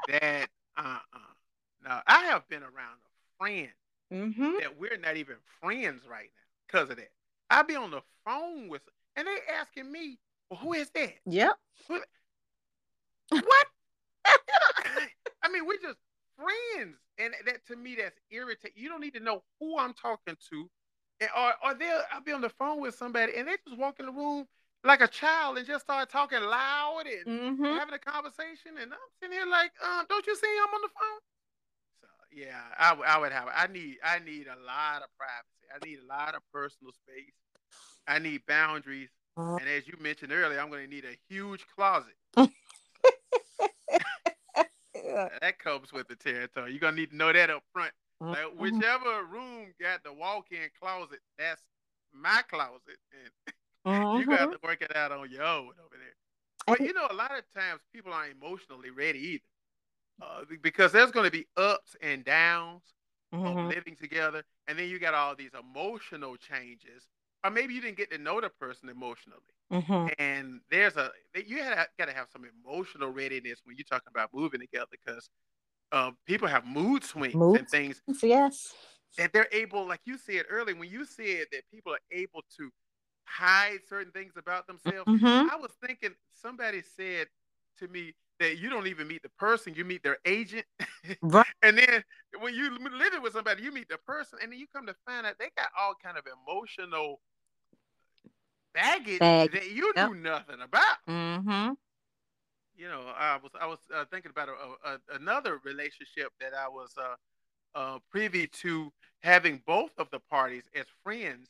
that 0.07 0.49
uh 0.77 0.81
uh-uh. 0.81 1.87
No, 1.87 1.99
I 2.07 2.25
have 2.25 2.47
been 2.49 2.63
around 2.63 2.97
a 3.03 3.43
friend 3.43 3.69
mm-hmm. 4.11 4.53
that 4.59 4.77
we're 4.77 4.97
not 4.97 5.17
even 5.17 5.35
friends 5.61 6.01
right 6.09 6.29
now 6.35 6.67
because 6.67 6.89
of 6.89 6.97
that. 6.97 7.11
I'll 7.49 7.63
be 7.63 7.75
on 7.75 7.91
the 7.91 8.01
phone 8.25 8.69
with, 8.69 8.81
and 9.15 9.27
they 9.27 9.37
asking 9.59 9.91
me, 9.91 10.17
"Well, 10.49 10.59
who 10.59 10.73
is 10.73 10.89
that?" 10.95 11.13
Yep. 11.25 11.55
Who, 11.87 12.01
what? 13.29 13.67
I 15.43 15.49
mean, 15.51 15.65
we're 15.67 15.77
just 15.77 15.99
friends, 16.35 16.97
and 17.17 17.33
that 17.45 17.65
to 17.67 17.75
me, 17.75 17.95
that's 17.95 18.19
irritating. 18.31 18.75
You 18.75 18.89
don't 18.89 19.01
need 19.01 19.13
to 19.13 19.19
know 19.19 19.43
who 19.59 19.77
I'm 19.77 19.93
talking 19.93 20.35
to, 20.49 20.69
and 21.21 21.29
or 21.37 21.53
or 21.63 21.73
they 21.73 21.89
I'll 22.11 22.21
be 22.21 22.31
on 22.31 22.41
the 22.41 22.49
phone 22.49 22.81
with 22.81 22.95
somebody, 22.95 23.33
and 23.37 23.47
they 23.47 23.55
just 23.67 23.79
walk 23.79 23.99
in 23.99 24.05
the 24.05 24.11
room 24.11 24.45
like 24.83 25.01
a 25.01 25.07
child 25.07 25.57
and 25.57 25.65
just 25.65 25.83
start 25.83 26.09
talking 26.09 26.41
loud 26.41 27.03
and 27.05 27.41
mm-hmm. 27.41 27.63
having 27.63 27.95
a 27.95 27.99
conversation, 27.99 28.77
and 28.79 28.93
I'm 28.93 28.99
sitting 29.19 29.35
here 29.35 29.47
like, 29.47 29.71
um, 29.83 30.05
don't 30.07 30.25
you 30.27 30.35
see 30.35 30.47
I'm 30.61 30.73
on 30.73 30.81
the 30.81 30.89
phone? 30.89 31.21
So 32.01 32.07
yeah, 32.31 32.61
I, 32.77 33.15
I 33.15 33.17
would 33.17 33.31
have. 33.31 33.49
I 33.53 33.67
need 33.67 33.97
I 34.03 34.19
need 34.19 34.47
a 34.47 34.65
lot 34.65 35.01
of 35.01 35.09
privacy. 35.17 35.65
I 35.73 35.85
need 35.85 35.99
a 36.03 36.07
lot 36.07 36.35
of 36.35 36.41
personal 36.53 36.93
space. 36.93 37.33
I 38.07 38.19
need 38.19 38.45
boundaries. 38.47 39.09
Uh-huh. 39.37 39.57
And 39.59 39.67
as 39.67 39.87
you 39.87 39.95
mentioned 39.99 40.31
earlier, 40.31 40.59
I'm 40.59 40.69
going 40.69 40.85
to 40.87 40.89
need 40.89 41.05
a 41.05 41.17
huge 41.27 41.65
closet. 41.75 42.13
that 45.15 45.59
comes 45.59 45.93
with 45.93 46.07
the 46.07 46.15
territory. 46.15 46.71
You're 46.71 46.79
gonna 46.79 46.97
need 46.97 47.11
to 47.11 47.15
know 47.15 47.31
that 47.31 47.49
up 47.49 47.63
front. 47.73 47.91
Like 48.21 48.37
mm-hmm. 48.37 48.61
whichever 48.61 49.25
room 49.25 49.73
got 49.79 50.03
the 50.03 50.13
walk-in 50.13 50.69
closet, 50.79 51.19
that's 51.37 51.61
my 52.13 52.41
closet, 52.49 52.97
and 53.11 53.55
mm-hmm. 53.87 54.19
you 54.19 54.37
got 54.37 54.51
to 54.51 54.57
work 54.63 54.81
it 54.81 54.95
out 54.95 55.11
on 55.11 55.29
your 55.29 55.43
own 55.43 55.71
over 55.83 55.91
there. 55.91 56.15
But 56.65 56.79
you 56.79 56.93
know, 56.93 57.07
a 57.09 57.13
lot 57.13 57.31
of 57.37 57.43
times 57.53 57.81
people 57.93 58.13
aren't 58.13 58.33
emotionally 58.41 58.89
ready 58.89 59.19
either, 59.19 59.43
uh, 60.21 60.55
because 60.61 60.91
there's 60.91 61.11
going 61.11 61.25
to 61.25 61.31
be 61.31 61.45
ups 61.57 61.95
and 62.01 62.23
downs 62.23 62.83
mm-hmm. 63.33 63.45
of 63.45 63.67
living 63.67 63.97
together, 63.97 64.43
and 64.67 64.79
then 64.79 64.87
you 64.87 64.97
got 64.97 65.13
all 65.13 65.35
these 65.35 65.51
emotional 65.59 66.37
changes, 66.37 67.03
or 67.43 67.51
maybe 67.51 67.73
you 67.73 67.81
didn't 67.81 67.97
get 67.97 68.11
to 68.11 68.17
know 68.17 68.39
the 68.39 68.49
person 68.49 68.87
emotionally. 68.87 69.41
Mm-hmm. 69.71 70.07
And 70.19 70.61
there's 70.69 70.95
a 70.95 71.09
you 71.45 71.57
got 71.57 72.05
to 72.05 72.13
have 72.13 72.27
some 72.31 72.43
emotional 72.63 73.09
readiness 73.09 73.61
when 73.63 73.75
you're 73.77 73.85
talking 73.85 74.11
about 74.11 74.29
moving 74.33 74.59
together 74.59 74.85
because 74.91 75.29
uh, 75.91 76.11
people 76.25 76.47
have 76.47 76.65
mood 76.65 77.03
swings 77.03 77.35
mood 77.35 77.59
and 77.59 77.67
things. 77.67 78.01
Yes, 78.21 78.73
that 79.17 79.33
they're 79.33 79.47
able, 79.51 79.87
like 79.87 80.01
you 80.05 80.17
said 80.17 80.43
earlier, 80.49 80.75
when 80.75 80.89
you 80.89 81.05
said 81.05 81.45
that 81.51 81.61
people 81.71 81.93
are 81.93 81.99
able 82.11 82.43
to 82.57 82.69
hide 83.25 83.79
certain 83.87 84.11
things 84.11 84.33
about 84.37 84.67
themselves. 84.67 85.09
Mm-hmm. 85.09 85.49
I 85.51 85.55
was 85.59 85.71
thinking 85.85 86.11
somebody 86.33 86.81
said 86.95 87.27
to 87.79 87.87
me 87.87 88.13
that 88.39 88.57
you 88.57 88.69
don't 88.69 88.87
even 88.87 89.07
meet 89.07 89.23
the 89.23 89.29
person, 89.39 89.73
you 89.75 89.85
meet 89.85 90.03
their 90.03 90.17
agent. 90.25 90.65
Right. 91.21 91.45
and 91.63 91.77
then 91.77 92.03
when 92.39 92.53
you 92.53 92.77
living 92.97 93.21
with 93.21 93.33
somebody, 93.33 93.63
you 93.63 93.71
meet 93.71 93.89
the 93.89 93.97
person, 94.05 94.39
and 94.41 94.51
then 94.51 94.59
you 94.59 94.67
come 94.73 94.85
to 94.87 94.95
find 95.05 95.25
out 95.25 95.35
they 95.39 95.49
got 95.57 95.69
all 95.79 95.93
kind 96.03 96.17
of 96.17 96.25
emotional 96.27 97.19
baggage 98.75 99.19
Bag. 99.19 99.51
that 99.53 99.71
you 99.71 99.91
yep. 99.95 100.11
knew 100.11 100.15
nothing 100.15 100.61
about. 100.61 100.97
Mm-hmm. 101.09 101.73
You 102.77 102.87
know, 102.89 103.03
I 103.17 103.39
was 103.41 103.51
I 103.59 103.65
was 103.65 103.79
uh, 103.95 104.03
thinking 104.11 104.31
about 104.31 104.49
a, 104.49 104.89
a, 104.89 105.15
another 105.15 105.59
relationship 105.63 106.27
that 106.41 106.51
I 106.53 106.67
was 106.67 106.93
uh, 106.97 107.15
uh, 107.77 107.99
privy 108.11 108.47
to 108.47 108.91
having 109.23 109.61
both 109.65 109.91
of 109.97 110.09
the 110.11 110.19
parties 110.19 110.63
as 110.75 110.85
friends, 111.03 111.47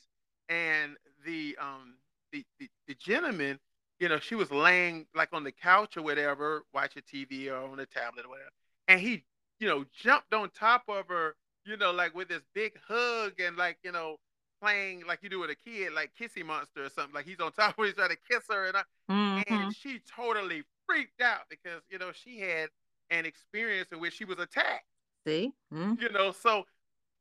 and 0.50 0.96
the 1.26 1.58
um 1.60 1.96
the, 2.32 2.46
the, 2.60 2.70
the 2.88 2.96
gentleman, 2.96 3.60
you 4.00 4.10
know, 4.10 4.20
she 4.20 4.36
was 4.36 4.52
laying 4.52 5.08
like 5.16 5.30
on 5.34 5.44
the 5.44 5.52
couch 5.52 5.98
or 5.98 6.04
whatever, 6.04 6.64
watching 6.74 7.02
TV 7.02 7.50
or 7.50 7.70
on 7.70 7.78
the 7.78 7.86
tablet 7.86 8.26
or 8.26 8.30
whatever, 8.30 8.50
and 8.88 9.00
he, 9.00 9.24
you 9.60 9.68
know, 9.68 9.84
jumped 10.00 10.34
on 10.34 10.50
top 10.52 10.84
of 10.88 11.08
her, 11.08 11.36
you 11.66 11.76
know, 11.78 11.92
like 11.92 12.14
with 12.14 12.28
this 12.28 12.44
big 12.54 12.74
hug 12.88 13.34
and 13.40 13.58
like 13.58 13.78
you 13.84 13.92
know 13.92 14.18
playing 14.66 15.04
like 15.08 15.20
you 15.22 15.30
do 15.30 15.40
with 15.40 15.52
a 15.52 15.56
kid, 15.56 15.94
like 15.94 16.12
Kissy 16.20 16.44
Monster 16.44 16.86
or 16.86 16.90
something. 16.90 17.14
Like 17.14 17.26
he's 17.26 17.40
on 17.40 17.52
top 17.52 17.72
of 17.72 17.76
her, 17.78 17.86
he's 17.86 17.94
trying 17.94 18.10
to 18.10 18.18
kiss 18.30 18.44
her, 18.50 18.66
and, 18.66 18.78
I, 18.78 18.82
mm-hmm. 19.12 19.54
and 19.54 19.76
she 19.76 20.02
totally 20.16 20.64
freaked 20.88 21.22
out 21.22 21.42
because 21.50 21.82
you 21.90 22.00
know 22.00 22.12
she 22.12 22.40
had 22.40 22.70
an 23.12 23.26
experience 23.26 23.90
in 23.92 24.00
which 24.00 24.14
she 24.14 24.26
was 24.26 24.40
attacked. 24.40 24.86
See, 25.28 25.54
mm-hmm. 25.74 26.02
you 26.02 26.12
know, 26.12 26.32
so 26.32 26.66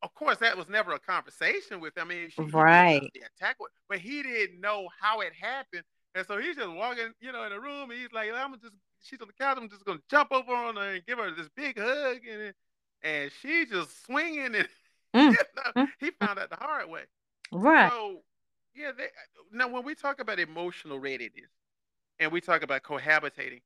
of 0.02 0.14
course 0.14 0.38
that 0.38 0.56
was 0.56 0.68
never 0.68 0.92
a 0.92 0.98
conversation 0.98 1.80
with. 1.80 1.96
Him. 1.96 2.06
I 2.06 2.14
mean, 2.14 2.30
she, 2.30 2.42
right, 2.42 3.00
the 3.12 3.22
attack, 3.36 3.56
but 3.88 3.98
he 3.98 4.22
didn't 4.22 4.60
know 4.60 4.88
how 5.00 5.20
it 5.20 5.32
happened, 5.38 5.84
and 6.14 6.26
so 6.26 6.38
he's 6.38 6.56
just 6.56 6.70
walking, 6.70 7.12
you 7.20 7.32
know, 7.32 7.44
in 7.44 7.50
the 7.50 7.60
room, 7.60 7.90
and 7.90 8.00
he's 8.00 8.12
like, 8.12 8.30
"I'm 8.34 8.52
just." 8.60 8.74
She's 9.06 9.20
on 9.20 9.28
the 9.28 9.34
couch. 9.34 9.58
I'm 9.60 9.68
just 9.68 9.84
gonna 9.84 10.00
jump 10.10 10.32
over 10.32 10.50
on 10.50 10.76
her 10.76 10.94
and 10.94 11.04
give 11.04 11.18
her 11.18 11.30
this 11.30 11.50
big 11.54 11.78
hug, 11.78 12.20
and 12.26 12.54
and 13.02 13.30
she 13.42 13.66
just 13.66 14.06
swinging 14.06 14.54
and 14.54 14.68
mm. 15.14 15.30
you 15.30 15.36
know, 15.76 15.82
mm. 15.82 15.88
he 16.00 16.10
found 16.12 16.38
out 16.38 16.48
the 16.48 16.56
hard 16.56 16.88
way. 16.88 17.02
Right. 17.54 17.92
So 17.92 18.22
yeah, 18.74 18.92
they, 18.96 19.08
now 19.52 19.68
when 19.68 19.84
we 19.84 19.94
talk 19.94 20.20
about 20.20 20.38
emotional 20.38 20.98
readiness 20.98 21.50
and 22.18 22.32
we 22.32 22.40
talk 22.40 22.62
about 22.62 22.82
cohabitating, 22.82 23.62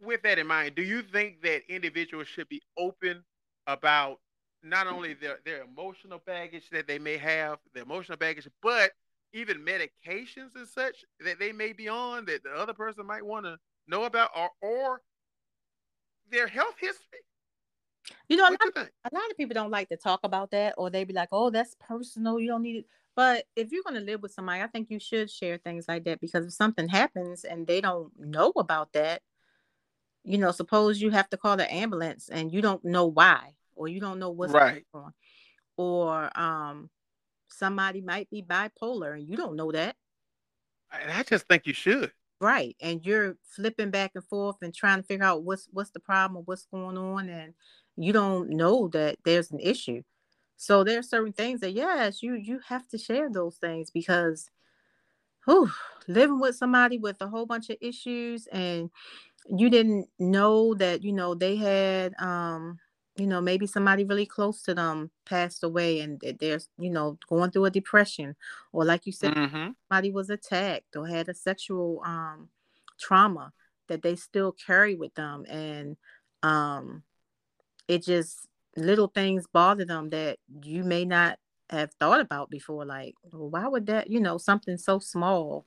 with 0.00 0.22
that 0.22 0.38
in 0.38 0.46
mind, 0.46 0.74
do 0.74 0.82
you 0.82 1.02
think 1.02 1.42
that 1.42 1.62
individuals 1.68 2.28
should 2.28 2.48
be 2.48 2.62
open 2.78 3.24
about 3.66 4.20
not 4.62 4.86
only 4.86 5.14
their, 5.14 5.38
their 5.44 5.62
emotional 5.62 6.20
baggage 6.26 6.70
that 6.70 6.86
they 6.86 6.98
may 6.98 7.16
have, 7.16 7.58
the 7.74 7.82
emotional 7.82 8.18
baggage, 8.18 8.48
but 8.62 8.92
even 9.32 9.58
medications 9.64 10.54
and 10.54 10.68
such 10.68 11.04
that 11.20 11.38
they 11.38 11.52
may 11.52 11.72
be 11.72 11.88
on 11.88 12.24
that 12.26 12.42
the 12.42 12.50
other 12.50 12.74
person 12.74 13.06
might 13.06 13.24
want 13.24 13.46
to 13.46 13.58
know 13.88 14.04
about 14.04 14.30
or 14.36 14.50
or 14.62 15.00
their 16.30 16.46
health 16.48 16.76
history? 16.80 17.20
You 18.28 18.36
know, 18.36 18.48
a 18.48 18.50
lot, 18.50 18.60
you 18.62 18.70
a 18.76 19.14
lot, 19.14 19.30
of 19.30 19.36
people 19.36 19.54
don't 19.54 19.70
like 19.70 19.88
to 19.88 19.96
talk 19.96 20.20
about 20.24 20.50
that, 20.50 20.74
or 20.76 20.90
they 20.90 21.04
be 21.04 21.12
like, 21.12 21.28
"Oh, 21.32 21.50
that's 21.50 21.74
personal. 21.80 22.38
You 22.38 22.48
don't 22.48 22.62
need 22.62 22.76
it." 22.76 22.86
But 23.14 23.44
if 23.56 23.72
you're 23.72 23.82
going 23.82 23.98
to 23.98 24.06
live 24.06 24.22
with 24.22 24.32
somebody, 24.32 24.62
I 24.62 24.66
think 24.66 24.90
you 24.90 25.00
should 25.00 25.30
share 25.30 25.56
things 25.58 25.86
like 25.88 26.04
that 26.04 26.20
because 26.20 26.46
if 26.46 26.52
something 26.52 26.88
happens 26.88 27.44
and 27.44 27.66
they 27.66 27.80
don't 27.80 28.12
know 28.18 28.52
about 28.56 28.92
that, 28.92 29.22
you 30.22 30.38
know, 30.38 30.50
suppose 30.50 31.00
you 31.00 31.10
have 31.10 31.30
to 31.30 31.36
call 31.36 31.56
the 31.56 31.72
ambulance 31.72 32.28
and 32.28 32.52
you 32.52 32.60
don't 32.60 32.84
know 32.84 33.06
why, 33.06 33.54
or 33.74 33.88
you 33.88 34.00
don't 34.00 34.18
know 34.18 34.30
what's 34.30 34.52
right. 34.52 34.84
going 34.92 35.04
on, 35.06 35.12
or 35.76 36.38
um, 36.38 36.90
somebody 37.48 38.02
might 38.02 38.28
be 38.30 38.42
bipolar 38.42 39.14
and 39.14 39.28
you 39.28 39.36
don't 39.36 39.56
know 39.56 39.72
that. 39.72 39.96
And 40.92 41.10
I 41.10 41.22
just 41.22 41.46
think 41.48 41.66
you 41.66 41.72
should. 41.72 42.12
Right. 42.40 42.76
And 42.80 43.04
you're 43.04 43.36
flipping 43.42 43.90
back 43.90 44.12
and 44.14 44.24
forth 44.24 44.56
and 44.62 44.74
trying 44.74 44.98
to 44.98 45.06
figure 45.06 45.24
out 45.24 45.42
what's 45.42 45.68
what's 45.72 45.90
the 45.90 46.00
problem 46.00 46.36
or 46.36 46.42
what's 46.42 46.66
going 46.66 46.98
on 46.98 47.28
and 47.28 47.54
you 47.96 48.12
don't 48.12 48.50
know 48.50 48.88
that 48.88 49.16
there's 49.24 49.50
an 49.50 49.60
issue. 49.60 50.02
So 50.56 50.84
there 50.84 50.98
are 50.98 51.02
certain 51.02 51.32
things 51.32 51.60
that 51.60 51.72
yes, 51.72 52.22
you 52.22 52.34
you 52.34 52.60
have 52.68 52.88
to 52.88 52.98
share 52.98 53.30
those 53.30 53.56
things 53.56 53.90
because 53.90 54.50
whew, 55.44 55.70
living 56.08 56.40
with 56.40 56.56
somebody 56.56 56.98
with 56.98 57.20
a 57.20 57.28
whole 57.28 57.46
bunch 57.46 57.70
of 57.70 57.76
issues 57.80 58.46
and 58.48 58.90
you 59.48 59.70
didn't 59.70 60.08
know 60.18 60.74
that 60.74 61.02
you 61.02 61.12
know 61.12 61.34
they 61.34 61.56
had 61.56 62.14
um 62.18 62.78
you 63.16 63.26
know 63.26 63.40
maybe 63.40 63.66
somebody 63.66 64.04
really 64.04 64.26
close 64.26 64.62
to 64.62 64.74
them 64.74 65.10
passed 65.24 65.62
away 65.62 66.00
and 66.00 66.20
they're 66.40 66.60
you 66.78 66.90
know 66.90 67.16
going 67.28 67.50
through 67.50 67.64
a 67.64 67.70
depression 67.70 68.34
or 68.72 68.84
like 68.84 69.06
you 69.06 69.12
said 69.12 69.34
mm-hmm. 69.34 69.70
somebody 69.88 70.10
was 70.10 70.30
attacked 70.30 70.96
or 70.96 71.06
had 71.06 71.28
a 71.28 71.34
sexual 71.34 72.02
um 72.04 72.48
trauma 72.98 73.52
that 73.88 74.02
they 74.02 74.16
still 74.16 74.52
carry 74.52 74.96
with 74.96 75.14
them 75.14 75.44
and 75.48 75.96
um 76.42 77.02
it 77.88 78.04
just 78.04 78.48
little 78.76 79.08
things 79.08 79.46
bother 79.52 79.84
them 79.84 80.10
that 80.10 80.38
you 80.62 80.84
may 80.84 81.04
not 81.04 81.38
have 81.70 81.90
thought 81.98 82.20
about 82.20 82.50
before 82.50 82.84
like 82.84 83.14
well, 83.32 83.50
why 83.50 83.66
would 83.66 83.86
that 83.86 84.08
you 84.10 84.20
know 84.20 84.38
something 84.38 84.76
so 84.76 84.98
small 84.98 85.66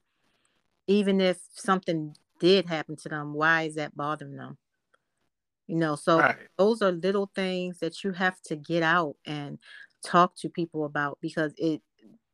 even 0.87 1.19
if 1.19 1.37
something 1.53 2.15
did 2.39 2.65
happen 2.67 2.95
to 2.95 3.09
them 3.09 3.33
why 3.33 3.63
is 3.63 3.75
that 3.75 3.95
bothering 3.97 4.37
them 4.37 4.57
you 5.67 5.75
know 5.75 5.95
so 5.95 6.19
right. 6.19 6.47
those 6.57 6.81
are 6.81 6.91
little 6.91 7.29
things 7.35 7.79
that 7.79 8.03
you 8.03 8.11
have 8.11 8.41
to 8.41 8.55
get 8.55 8.81
out 8.81 9.15
and 9.25 9.59
talk 10.05 10.35
to 10.35 10.49
people 10.49 10.85
about 10.85 11.17
because 11.21 11.53
it 11.57 11.81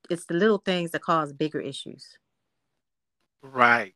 it's 0.10 0.26
the 0.26 0.36
little 0.36 0.60
things 0.60 0.92
that 0.92 1.02
cause 1.02 1.34
bigger 1.34 1.60
issues 1.60 2.18
right 3.42 3.96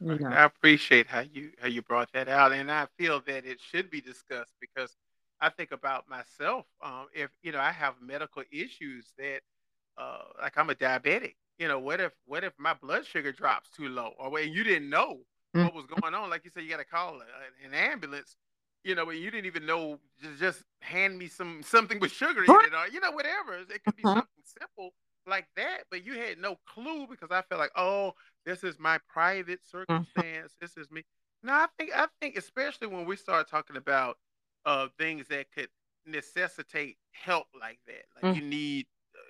you 0.00 0.18
know. 0.18 0.28
i 0.28 0.44
appreciate 0.44 1.06
how 1.06 1.20
you 1.20 1.52
how 1.60 1.68
you 1.68 1.82
brought 1.82 2.10
that 2.12 2.28
out 2.28 2.52
and 2.52 2.70
i 2.70 2.86
feel 2.98 3.20
that 3.20 3.46
it 3.46 3.60
should 3.60 3.90
be 3.90 4.00
discussed 4.00 4.52
because 4.60 4.96
I 5.40 5.50
think 5.50 5.72
about 5.72 6.08
myself. 6.08 6.66
Um, 6.82 7.06
if 7.14 7.30
you 7.42 7.52
know, 7.52 7.60
I 7.60 7.70
have 7.70 7.94
medical 8.00 8.42
issues 8.50 9.12
that, 9.18 9.40
uh, 9.96 10.22
like 10.40 10.56
I'm 10.56 10.70
a 10.70 10.74
diabetic. 10.74 11.34
You 11.58 11.68
know, 11.68 11.78
what 11.78 12.00
if 12.00 12.12
what 12.26 12.44
if 12.44 12.52
my 12.58 12.74
blood 12.74 13.06
sugar 13.06 13.32
drops 13.32 13.70
too 13.70 13.88
low, 13.88 14.12
or 14.18 14.30
when 14.30 14.52
you 14.52 14.64
didn't 14.64 14.90
know 14.90 15.20
mm. 15.56 15.64
what 15.64 15.74
was 15.74 15.86
going 15.86 16.14
on? 16.14 16.30
Like 16.30 16.44
you 16.44 16.50
said, 16.52 16.64
you 16.64 16.70
got 16.70 16.78
to 16.78 16.84
call 16.84 17.20
a, 17.20 17.66
an 17.66 17.74
ambulance. 17.74 18.36
You 18.84 18.94
know, 18.94 19.04
when 19.04 19.18
you 19.18 19.30
didn't 19.30 19.46
even 19.46 19.66
know, 19.66 19.98
just, 20.22 20.38
just 20.38 20.62
hand 20.80 21.18
me 21.18 21.26
some 21.26 21.62
something 21.64 21.98
with 22.00 22.12
sugar 22.12 22.44
in 22.44 22.50
it, 22.50 22.74
or 22.74 22.88
you 22.92 23.00
know, 23.00 23.10
whatever. 23.10 23.56
It 23.58 23.82
could 23.84 23.96
be 23.96 24.04
uh-huh. 24.04 24.14
something 24.14 24.44
simple 24.60 24.92
like 25.26 25.46
that, 25.56 25.84
but 25.90 26.04
you 26.04 26.14
had 26.14 26.38
no 26.38 26.56
clue 26.66 27.06
because 27.08 27.30
I 27.30 27.42
felt 27.42 27.60
like, 27.60 27.72
oh, 27.76 28.14
this 28.46 28.64
is 28.64 28.78
my 28.78 28.98
private 29.08 29.60
mm-hmm. 29.60 29.78
circumstance. 29.78 30.54
This 30.60 30.76
is 30.76 30.90
me. 30.90 31.02
No, 31.42 31.52
I 31.52 31.66
think 31.78 31.90
I 31.94 32.06
think 32.20 32.36
especially 32.36 32.88
when 32.88 33.04
we 33.04 33.16
start 33.16 33.48
talking 33.48 33.76
about 33.76 34.16
uh, 34.66 34.88
things 34.98 35.26
that 35.28 35.46
could 35.52 35.68
necessitate 36.06 36.96
help 37.12 37.46
like 37.58 37.78
that. 37.86 38.04
Like 38.22 38.34
mm. 38.34 38.36
you 38.36 38.48
need, 38.48 38.86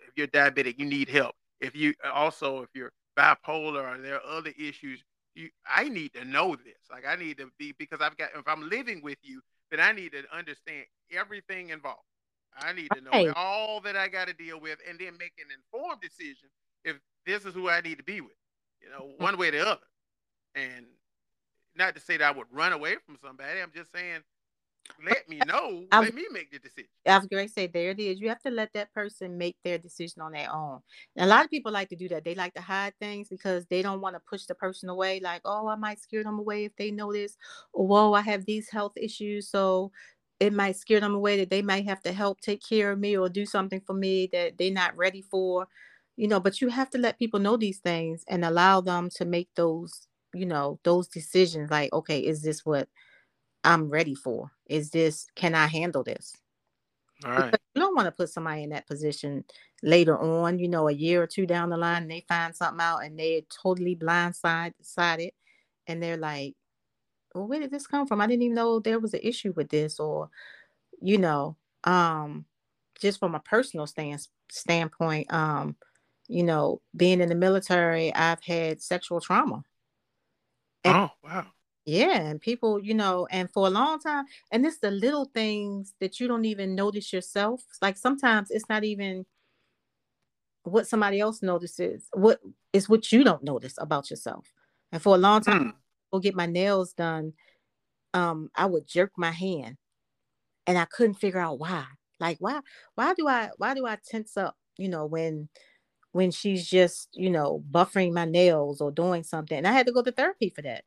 if 0.07 0.17
you're 0.17 0.27
diabetic, 0.29 0.79
you 0.79 0.87
need 0.87 1.09
help. 1.09 1.35
If 1.61 1.75
you 1.75 1.95
also, 2.13 2.63
if 2.63 2.69
you're 2.75 2.93
bipolar 3.19 3.97
or 3.97 4.01
there 4.01 4.17
are 4.17 4.39
other 4.39 4.53
issues, 4.59 5.03
you, 5.35 5.51
I 5.69 5.89
need 5.89 6.15
to 6.15 6.25
know 6.25 6.57
this. 6.57 6.79
Like 6.91 7.05
I 7.07 7.17
need 7.17 7.39
to 7.39 7.51
be 7.59 7.75
because 7.79 8.01
I've 8.01 8.17
got. 8.17 8.31
If 8.37 8.47
I'm 8.47 8.69
living 8.69 9.03
with 9.03 9.19
you, 9.23 9.41
then 9.71 9.81
I 9.81 9.93
need 9.93 10.13
to 10.13 10.23
understand 10.37 10.85
everything 11.13 11.71
involved. 11.71 12.03
I 12.57 12.73
need 12.73 12.89
to 12.95 13.01
know 13.01 13.33
all 13.37 13.81
that 13.83 13.97
I 13.97 14.09
got 14.09 14.29
to 14.29 14.35
deal 14.35 14.61
with, 14.61 14.79
and 14.89 14.99
then 14.99 15.17
make 15.19 15.33
an 15.39 15.47
informed 15.55 16.01
decision 16.01 16.49
if 16.85 16.97
this 17.27 17.45
is 17.45 17.55
who 17.55 17.69
I 17.69 17.81
need 17.81 17.99
to 17.99 18.05
be 18.05 18.21
with. 18.21 18.33
You 18.81 18.91
know, 18.91 19.13
mm. 19.15 19.21
one 19.21 19.37
way 19.37 19.49
or 19.49 19.53
the 19.53 19.67
other. 19.67 19.81
And 20.55 20.87
not 21.77 21.95
to 21.95 22.01
say 22.01 22.17
that 22.17 22.35
I 22.35 22.37
would 22.37 22.47
run 22.53 22.73
away 22.73 22.97
from 23.07 23.17
somebody. 23.23 23.61
I'm 23.61 23.73
just 23.75 23.93
saying 23.93 24.21
let 25.05 25.29
me 25.29 25.39
know. 25.47 25.85
I, 25.91 26.01
let 26.01 26.15
me 26.15 26.27
make 26.31 26.51
the 26.51 26.59
decision. 26.59 26.89
I 27.07 27.17
was 27.17 27.27
going 27.27 27.47
to 27.47 27.53
say, 27.53 27.67
there 27.67 27.91
it 27.91 28.01
is. 28.01 28.21
You 28.21 28.29
have 28.29 28.43
to 28.43 28.51
let 28.51 28.73
that 28.75 28.93
person 28.93 29.39
make 29.39 29.57
their 29.65 29.79
decision 29.79 30.23
on 30.23 30.33
their 30.33 30.53
own. 30.53 30.81
And 31.17 31.25
a 31.25 31.29
lot 31.29 31.45
of 31.45 31.51
people 31.51 31.73
like 31.73 31.89
to 31.91 31.97
do 31.97 32.09
that. 32.09 32.25
They 32.25 32.35
like 32.35 32.55
to 32.55 32.61
hide 32.61 32.95
things 33.01 33.29
because 33.29 33.67
they 33.67 33.83
don't 33.83 34.01
want 34.01 34.17
to 34.17 34.21
push 34.29 34.45
the 34.45 34.55
person 34.55 34.89
away. 34.89 35.21
Like, 35.21 35.43
oh, 35.45 35.69
I 35.69 35.77
might 35.77 36.01
scare 36.01 36.25
them 36.25 36.39
away 36.39 36.65
if 36.65 36.77
they 36.77 36.91
know 36.91 37.13
this. 37.13 37.37
Or, 37.73 37.87
whoa, 37.87 38.13
I 38.13 38.21
have 38.23 38.45
these 38.45 38.69
health 38.69 38.93
issues. 38.97 39.49
So 39.49 39.93
it 40.41 40.53
might 40.53 40.77
scare 40.77 41.01
them 41.01 41.15
away 41.15 41.39
that 41.39 41.51
they 41.51 41.63
might 41.63 41.87
have 41.87 42.03
to 42.03 42.13
help 42.13 42.41
take 42.41 42.63
care 42.63 42.93
of 42.93 42.99
me 42.99 43.17
or 43.17 43.29
do 43.29 43.47
something 43.47 43.81
for 43.81 43.95
me 43.95 44.29
that 44.33 44.59
they're 44.59 44.71
not 44.71 44.97
ready 44.97 45.23
for. 45.23 45.69
You 46.17 46.29
know, 46.29 46.41
but 46.41 46.61
you 46.61 46.69
have 46.69 46.91
to 46.91 46.99
let 46.99 47.19
people 47.19 47.39
know 47.41 47.57
these 47.57 47.79
things 47.79 48.25
and 48.29 48.45
allow 48.45 48.81
them 48.81 49.09
to 49.17 49.25
make 49.25 49.49
those, 49.55 50.09
you 50.35 50.47
know, 50.47 50.81
those 50.83 51.07
decisions. 51.07 51.71
Like, 51.71 51.93
okay, 51.93 52.19
is 52.19 52.43
this 52.43 52.67
what 52.67 52.89
I'm 53.65 53.89
ready 53.91 54.15
for? 54.15 54.53
Is 54.67 54.91
this 54.91 55.27
can 55.35 55.55
I 55.55 55.67
handle 55.67 56.03
this? 56.05 56.35
All 57.25 57.33
right. 57.33 57.53
Because 57.53 57.61
you 57.75 57.83
don't 57.83 57.97
want 57.97 58.07
to 58.07 58.13
put 58.13 58.31
somebody 58.31 58.63
in 58.65 58.71
that 58.71 58.87
position 58.87 59.45
later 59.83 60.19
on, 60.19 60.59
you 60.59 60.69
know, 60.69 60.89
a 60.89 60.93
year 60.93 61.23
or 61.23 61.27
two 61.27 61.47
down 61.47 61.71
the 61.71 61.77
line, 61.77 62.03
and 62.03 62.11
they 62.11 62.25
find 62.29 62.55
something 62.55 62.81
out 62.81 62.99
and 63.05 63.19
they're 63.19 63.43
totally 63.51 63.97
blindsided 63.97 65.31
and 65.87 66.03
they're 66.03 66.17
like, 66.17 66.55
Well, 67.35 67.49
where 67.49 67.61
did 67.61 67.71
this 67.71 67.87
come 67.87 68.07
from? 68.07 68.21
I 68.21 68.27
didn't 68.27 68.43
even 68.43 68.55
know 68.55 68.81
there 68.81 69.01
was 69.01 69.15
an 69.15 69.21
issue 69.23 69.53
with 69.57 69.69
this, 69.71 70.01
or 70.01 70.31
you 71.01 71.19
know, 71.19 71.57
um, 71.85 72.47
just 73.01 73.19
from 73.21 73.35
a 73.35 73.41
personal 73.41 73.87
stance 73.87 74.29
standpoint, 74.51 75.33
um, 75.33 75.77
you 76.29 76.43
know, 76.43 76.83
being 76.97 77.21
in 77.21 77.29
the 77.29 77.35
military, 77.35 78.15
I've 78.15 78.43
had 78.43 78.83
sexual 78.83 79.21
trauma. 79.21 79.65
And, 80.85 80.97
oh, 80.97 81.11
wow. 81.23 81.47
Yeah, 81.89 82.21
and 82.21 82.39
people, 82.39 82.79
you 82.79 82.93
know, 82.93 83.27
and 83.31 83.51
for 83.51 83.67
a 83.67 83.71
long 83.71 83.99
time, 83.99 84.27
and 84.53 84.67
it's 84.67 84.77
the 84.77 84.91
little 84.91 85.25
things 85.25 85.95
that 86.01 86.21
you 86.21 86.29
don't 86.29 86.45
even 86.45 86.75
notice 86.75 87.15
yourself. 87.15 87.65
Like 87.81 87.97
sometimes 87.97 88.51
it's 88.51 88.69
not 88.69 88.85
even 88.85 89.25
what 90.65 90.87
somebody 90.87 91.19
else 91.19 91.41
notices. 91.43 92.05
What 92.13 92.41
is 92.75 92.91
what 92.91 93.11
you 93.11 93.25
don't 93.25 93.43
notice 93.43 93.73
about 93.79 94.11
yourself. 94.11 94.53
And 94.93 95.01
for 95.01 95.15
a 95.15 95.19
long 95.19 95.41
time, 95.41 95.65
mm. 95.65 95.73
go 96.13 96.19
get 96.19 96.35
my 96.35 96.45
nails 96.45 96.93
done. 96.93 97.33
Um, 98.13 98.51
I 98.55 98.67
would 98.67 98.87
jerk 98.87 99.13
my 99.17 99.31
hand, 99.31 99.79
and 100.67 100.77
I 100.77 100.85
couldn't 100.85 101.15
figure 101.15 101.41
out 101.41 101.59
why. 101.59 101.87
Like 102.21 102.37
why? 102.39 102.61
Why 102.97 103.15
do 103.15 103.27
I? 103.29 103.49
Why 103.57 103.73
do 103.73 103.87
I 103.87 103.97
tense 104.07 104.37
up? 104.37 104.59
You 104.77 104.91
know, 104.91 105.07
when 105.07 105.49
when 106.13 106.33
she's 106.33 106.69
just 106.69 107.09
you 107.15 107.31
know 107.31 107.65
buffering 107.71 108.13
my 108.13 108.27
nails 108.27 108.83
or 108.83 108.91
doing 108.91 109.23
something, 109.23 109.57
and 109.57 109.67
I 109.67 109.73
had 109.73 109.87
to 109.87 109.93
go 109.93 110.03
to 110.03 110.13
therapy 110.13 110.51
for 110.55 110.61
that. 110.61 110.85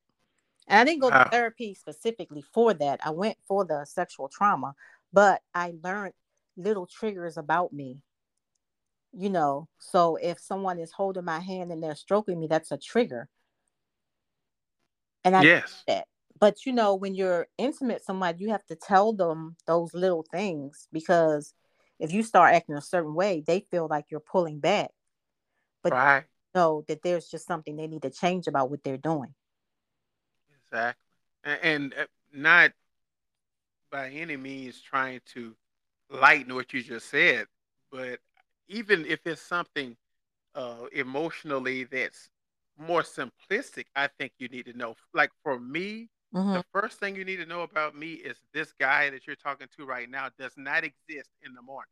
And 0.67 0.79
I 0.79 0.83
didn't 0.83 1.01
go 1.01 1.09
wow. 1.09 1.23
to 1.23 1.29
therapy 1.29 1.73
specifically 1.73 2.43
for 2.53 2.73
that. 2.73 2.99
I 3.03 3.09
went 3.11 3.37
for 3.47 3.65
the 3.65 3.85
sexual 3.85 4.29
trauma, 4.29 4.73
but 5.11 5.41
I 5.53 5.73
learned 5.83 6.13
little 6.55 6.87
triggers 6.87 7.37
about 7.37 7.73
me. 7.73 7.97
You 9.13 9.29
know, 9.29 9.67
so 9.77 10.15
if 10.15 10.39
someone 10.39 10.79
is 10.79 10.91
holding 10.91 11.25
my 11.25 11.39
hand 11.39 11.71
and 11.71 11.83
they're 11.83 11.95
stroking 11.95 12.39
me, 12.39 12.47
that's 12.47 12.71
a 12.71 12.77
trigger. 12.77 13.27
And 15.25 15.35
I 15.35 15.41
yes. 15.41 15.83
that. 15.87 16.07
But 16.39 16.65
you 16.65 16.71
know, 16.71 16.95
when 16.95 17.13
you're 17.13 17.47
intimate 17.57 17.95
with 17.95 18.03
somebody, 18.03 18.43
you 18.43 18.49
have 18.51 18.65
to 18.67 18.75
tell 18.75 19.13
them 19.13 19.57
those 19.67 19.93
little 19.93 20.25
things 20.31 20.87
because 20.91 21.53
if 21.99 22.11
you 22.11 22.23
start 22.23 22.55
acting 22.55 22.75
a 22.75 22.81
certain 22.81 23.13
way, 23.13 23.43
they 23.45 23.65
feel 23.69 23.87
like 23.87 24.05
you're 24.09 24.21
pulling 24.21 24.59
back. 24.59 24.89
But 25.83 25.93
right. 25.93 26.23
know 26.55 26.83
that 26.87 27.03
there's 27.03 27.27
just 27.27 27.45
something 27.45 27.75
they 27.75 27.87
need 27.87 28.01
to 28.03 28.09
change 28.09 28.47
about 28.47 28.71
what 28.71 28.83
they're 28.83 28.97
doing. 28.97 29.33
Exactly, 30.71 31.03
and, 31.43 31.59
and 31.63 31.93
uh, 31.93 32.05
not 32.33 32.71
by 33.91 34.09
any 34.09 34.37
means 34.37 34.81
trying 34.81 35.21
to 35.25 35.55
lighten 36.09 36.53
what 36.55 36.73
you 36.73 36.81
just 36.81 37.09
said, 37.09 37.47
but 37.91 38.19
even 38.67 39.05
if 39.05 39.25
it's 39.25 39.41
something 39.41 39.97
uh, 40.55 40.85
emotionally 40.93 41.83
that's 41.83 42.29
more 42.77 43.01
simplistic, 43.01 43.85
I 43.95 44.07
think 44.07 44.33
you 44.39 44.47
need 44.49 44.65
to 44.65 44.73
know. 44.73 44.95
Like 45.13 45.31
for 45.43 45.59
me, 45.59 46.09
Mhm. 46.33 46.53
the 46.53 46.63
first 46.73 46.99
thing 46.99 47.15
you 47.15 47.25
need 47.25 47.37
to 47.37 47.45
know 47.45 47.61
about 47.61 47.95
me 47.95 48.13
is 48.13 48.37
this 48.53 48.73
guy 48.73 49.09
that 49.09 49.27
you're 49.27 49.35
talking 49.35 49.67
to 49.77 49.85
right 49.85 50.09
now 50.09 50.29
does 50.37 50.57
not 50.57 50.83
exist 50.83 51.31
in 51.41 51.53
the 51.53 51.61
morning. 51.61 51.91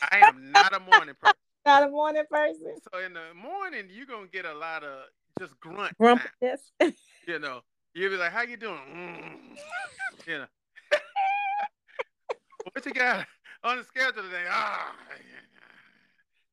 I 0.00 0.18
am 0.18 0.52
not 0.52 0.74
a 0.74 0.80
morning 0.80 1.14
person. 1.14 1.34
Not 1.66 1.82
a 1.82 1.88
morning 1.88 2.24
person. 2.30 2.76
So 2.92 2.98
in 2.98 3.14
the 3.14 3.34
morning, 3.34 3.88
you're 3.90 4.06
gonna 4.06 4.26
get 4.28 4.44
a 4.44 4.54
lot 4.54 4.84
of 4.84 5.04
just 5.38 5.58
grunt. 5.60 5.96
Grumpiness. 5.98 6.72
You 7.26 7.40
know, 7.40 7.62
you'll 7.92 8.10
be 8.10 8.16
like, 8.16 8.30
"How 8.30 8.42
you 8.42 8.56
doing?" 8.56 8.78
Mm. 8.94 10.28
You 10.28 10.38
know, 10.38 10.46
what 12.72 12.86
you 12.86 12.92
got 12.92 13.26
on 13.64 13.78
the 13.78 13.82
schedule 13.82 14.22
today? 14.22 14.44
Ah, 14.48 14.94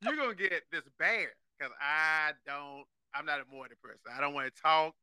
you're 0.01 0.15
gonna 0.15 0.33
get 0.33 0.63
this 0.71 0.81
bear 0.97 1.27
because 1.59 1.71
I 1.79 2.31
don't. 2.47 2.85
I'm 3.13 3.27
not 3.27 3.39
a 3.39 3.45
morning 3.53 3.77
person. 3.83 4.11
I 4.11 4.19
don't 4.19 4.33
want 4.33 4.51
to 4.51 4.61
talk. 4.61 4.95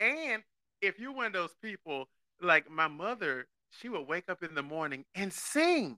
And 0.00 0.42
if 0.82 0.98
you're 0.98 1.12
one 1.12 1.26
of 1.26 1.32
those 1.32 1.54
people, 1.62 2.10
like 2.42 2.70
my 2.70 2.88
mother, 2.88 3.46
she 3.70 3.88
would 3.88 4.06
wake 4.06 4.28
up 4.28 4.42
in 4.42 4.54
the 4.54 4.62
morning 4.62 5.04
and 5.14 5.32
sing. 5.32 5.96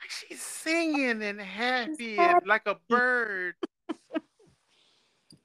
Like 0.00 0.10
she's 0.10 0.40
singing 0.40 1.22
and 1.22 1.40
happy 1.40 2.18
and 2.18 2.46
like 2.46 2.66
a 2.66 2.76
bird. 2.88 3.54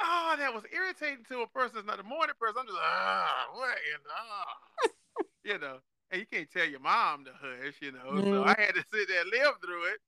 Oh, 0.01 0.35
that 0.37 0.53
was 0.53 0.63
irritating 0.73 1.25
to 1.29 1.41
a 1.41 1.47
person 1.47 1.75
that's 1.75 1.87
not 1.87 1.99
a 1.99 2.03
morning 2.03 2.35
person. 2.39 2.57
I'm 2.59 2.65
just 2.67 2.75
like, 2.75 2.85
ah, 2.85 3.47
what 3.53 3.77
in 3.93 3.99
the, 4.03 5.53
you 5.53 5.59
know, 5.59 5.77
and 6.11 6.21
you 6.21 6.27
can't 6.27 6.49
tell 6.51 6.65
your 6.65 6.79
mom 6.79 7.25
to 7.25 7.31
hush, 7.33 7.75
you 7.81 7.91
know. 7.91 8.21
So 8.23 8.43
I 8.43 8.55
had 8.57 8.75
to 8.75 8.83
sit 8.93 9.07
there 9.07 9.21
and 9.21 9.31
live 9.31 9.55
through 9.63 9.85
it. 9.85 9.99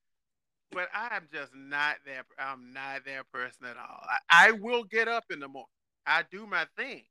But 0.72 0.88
I'm 0.94 1.28
just 1.34 1.54
not 1.54 1.98
that. 2.06 2.26
I'm 2.40 2.74
not 2.74 3.06
that 3.06 3.30
person 3.34 3.66
at 3.66 3.78
all. 3.78 4.02
I, 4.10 4.48
I 4.48 4.52
will 4.52 4.84
get 4.86 5.08
up 5.08 5.26
in 5.30 5.40
the 5.40 5.48
morning. 5.48 5.68
I 6.06 6.24
do 6.32 6.48
my 6.48 6.66
thing, 6.78 7.04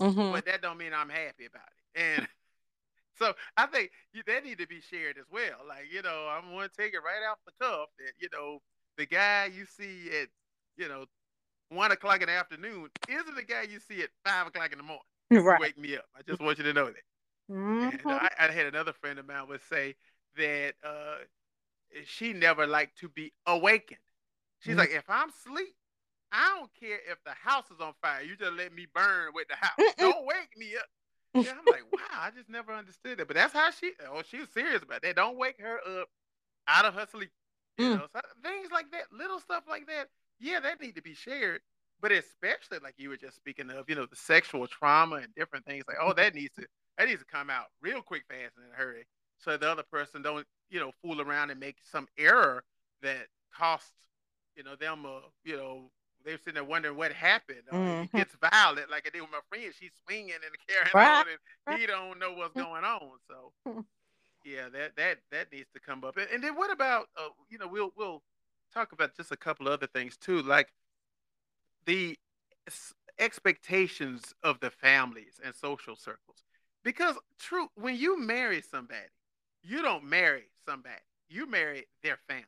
Mhm. 0.00 0.32
but 0.32 0.44
that 0.46 0.62
don't 0.62 0.78
mean 0.78 0.94
I'm 0.94 1.08
happy 1.08 1.46
about 1.46 1.68
it. 1.94 2.00
And 2.00 2.28
so 3.18 3.34
I 3.56 3.66
think 3.66 3.90
that 4.26 4.44
need 4.44 4.58
to 4.58 4.66
be 4.68 4.80
shared 4.80 5.18
as 5.18 5.26
well. 5.30 5.58
Like 5.68 5.92
you 5.92 6.02
know, 6.02 6.28
I'm 6.28 6.50
going 6.50 6.68
to 6.68 6.76
take 6.76 6.94
it 6.94 6.98
right 6.98 7.28
off 7.30 7.38
the 7.44 7.52
cuff 7.60 7.88
that 7.98 8.12
you 8.20 8.28
know 8.32 8.60
the 8.96 9.06
guy 9.06 9.50
you 9.52 9.66
see 9.66 10.10
at 10.20 10.28
you 10.76 10.88
know 10.88 11.06
one 11.70 11.92
o'clock 11.92 12.20
in 12.22 12.26
the 12.28 12.32
afternoon 12.32 12.88
isn't 13.08 13.34
the 13.34 13.42
guy 13.42 13.62
you 13.62 13.78
see 13.80 14.02
at 14.02 14.10
five 14.24 14.46
o'clock 14.46 14.72
in 14.72 14.78
the 14.78 14.84
morning. 14.84 15.02
Right. 15.30 15.60
Wake 15.60 15.78
me 15.78 15.96
up. 15.96 16.04
I 16.16 16.22
just 16.26 16.40
want 16.40 16.58
you 16.58 16.64
to 16.64 16.72
know 16.72 16.86
that. 16.86 17.02
And 17.92 18.00
Mhm. 18.00 18.10
I, 18.10 18.28
I 18.38 18.50
had 18.50 18.66
another 18.66 18.92
friend 18.92 19.18
of 19.18 19.26
mine 19.26 19.46
would 19.48 19.60
say 19.68 19.94
that 20.36 20.74
uh, 20.84 21.16
she 22.04 22.32
never 22.32 22.66
liked 22.66 22.98
to 22.98 23.08
be 23.08 23.32
awakened. 23.46 24.00
She's 24.60 24.74
Mm. 24.74 24.78
like, 24.78 24.90
if 24.90 25.04
I'm 25.08 25.28
asleep, 25.30 25.74
I 26.32 26.56
don't 26.58 26.70
care 26.78 26.98
if 27.10 27.22
the 27.24 27.32
house 27.32 27.70
is 27.70 27.80
on 27.80 27.94
fire. 28.02 28.22
You 28.22 28.36
just 28.36 28.52
let 28.52 28.72
me 28.74 28.86
burn 28.92 29.32
with 29.34 29.48
the 29.48 29.56
house. 29.56 29.78
Don't 29.98 30.26
wake 30.26 30.56
me 30.56 30.76
up. 30.76 30.86
Yeah, 31.40 31.52
I'm 31.58 31.68
like, 31.68 31.82
wow, 31.92 32.20
I 32.20 32.30
just 32.30 32.48
never 32.48 32.72
understood 32.72 33.18
that. 33.18 33.28
But 33.28 33.36
that's 33.36 33.52
how 33.52 33.70
she. 33.70 33.92
Oh, 34.10 34.22
she 34.28 34.38
was 34.40 34.48
serious 34.50 34.82
about 34.82 35.02
that. 35.02 35.16
Don't 35.16 35.36
wake 35.36 35.60
her 35.60 35.78
up 36.00 36.08
out 36.66 36.84
of 36.84 36.94
her 36.94 37.06
sleep. 37.10 37.30
You 37.78 37.86
Mm. 37.86 37.98
know, 37.98 38.06
so 38.12 38.20
things 38.42 38.70
like 38.72 38.90
that, 38.90 39.04
little 39.12 39.38
stuff 39.40 39.64
like 39.68 39.86
that. 39.86 40.08
Yeah, 40.38 40.60
that 40.60 40.80
need 40.80 40.94
to 40.96 41.02
be 41.02 41.14
shared. 41.14 41.62
But 42.00 42.12
especially 42.12 42.78
like 42.78 42.94
you 42.96 43.08
were 43.08 43.16
just 43.16 43.36
speaking 43.36 43.70
of, 43.70 43.88
you 43.88 43.96
know, 43.96 44.06
the 44.06 44.14
sexual 44.16 44.66
trauma 44.68 45.16
and 45.16 45.34
different 45.34 45.66
things. 45.66 45.84
Like, 45.88 45.96
oh, 46.00 46.12
that 46.12 46.34
needs 46.34 46.54
to 46.54 46.66
that 46.96 47.08
needs 47.08 47.20
to 47.20 47.26
come 47.26 47.50
out 47.50 47.66
real 47.80 48.02
quick, 48.02 48.24
fast, 48.28 48.56
and 48.56 48.66
in 48.66 48.72
a 48.72 48.76
hurry, 48.76 49.04
so 49.38 49.56
the 49.56 49.68
other 49.70 49.84
person 49.84 50.20
don't, 50.22 50.46
you 50.70 50.80
know, 50.80 50.92
fool 51.02 51.20
around 51.20 51.50
and 51.50 51.58
make 51.60 51.76
some 51.84 52.08
error 52.18 52.64
that 53.02 53.26
costs, 53.54 53.92
you 54.56 54.62
know, 54.64 54.74
them, 54.76 55.06
uh, 55.06 55.20
you 55.44 55.56
know, 55.56 55.90
they're 56.24 56.38
sitting 56.38 56.54
there 56.54 56.64
wondering 56.64 56.96
what 56.96 57.12
happened. 57.12 57.62
Or 57.68 57.72
Mhm. 57.72 58.02
It 58.02 58.12
gets 58.14 58.34
violent, 58.52 58.90
like 58.90 59.06
I 59.06 59.10
did 59.10 59.22
with 59.22 59.30
my 59.30 59.40
friend. 59.48 59.72
She's 59.74 59.92
swinging 60.06 60.34
and 60.34 60.56
carrying 60.68 60.94
Right. 60.94 61.24
on, 61.24 61.28
and 61.28 61.38
he 61.66 61.86
don't 61.86 62.18
know 62.18 62.32
what's 62.34 62.54
going 62.54 62.84
on. 62.84 63.18
So, 63.28 63.52
yeah, 64.44 64.68
that 64.70 64.96
that 64.96 65.18
that 65.30 65.52
needs 65.52 65.68
to 65.74 65.80
come 65.80 66.04
up. 66.04 66.16
And, 66.16 66.28
and 66.30 66.42
then 66.42 66.54
what 66.56 66.70
about, 66.70 67.08
uh, 67.16 67.28
you 67.48 67.58
know, 67.58 67.68
we'll 67.68 67.92
we'll 67.96 68.22
talk 68.72 68.92
about 68.92 69.16
just 69.16 69.32
a 69.32 69.36
couple 69.36 69.68
other 69.68 69.86
things 69.86 70.16
too, 70.16 70.42
like 70.42 70.72
the 71.86 72.16
expectations 73.18 74.34
of 74.42 74.60
the 74.60 74.70
families 74.70 75.40
and 75.44 75.54
social 75.54 75.96
circles. 75.96 76.44
Because 76.84 77.16
true, 77.38 77.68
when 77.74 77.96
you 77.96 78.18
marry 78.18 78.62
somebody, 78.62 79.00
you 79.62 79.82
don't 79.82 80.04
marry 80.04 80.44
somebody. 80.66 80.94
You 81.28 81.48
marry 81.48 81.86
their 82.02 82.18
family. 82.28 82.44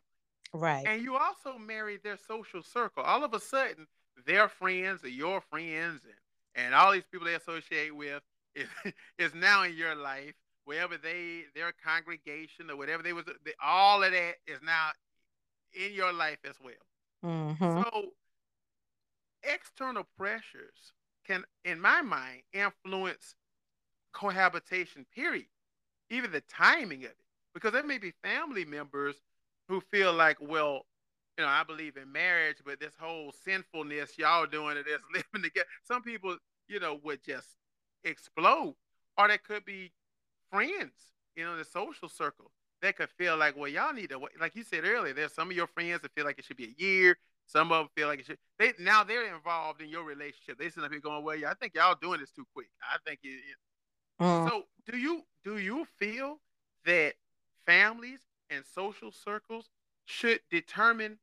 Right. 0.52 0.84
And 0.86 1.02
you 1.02 1.16
also 1.16 1.58
marry 1.58 1.98
their 2.02 2.16
social 2.16 2.62
circle. 2.62 3.02
All 3.02 3.24
of 3.24 3.34
a 3.34 3.40
sudden, 3.40 3.86
their 4.26 4.48
friends 4.48 5.04
or 5.04 5.08
your 5.08 5.40
friends 5.40 6.00
and, 6.04 6.64
and 6.64 6.74
all 6.74 6.92
these 6.92 7.04
people 7.10 7.26
they 7.26 7.34
associate 7.34 7.94
with 7.94 8.22
is, 8.54 8.68
is 9.18 9.34
now 9.34 9.64
in 9.64 9.76
your 9.76 9.94
life. 9.94 10.34
Wherever 10.64 10.96
they 10.96 11.44
their 11.54 11.72
congregation 11.84 12.70
or 12.70 12.76
whatever 12.76 13.02
they 13.02 13.12
was, 13.12 13.24
they, 13.44 13.52
all 13.64 14.04
of 14.04 14.12
that 14.12 14.34
is 14.46 14.60
now 14.62 14.90
in 15.74 15.92
your 15.92 16.12
life 16.12 16.38
as 16.44 16.60
well. 16.60 16.74
Mhm. 17.24 17.84
So 17.84 18.14
external 19.42 20.04
pressures 20.16 20.92
can, 21.26 21.44
in 21.64 21.80
my 21.80 22.02
mind, 22.02 22.42
influence 22.52 23.34
cohabitation, 24.12 25.06
period. 25.14 25.46
Even 26.10 26.32
the 26.32 26.40
timing 26.42 27.04
of 27.04 27.10
it. 27.10 27.16
Because 27.54 27.72
there 27.72 27.84
may 27.84 27.98
be 27.98 28.12
family 28.22 28.64
members 28.64 29.16
who 29.68 29.80
feel 29.80 30.12
like, 30.12 30.36
well, 30.40 30.86
you 31.38 31.44
know, 31.44 31.50
I 31.50 31.62
believe 31.64 31.96
in 31.96 32.12
marriage, 32.12 32.58
but 32.64 32.80
this 32.80 32.94
whole 32.98 33.32
sinfulness 33.32 34.18
y'all 34.18 34.46
doing 34.46 34.76
it 34.76 34.86
is 34.86 35.00
living 35.14 35.42
together. 35.42 35.68
Some 35.84 36.02
people, 36.02 36.36
you 36.68 36.80
know, 36.80 37.00
would 37.02 37.22
just 37.24 37.48
explode. 38.04 38.76
Or 39.16 39.28
there 39.28 39.38
could 39.38 39.64
be 39.64 39.92
friends, 40.50 41.12
you 41.36 41.44
know, 41.44 41.52
in 41.52 41.58
the 41.58 41.64
social 41.64 42.08
circle 42.08 42.50
that 42.82 42.96
could 42.96 43.10
feel 43.10 43.36
like, 43.36 43.56
well, 43.56 43.68
y'all 43.68 43.92
need 43.92 44.10
to, 44.10 44.18
wait. 44.18 44.32
like 44.40 44.54
you 44.56 44.62
said 44.64 44.84
earlier, 44.84 45.12
there's 45.12 45.34
some 45.34 45.50
of 45.50 45.56
your 45.56 45.66
friends 45.66 46.00
that 46.02 46.12
feel 46.14 46.24
like 46.24 46.38
it 46.38 46.44
should 46.44 46.56
be 46.56 46.74
a 46.78 46.82
year. 46.82 47.16
Some 47.46 47.72
of 47.72 47.78
them 47.78 47.88
feel 47.96 48.06
like 48.08 48.20
it 48.20 48.26
should. 48.26 48.38
They 48.58 48.72
now 48.78 49.02
they're 49.04 49.34
involved 49.34 49.82
in 49.82 49.88
your 49.88 50.04
relationship. 50.04 50.58
They 50.58 50.70
sit 50.70 50.84
up 50.84 50.90
here 50.92 51.00
going, 51.00 51.24
well, 51.24 51.36
yeah, 51.36 51.50
I 51.50 51.54
think 51.54 51.74
y'all 51.74 51.96
doing 52.00 52.20
this 52.20 52.30
too 52.30 52.46
quick. 52.54 52.68
I 52.82 52.96
think 53.06 53.20
it, 53.22 53.28
it- 53.28 53.56
Mm. 54.20 54.50
so 54.50 54.64
do 54.90 54.98
you 54.98 55.22
do 55.44 55.56
you 55.56 55.86
feel 55.98 56.40
that 56.84 57.14
families 57.64 58.20
and 58.50 58.62
social 58.66 59.10
circles 59.10 59.70
should 60.04 60.40
determine 60.50 61.18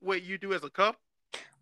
what 0.00 0.22
you 0.22 0.36
do 0.36 0.52
as 0.52 0.62
a 0.62 0.68
couple 0.68 1.00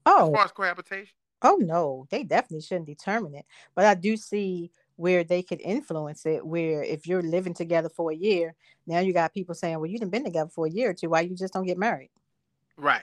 Oh, 0.05 0.27
as 0.27 0.35
far 0.35 0.45
as 0.45 0.51
cohabitation? 0.51 1.15
oh 1.43 1.57
no, 1.61 2.07
they 2.11 2.25
definitely 2.25 2.63
shouldn't 2.63 2.87
determine 2.87 3.37
it. 3.37 3.47
But 3.77 3.85
I 3.85 3.95
do 3.95 4.17
see 4.17 4.73
where 4.97 5.25
they 5.25 5.43
could 5.43 5.61
influence 5.61 6.27
it. 6.27 6.45
Where 6.45 6.83
if 6.83 7.07
you're 7.07 7.23
living 7.23 7.55
together 7.55 7.89
for 7.89 8.11
a 8.11 8.17
year, 8.17 8.55
now 8.87 8.99
you 8.99 9.13
got 9.13 9.35
people 9.35 9.55
saying, 9.55 9.79
"Well, 9.79 9.91
you 9.91 9.99
done 9.99 10.11
been 10.11 10.25
together 10.25 10.51
for 10.51 10.67
a 10.67 10.71
year 10.71 10.91
or 10.91 10.95
two. 10.95 11.11
Why 11.11 11.21
you 11.23 11.37
just 11.37 11.53
don't 11.55 11.67
get 11.67 11.79
married?" 11.79 12.11
Right. 12.77 13.03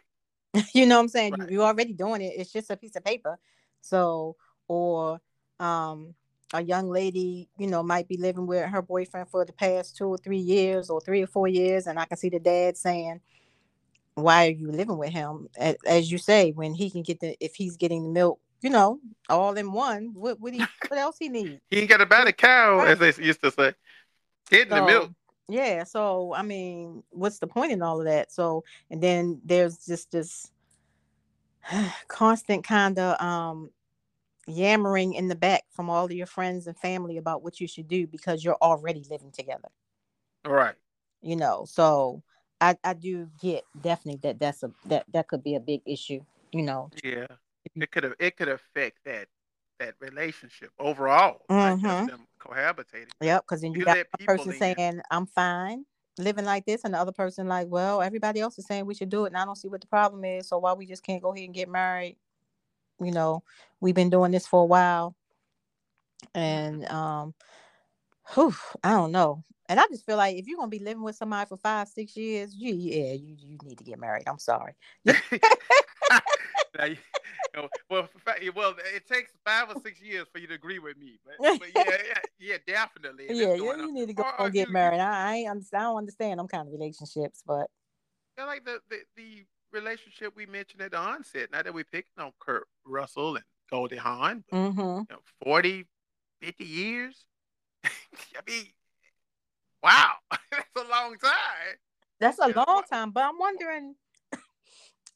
you 0.73 0.85
know 0.85 0.97
what 0.97 1.03
I'm 1.03 1.07
saying? 1.09 1.33
You, 1.35 1.41
Right. 1.41 1.51
you're 1.51 1.63
already 1.63 1.93
doing 1.93 2.21
it. 2.21 2.33
It's 2.37 2.51
just 2.51 2.71
a 2.71 2.77
piece 2.77 2.95
of 2.95 3.03
paper. 3.03 3.39
So, 3.81 4.35
or 4.67 5.19
um, 5.59 6.13
a 6.53 6.61
young 6.61 6.89
lady, 6.89 7.49
you 7.57 7.67
know, 7.67 7.83
might 7.83 8.07
be 8.07 8.17
living 8.17 8.45
with 8.45 8.69
her 8.69 8.81
boyfriend 8.81 9.29
for 9.29 9.45
the 9.45 9.53
past 9.53 9.97
two 9.97 10.07
or 10.07 10.17
three 10.17 10.37
years 10.37 10.89
or 10.89 11.01
three 11.01 11.23
or 11.23 11.27
four 11.27 11.47
years. 11.47 11.87
And 11.87 11.99
I 11.99 12.05
can 12.05 12.17
see 12.17 12.29
the 12.29 12.39
dad 12.39 12.77
saying, 12.77 13.21
why 14.15 14.47
are 14.47 14.51
you 14.51 14.71
living 14.71 14.97
with 14.97 15.09
him? 15.09 15.49
As 15.85 16.11
you 16.11 16.17
say, 16.19 16.51
when 16.51 16.75
he 16.75 16.89
can 16.89 17.01
get 17.01 17.19
the, 17.19 17.35
if 17.43 17.55
he's 17.55 17.77
getting 17.77 18.03
the 18.03 18.09
milk, 18.09 18.39
you 18.63 18.69
know, 18.69 18.99
all 19.29 19.55
in 19.55 19.71
one, 19.71 20.11
what 20.13 20.39
would 20.39 20.53
he, 20.53 20.65
what 20.87 20.99
else 20.99 21.17
he 21.19 21.29
need? 21.29 21.59
He 21.69 21.79
ain't 21.79 21.89
got 21.89 21.97
to 21.97 22.05
buy 22.05 22.23
the 22.25 22.33
cow, 22.33 22.79
as 22.79 22.97
they 22.99 23.13
used 23.23 23.41
to 23.41 23.51
say. 23.51 23.73
Getting 24.49 24.73
the 24.73 24.81
milk. 24.81 25.11
Yeah. 25.49 25.83
So, 25.83 26.33
I 26.33 26.41
mean, 26.41 27.03
what's 27.09 27.39
the 27.39 27.47
point 27.47 27.71
in 27.73 27.81
all 27.81 27.99
of 27.99 28.05
that? 28.05 28.31
So, 28.31 28.63
and 28.89 29.01
then 29.03 29.41
there's 29.43 29.85
just 29.85 30.11
this 30.11 30.49
constant 32.07 32.63
kind 32.63 32.97
of 32.99 33.21
um 33.21 33.69
yammering 34.47 35.13
in 35.13 35.27
the 35.27 35.35
back 35.35 35.63
from 35.71 35.89
all 35.89 36.05
of 36.05 36.11
your 36.11 36.27
friends 36.27 36.67
and 36.67 36.77
family 36.77 37.17
about 37.17 37.43
what 37.43 37.59
you 37.61 37.67
should 37.67 37.87
do 37.87 38.05
because 38.05 38.43
you're 38.43 38.57
already 38.61 39.05
living 39.09 39.31
together 39.31 39.69
Right. 40.45 40.75
you 41.21 41.37
know 41.37 41.63
so 41.65 42.21
i 42.59 42.75
i 42.83 42.93
do 42.93 43.29
get 43.41 43.63
definitely 43.81 44.19
that 44.23 44.39
that's 44.39 44.63
a 44.63 44.71
that 44.87 45.05
that 45.13 45.29
could 45.29 45.43
be 45.43 45.55
a 45.55 45.61
big 45.61 45.81
issue 45.85 46.19
you 46.51 46.61
know 46.61 46.91
Yeah. 47.01 47.27
It 47.75 47.91
could 47.91 48.03
have 48.03 48.13
it 48.19 48.37
could 48.37 48.49
affect 48.49 48.99
that 49.05 49.27
that 49.79 49.95
relationship 49.99 50.69
overall, 50.79 51.41
Mhm. 51.49 51.81
just 51.81 52.07
them 52.07 52.27
cohabitating. 52.39 53.09
yep 53.21 53.43
because 53.43 53.61
then 53.61 53.73
you 53.73 53.79
You 53.79 53.85
got 53.85 53.97
a 53.97 54.17
person 54.25 54.51
in. 54.51 54.57
saying 54.59 55.01
i'm 55.11 55.25
fine 55.25 55.85
living 56.19 56.45
like 56.45 56.65
this 56.65 56.83
and 56.83 56.93
the 56.93 56.97
other 56.99 57.11
person 57.11 57.47
like 57.47 57.67
well 57.69 58.01
everybody 58.01 58.39
else 58.39 58.59
is 58.59 58.65
saying 58.67 58.85
we 58.85 58.93
should 58.93 59.09
do 59.09 59.25
it 59.25 59.29
and 59.29 59.37
i 59.37 59.45
don't 59.45 59.55
see 59.55 59.67
what 59.67 59.81
the 59.81 59.87
problem 59.87 60.23
is 60.23 60.47
so 60.47 60.57
why 60.59 60.73
we 60.73 60.85
just 60.85 61.03
can't 61.03 61.21
go 61.23 61.33
ahead 61.33 61.45
and 61.45 61.53
get 61.55 61.67
married 61.69 62.17
you 62.99 63.11
know 63.11 63.41
we've 63.79 63.95
been 63.95 64.09
doing 64.11 64.31
this 64.31 64.45
for 64.45 64.61
a 64.61 64.65
while 64.65 65.15
and 66.35 66.85
um 66.89 67.33
Whew, 68.33 68.53
I 68.83 68.91
don't 68.91 69.11
know. 69.11 69.43
And 69.67 69.79
I 69.79 69.85
just 69.91 70.05
feel 70.05 70.17
like 70.17 70.37
if 70.37 70.47
you're 70.47 70.57
gonna 70.57 70.69
be 70.69 70.79
living 70.79 71.03
with 71.03 71.15
somebody 71.15 71.47
for 71.47 71.57
five, 71.57 71.87
six 71.87 72.15
years, 72.15 72.53
you 72.55 72.73
yeah, 72.73 73.13
you, 73.13 73.35
you 73.37 73.57
need 73.63 73.77
to 73.77 73.83
get 73.83 73.99
married. 73.99 74.23
I'm 74.27 74.39
sorry. 74.39 74.73
Now, 76.77 76.85
you 76.85 76.97
know, 77.55 77.69
well, 77.89 78.09
well, 78.55 78.75
it 78.95 79.07
takes 79.07 79.31
five 79.45 79.69
or 79.69 79.81
six 79.81 80.01
years 80.01 80.27
for 80.31 80.39
you 80.39 80.47
to 80.47 80.53
agree 80.53 80.79
with 80.79 80.97
me, 80.97 81.19
but, 81.25 81.35
but 81.59 81.67
yeah, 81.75 81.83
yeah, 81.87 82.19
yeah, 82.39 82.57
definitely. 82.65 83.25
yeah, 83.29 83.53
yeah, 83.53 83.71
on. 83.71 83.79
you 83.79 83.93
need 83.93 84.07
to 84.07 84.13
go 84.13 84.23
Or, 84.23 84.41
or 84.41 84.49
get 84.49 84.61
you, 84.61 84.67
you 84.67 84.73
married. 84.73 84.99
I, 84.99 85.31
I 85.31 85.35
ain't. 85.35 85.65
I 85.73 85.79
don't 85.79 85.97
understand 85.97 86.39
them 86.39 86.47
kind 86.47 86.67
of 86.67 86.73
relationships, 86.73 87.43
but 87.45 87.67
feel 88.35 88.45
like 88.47 88.65
the, 88.65 88.79
the 88.89 88.97
the 89.15 89.45
relationship 89.71 90.33
we 90.35 90.45
mentioned 90.45 90.81
at 90.81 90.91
the 90.91 90.97
onset. 90.97 91.51
Not 91.51 91.65
that 91.65 91.73
we 91.73 91.83
picked 91.83 92.17
on 92.17 92.31
Kurt 92.39 92.67
Russell 92.85 93.35
and 93.35 93.45
Goldie 93.69 93.97
Hawn, 93.97 94.43
but 94.49 94.57
mm-hmm. 94.57 94.79
you 94.79 95.07
know, 95.09 95.19
40, 95.43 95.85
50 96.41 96.63
years. 96.63 97.25
I 97.85 97.89
mean, 98.47 98.65
wow, 99.83 100.13
that's 100.51 100.69
a 100.75 100.89
long 100.89 101.17
time. 101.17 101.31
that's 102.19 102.39
a 102.39 102.47
long 102.49 102.83
time. 102.89 103.11
But 103.11 103.23
I'm 103.23 103.37
wondering. 103.37 103.95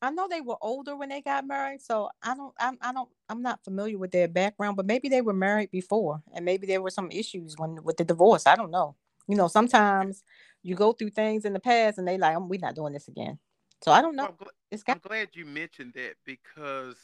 I 0.02 0.12
know 0.12 0.28
they 0.28 0.42
were 0.42 0.58
older 0.62 0.96
when 0.96 1.10
they 1.10 1.22
got 1.22 1.46
married, 1.48 1.82
so 1.82 2.10
I 2.22 2.36
don't. 2.36 2.54
I'm. 2.60 2.78
I 2.82 2.94
don't. 2.94 3.10
I'm 3.30 3.42
not 3.42 3.64
familiar 3.64 3.98
with 3.98 4.12
their 4.12 4.28
background, 4.28 4.78
but 4.78 4.86
maybe 4.86 5.10
they 5.10 5.22
were 5.22 5.34
married 5.34 5.72
before, 5.72 6.22
and 6.34 6.46
maybe 6.46 6.68
there 6.68 6.82
were 6.82 6.92
some 6.92 7.10
issues 7.12 7.56
when 7.58 7.84
with 7.84 7.98
the 7.98 8.04
divorce. 8.06 8.46
I 8.46 8.56
don't 8.56 8.72
know. 8.72 8.96
You 9.28 9.36
know, 9.36 9.48
sometimes 9.48 10.24
you 10.64 10.76
go 10.76 10.94
through 10.94 11.12
things 11.12 11.46
in 11.46 11.54
the 11.54 11.60
past, 11.60 11.98
and 11.98 12.08
they 12.08 12.18
like, 12.18 12.36
"Um, 12.36 12.48
we're 12.48 12.60
not 12.60 12.76
doing 12.76 12.94
this 12.94 13.08
again. 13.08 13.40
So 13.84 13.92
I 13.92 14.02
don't 14.02 14.16
Well, 14.16 14.28
know. 14.28 14.36
I'm, 14.40 14.48
gl- 14.48 14.52
It's 14.72 14.84
I'm 14.88 15.00
glad 15.00 15.30
you 15.34 15.46
mentioned 15.46 15.94
that 15.96 16.16
because 16.26 16.98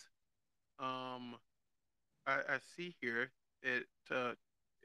um, 0.79 1.35
I, 2.27 2.39
I 2.49 2.59
see 2.75 2.95
here 3.01 3.31
that 3.63 3.85
uh, 4.15 4.33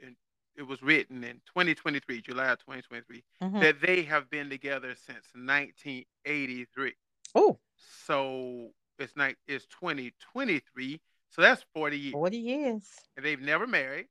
in, 0.03 0.17
it 0.57 0.63
was 0.63 0.83
written 0.83 1.25
in 1.25 1.41
2023, 1.47 2.23
July 2.23 2.49
of 2.49 2.59
2023, 2.61 3.23
Mhm. 3.43 3.61
that 3.61 3.81
they 3.81 4.03
have 4.03 4.31
been 4.31 4.51
together 4.51 4.95
since 4.97 5.27
1983. 5.35 6.95
Oh, 7.35 7.59
So 8.07 8.71
it's 8.99 9.17
not 9.17 9.35
it's 9.47 9.67
2023, 9.67 11.01
so 11.31 11.43
that's 11.43 11.65
40 11.75 11.99
years. 11.99 12.13
40 12.13 12.37
years. 12.39 12.83
And 13.17 13.25
they've 13.25 13.41
never 13.41 13.67
married, 13.67 14.09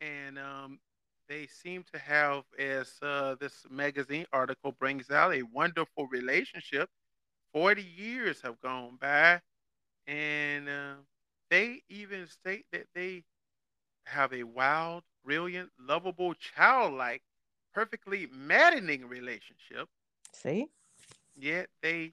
and 0.00 0.38
um, 0.38 0.78
they 1.28 1.46
seem 1.46 1.84
to 1.92 1.98
have, 1.98 2.44
as 2.58 2.92
uh, 3.02 3.36
this 3.40 3.64
magazine 3.70 4.26
article 4.32 4.72
brings 4.72 5.10
out, 5.10 5.34
a 5.34 5.42
wonderful 5.42 6.06
relationship. 6.08 6.88
40 7.52 7.82
years 7.82 8.40
have 8.42 8.60
gone 8.60 8.96
by, 9.00 9.40
and 10.06 10.68
uh, 10.68 10.94
they 11.50 11.82
even 11.88 12.26
state 12.26 12.66
that 12.72 12.86
they 12.94 13.24
have 14.06 14.32
a 14.32 14.42
wild, 14.42 15.04
brilliant, 15.24 15.70
lovable, 15.78 16.34
childlike, 16.34 17.22
perfectly 17.74 18.26
maddening 18.32 19.06
relationship. 19.06 19.88
See? 20.32 20.68
Yet 21.36 21.68
they 21.82 22.12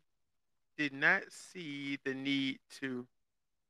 did 0.77 0.93
not 0.93 1.23
see 1.29 1.99
the 2.05 2.13
need 2.13 2.59
to 2.79 3.05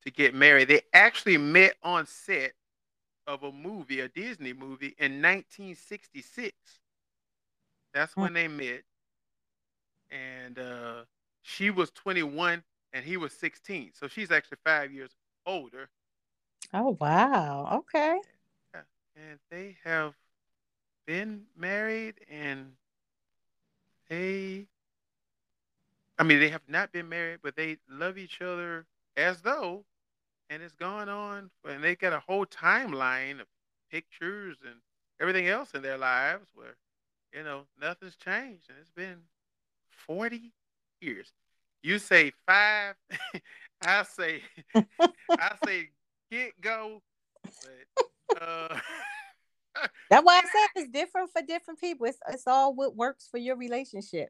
to 0.03 0.11
get 0.11 0.33
married. 0.33 0.69
They 0.69 0.81
actually 0.93 1.37
met 1.37 1.73
on 1.83 2.05
set 2.05 2.53
of 3.27 3.43
a 3.43 3.51
movie, 3.51 3.99
a 3.99 4.07
Disney 4.07 4.53
movie, 4.53 4.95
in 4.97 5.21
1966. 5.21 6.55
That's 7.93 8.15
when 8.15 8.33
they 8.33 8.47
met, 8.47 8.83
and 10.11 10.57
uh, 10.57 11.03
she 11.41 11.69
was 11.69 11.91
21 11.91 12.63
and 12.93 13.05
he 13.05 13.17
was 13.17 13.33
16. 13.33 13.91
So 13.93 14.07
she's 14.07 14.31
actually 14.31 14.57
five 14.63 14.91
years 14.91 15.11
older. 15.45 15.89
Oh, 16.73 16.97
wow. 16.99 17.79
Okay. 17.79 18.19
Yeah. 18.73 18.81
And 19.15 19.39
they 19.49 19.77
have 19.83 20.13
been 21.05 21.43
married, 21.57 22.15
and 22.29 22.73
they, 24.09 24.67
I 26.19 26.23
mean, 26.23 26.41
they 26.41 26.49
have 26.49 26.67
not 26.67 26.91
been 26.91 27.07
married, 27.07 27.39
but 27.41 27.55
they 27.55 27.77
love 27.89 28.17
each 28.17 28.41
other 28.41 28.85
as 29.15 29.41
though, 29.41 29.85
and 30.49 30.61
it's 30.61 30.75
gone 30.75 31.07
on, 31.07 31.49
and 31.65 31.81
they 31.81 31.95
got 31.95 32.11
a 32.11 32.19
whole 32.19 32.45
timeline 32.45 33.39
of 33.39 33.47
pictures 33.89 34.57
and 34.65 34.75
everything 35.21 35.47
else 35.47 35.73
in 35.73 35.81
their 35.81 35.97
lives 35.97 36.47
where, 36.53 36.75
you 37.33 37.43
know, 37.43 37.61
nothing's 37.79 38.17
changed, 38.17 38.69
and 38.69 38.77
it's 38.81 38.91
been 38.91 39.19
40 39.89 40.51
years. 40.99 41.31
You 41.81 41.99
say 41.99 42.33
five, 42.45 42.95
I 43.81 44.03
say, 44.03 44.41
I 44.75 45.51
say 45.65 45.89
get 46.29 46.59
go, 46.59 47.01
but 47.43 48.41
uh, 48.41 48.77
That's 50.09 50.25
why 50.25 50.39
I 50.39 50.41
said 50.41 50.81
it's 50.81 50.91
different 50.91 51.29
for 51.31 51.41
different 51.41 51.79
people. 51.79 52.07
It's, 52.07 52.17
it's 52.27 52.47
all 52.47 52.73
what 52.73 52.95
works 52.95 53.27
for 53.31 53.37
your 53.37 53.55
relationship. 53.55 54.29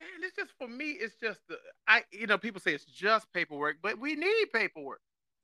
And 0.00 0.24
it's 0.24 0.36
just 0.36 0.52
for 0.58 0.68
me. 0.68 0.92
It's 0.92 1.14
just 1.20 1.40
the 1.48 1.56
I, 1.86 2.04
you 2.12 2.26
know, 2.26 2.38
people 2.38 2.60
say 2.60 2.74
it's 2.74 2.84
just 2.84 3.32
paperwork, 3.32 3.76
but 3.82 3.98
we 3.98 4.14
need 4.14 4.46
paperwork. 4.52 5.00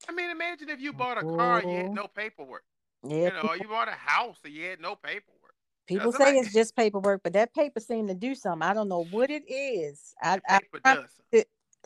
I 0.08 0.12
mean, 0.12 0.30
imagine 0.30 0.68
if 0.68 0.80
you 0.80 0.92
bought 0.92 1.18
a 1.18 1.24
car, 1.24 1.60
and 1.60 1.70
you 1.70 1.78
had 1.78 1.94
no 1.94 2.06
paperwork. 2.08 2.64
yeah. 3.06 3.28
You 3.28 3.34
know, 3.34 3.42
People, 3.42 3.56
you 3.56 3.68
bought 3.68 3.88
a 3.88 3.92
house, 3.92 4.38
and 4.44 4.52
you 4.52 4.64
had 4.66 4.80
no 4.80 4.96
paperwork. 4.96 5.54
People 5.86 6.12
say 6.12 6.38
it's 6.38 6.52
just 6.52 6.76
paperwork, 6.76 7.22
but 7.22 7.32
that 7.34 7.54
paper 7.54 7.80
seemed 7.80 8.08
to 8.08 8.14
do 8.14 8.34
something. 8.34 8.66
I 8.66 8.74
don't 8.74 8.88
know 8.88 9.04
what 9.10 9.30
it 9.30 9.42
is. 9.50 10.14
I, 10.22 10.40
I 10.48 10.60
does 10.82 11.10
to, 11.32 11.44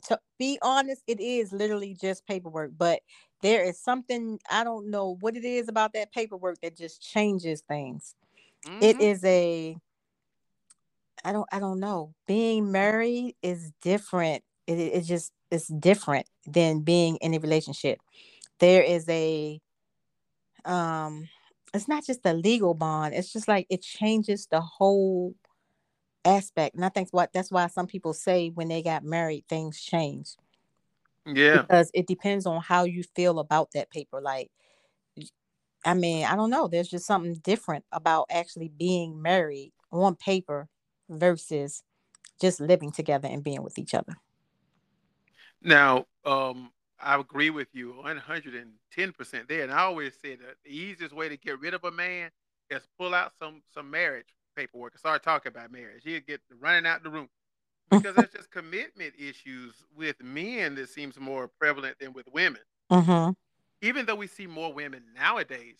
to 0.08 0.20
be 0.38 0.58
honest, 0.62 1.02
it 1.06 1.20
is 1.20 1.52
literally 1.52 1.96
just 2.00 2.26
paperwork, 2.26 2.72
but 2.76 3.00
there 3.42 3.64
is 3.64 3.80
something 3.80 4.38
I 4.50 4.64
don't 4.64 4.90
know 4.90 5.16
what 5.20 5.36
it 5.36 5.44
is 5.44 5.68
about 5.68 5.92
that 5.94 6.12
paperwork 6.12 6.60
that 6.62 6.76
just 6.76 7.02
changes 7.02 7.62
things. 7.62 8.14
It 8.80 8.96
hmm 8.96 9.00
is 9.00 9.24
a 9.24 9.76
I 11.24 11.32
don't 11.32 11.48
I 11.52 11.58
don't 11.60 11.80
know. 11.80 12.14
Being 12.26 12.72
married 12.72 13.36
is 13.42 13.72
different. 13.82 14.42
It 14.66 14.78
it 14.78 15.00
just 15.02 15.32
it's 15.50 15.68
different 15.68 16.26
than 16.46 16.80
being 16.80 17.16
in 17.16 17.34
a 17.34 17.38
relationship. 17.38 18.00
There 18.60 18.82
is 18.82 19.08
a 19.08 19.60
um 20.64 21.28
it's 21.74 21.88
not 21.88 22.04
just 22.06 22.20
a 22.24 22.32
legal 22.34 22.74
bond. 22.74 23.14
It's 23.14 23.32
just 23.32 23.48
like 23.48 23.66
it 23.70 23.82
changes 23.82 24.46
the 24.50 24.60
whole 24.60 25.34
aspect. 26.24 26.74
And 26.76 26.84
I 26.84 26.88
think 26.90 27.08
what 27.12 27.32
that's 27.32 27.50
why 27.50 27.66
some 27.68 27.86
people 27.86 28.12
say 28.14 28.48
when 28.50 28.68
they 28.68 28.82
got 28.82 29.04
married 29.04 29.44
things 29.48 29.80
change 29.80 30.36
Yeah. 31.26 31.62
because 31.62 31.90
it 31.94 32.06
depends 32.06 32.46
on 32.46 32.60
how 32.62 32.84
you 32.84 33.02
feel 33.14 33.38
about 33.38 33.70
that 33.74 33.90
paper. 33.90 34.20
Like 34.20 34.50
I 35.84 35.94
mean, 35.94 36.24
I 36.24 36.36
don't 36.36 36.50
know. 36.50 36.68
There's 36.68 36.88
just 36.88 37.06
something 37.06 37.34
different 37.34 37.84
about 37.92 38.26
actually 38.30 38.68
being 38.68 39.22
married 39.22 39.72
on 39.92 40.16
paper 40.16 40.68
versus 41.08 41.82
just 42.40 42.60
living 42.60 42.92
together 42.92 43.28
and 43.28 43.42
being 43.42 43.62
with 43.62 43.78
each 43.78 43.94
other. 43.94 44.14
Now, 45.62 46.06
um, 46.24 46.70
I 47.00 47.18
agree 47.18 47.50
with 47.50 47.68
you 47.72 47.94
110% 48.04 49.48
there. 49.48 49.62
And 49.62 49.72
I 49.72 49.80
always 49.80 50.14
say 50.22 50.36
that 50.36 50.56
the 50.64 50.70
easiest 50.70 51.14
way 51.14 51.28
to 51.28 51.36
get 51.36 51.60
rid 51.60 51.74
of 51.74 51.84
a 51.84 51.90
man 51.90 52.30
is 52.70 52.86
pull 52.98 53.14
out 53.14 53.32
some 53.38 53.62
some 53.74 53.90
marriage 53.90 54.26
paperwork 54.56 54.92
and 54.92 54.98
start 54.98 55.22
talking 55.22 55.50
about 55.50 55.72
marriage. 55.72 56.02
He'll 56.04 56.20
get 56.20 56.40
running 56.60 56.86
out 56.86 57.02
the 57.02 57.10
room 57.10 57.28
because 57.90 58.14
there's 58.14 58.30
just 58.30 58.50
commitment 58.50 59.14
issues 59.18 59.74
with 59.96 60.22
men 60.22 60.74
that 60.74 60.90
seems 60.90 61.18
more 61.18 61.48
prevalent 61.58 61.98
than 61.98 62.12
with 62.12 62.26
women. 62.32 62.60
Mm-hmm. 62.90 63.30
Even 63.80 64.06
though 64.06 64.16
we 64.16 64.26
see 64.26 64.46
more 64.46 64.72
women 64.72 65.02
nowadays 65.14 65.76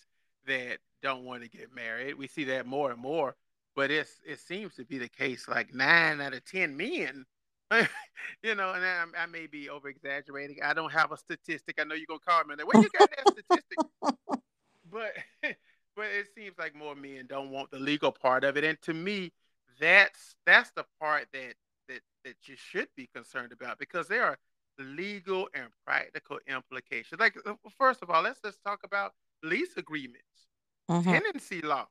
that 0.46 0.78
don't 1.02 1.24
want 1.24 1.42
to 1.42 1.48
get 1.48 1.74
married, 1.74 2.14
we 2.14 2.28
see 2.28 2.44
that 2.44 2.66
more 2.66 2.90
and 2.90 3.00
more. 3.00 3.34
But 3.78 3.92
it's 3.92 4.20
it 4.26 4.40
seems 4.40 4.76
to 4.76 4.84
be 4.84 4.98
the 4.98 5.08
case 5.08 5.48
like 5.48 5.74
nine 5.74 6.20
out 6.20 6.34
of 6.34 6.44
ten 6.44 6.76
men 6.76 7.26
you 8.42 8.54
know, 8.54 8.72
and 8.72 8.84
I, 8.84 9.04
I 9.24 9.26
may 9.26 9.46
be 9.46 9.68
over 9.70 9.88
exaggerating. 9.88 10.58
I 10.64 10.74
don't 10.74 10.92
have 10.92 11.12
a 11.12 11.18
statistic. 11.18 11.76
I 11.80 11.84
know 11.84 11.94
you're 11.94 12.06
gonna 12.08 12.20
call 12.20 12.44
me 12.44 12.54
and 12.58 12.68
where 12.68 12.78
you 12.78 12.90
got 12.90 13.10
that 13.16 13.28
statistic, 13.28 13.80
but 14.90 15.12
but 15.96 16.06
it 16.06 16.28
seems 16.34 16.58
like 16.58 16.74
more 16.74 16.96
men 16.96 17.26
don't 17.28 17.50
want 17.50 17.70
the 17.70 17.78
legal 17.78 18.12
part 18.12 18.44
of 18.44 18.56
it. 18.56 18.64
And 18.64 18.80
to 18.82 18.94
me, 18.94 19.32
that's 19.80 20.36
that's 20.46 20.70
the 20.72 20.84
part 21.00 21.28
that 21.34 21.54
that 21.88 22.00
that 22.24 22.36
you 22.48 22.56
should 22.56 22.88
be 22.96 23.08
concerned 23.14 23.52
about 23.52 23.78
because 23.78 24.08
there 24.08 24.24
are 24.24 24.38
legal 24.78 25.48
and 25.54 25.66
practical 25.86 26.38
implications. 26.48 27.20
Like 27.20 27.36
uh, 27.46 27.54
first 27.78 28.02
of 28.02 28.10
all, 28.10 28.22
let's 28.22 28.40
just 28.40 28.62
talk 28.64 28.80
about 28.84 29.14
lease 29.42 29.76
agreements, 29.76 30.48
Mm-hmm. 30.90 31.10
tenancy 31.10 31.60
laws. 31.62 31.88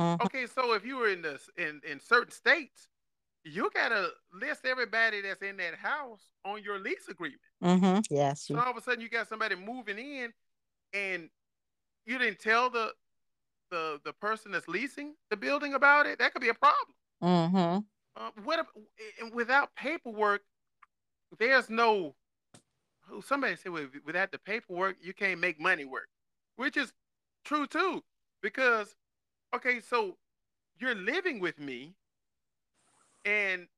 Mm-hmm. 0.00 0.22
Okay, 0.24 0.46
so 0.46 0.72
if 0.72 0.84
you 0.84 0.96
were 0.96 1.08
in 1.08 1.20
the 1.20 1.38
in 1.58 1.82
in 1.88 2.00
certain 2.00 2.32
states, 2.32 2.88
you 3.44 3.70
gotta 3.74 4.08
list 4.32 4.64
everybody 4.64 5.20
that's 5.20 5.42
in 5.42 5.58
that 5.58 5.74
house 5.74 6.22
on 6.44 6.62
your 6.62 6.78
lease 6.78 7.08
agreement. 7.08 7.40
Mm-hmm. 7.62 8.00
Yes. 8.10 8.46
So 8.46 8.58
all 8.58 8.70
of 8.70 8.76
a 8.78 8.80
sudden, 8.80 9.02
you 9.02 9.10
got 9.10 9.28
somebody 9.28 9.56
moving 9.56 9.98
in, 9.98 10.32
and 10.94 11.28
you 12.06 12.18
didn't 12.18 12.38
tell 12.38 12.70
the 12.70 12.92
the 13.70 14.00
the 14.04 14.14
person 14.14 14.52
that's 14.52 14.68
leasing 14.68 15.14
the 15.28 15.36
building 15.36 15.74
about 15.74 16.06
it. 16.06 16.18
That 16.18 16.32
could 16.32 16.42
be 16.42 16.48
a 16.48 16.54
problem. 16.54 16.94
Mm-hmm. 17.22 17.78
Uh, 18.16 18.30
what 18.42 18.58
if, 18.58 19.34
without 19.34 19.74
paperwork? 19.76 20.40
There's 21.38 21.68
no. 21.68 22.14
oh, 23.12 23.20
Somebody 23.20 23.56
said 23.56 23.72
without 24.06 24.32
the 24.32 24.38
paperwork, 24.38 24.96
you 25.02 25.12
can't 25.12 25.40
make 25.40 25.60
money 25.60 25.84
work, 25.84 26.08
which 26.56 26.78
is 26.78 26.90
true 27.44 27.66
too, 27.66 28.02
because 28.42 28.96
okay, 29.54 29.80
so 29.80 30.16
you're 30.78 30.94
living 30.94 31.40
with 31.40 31.58
me, 31.58 31.94
and 33.24 33.68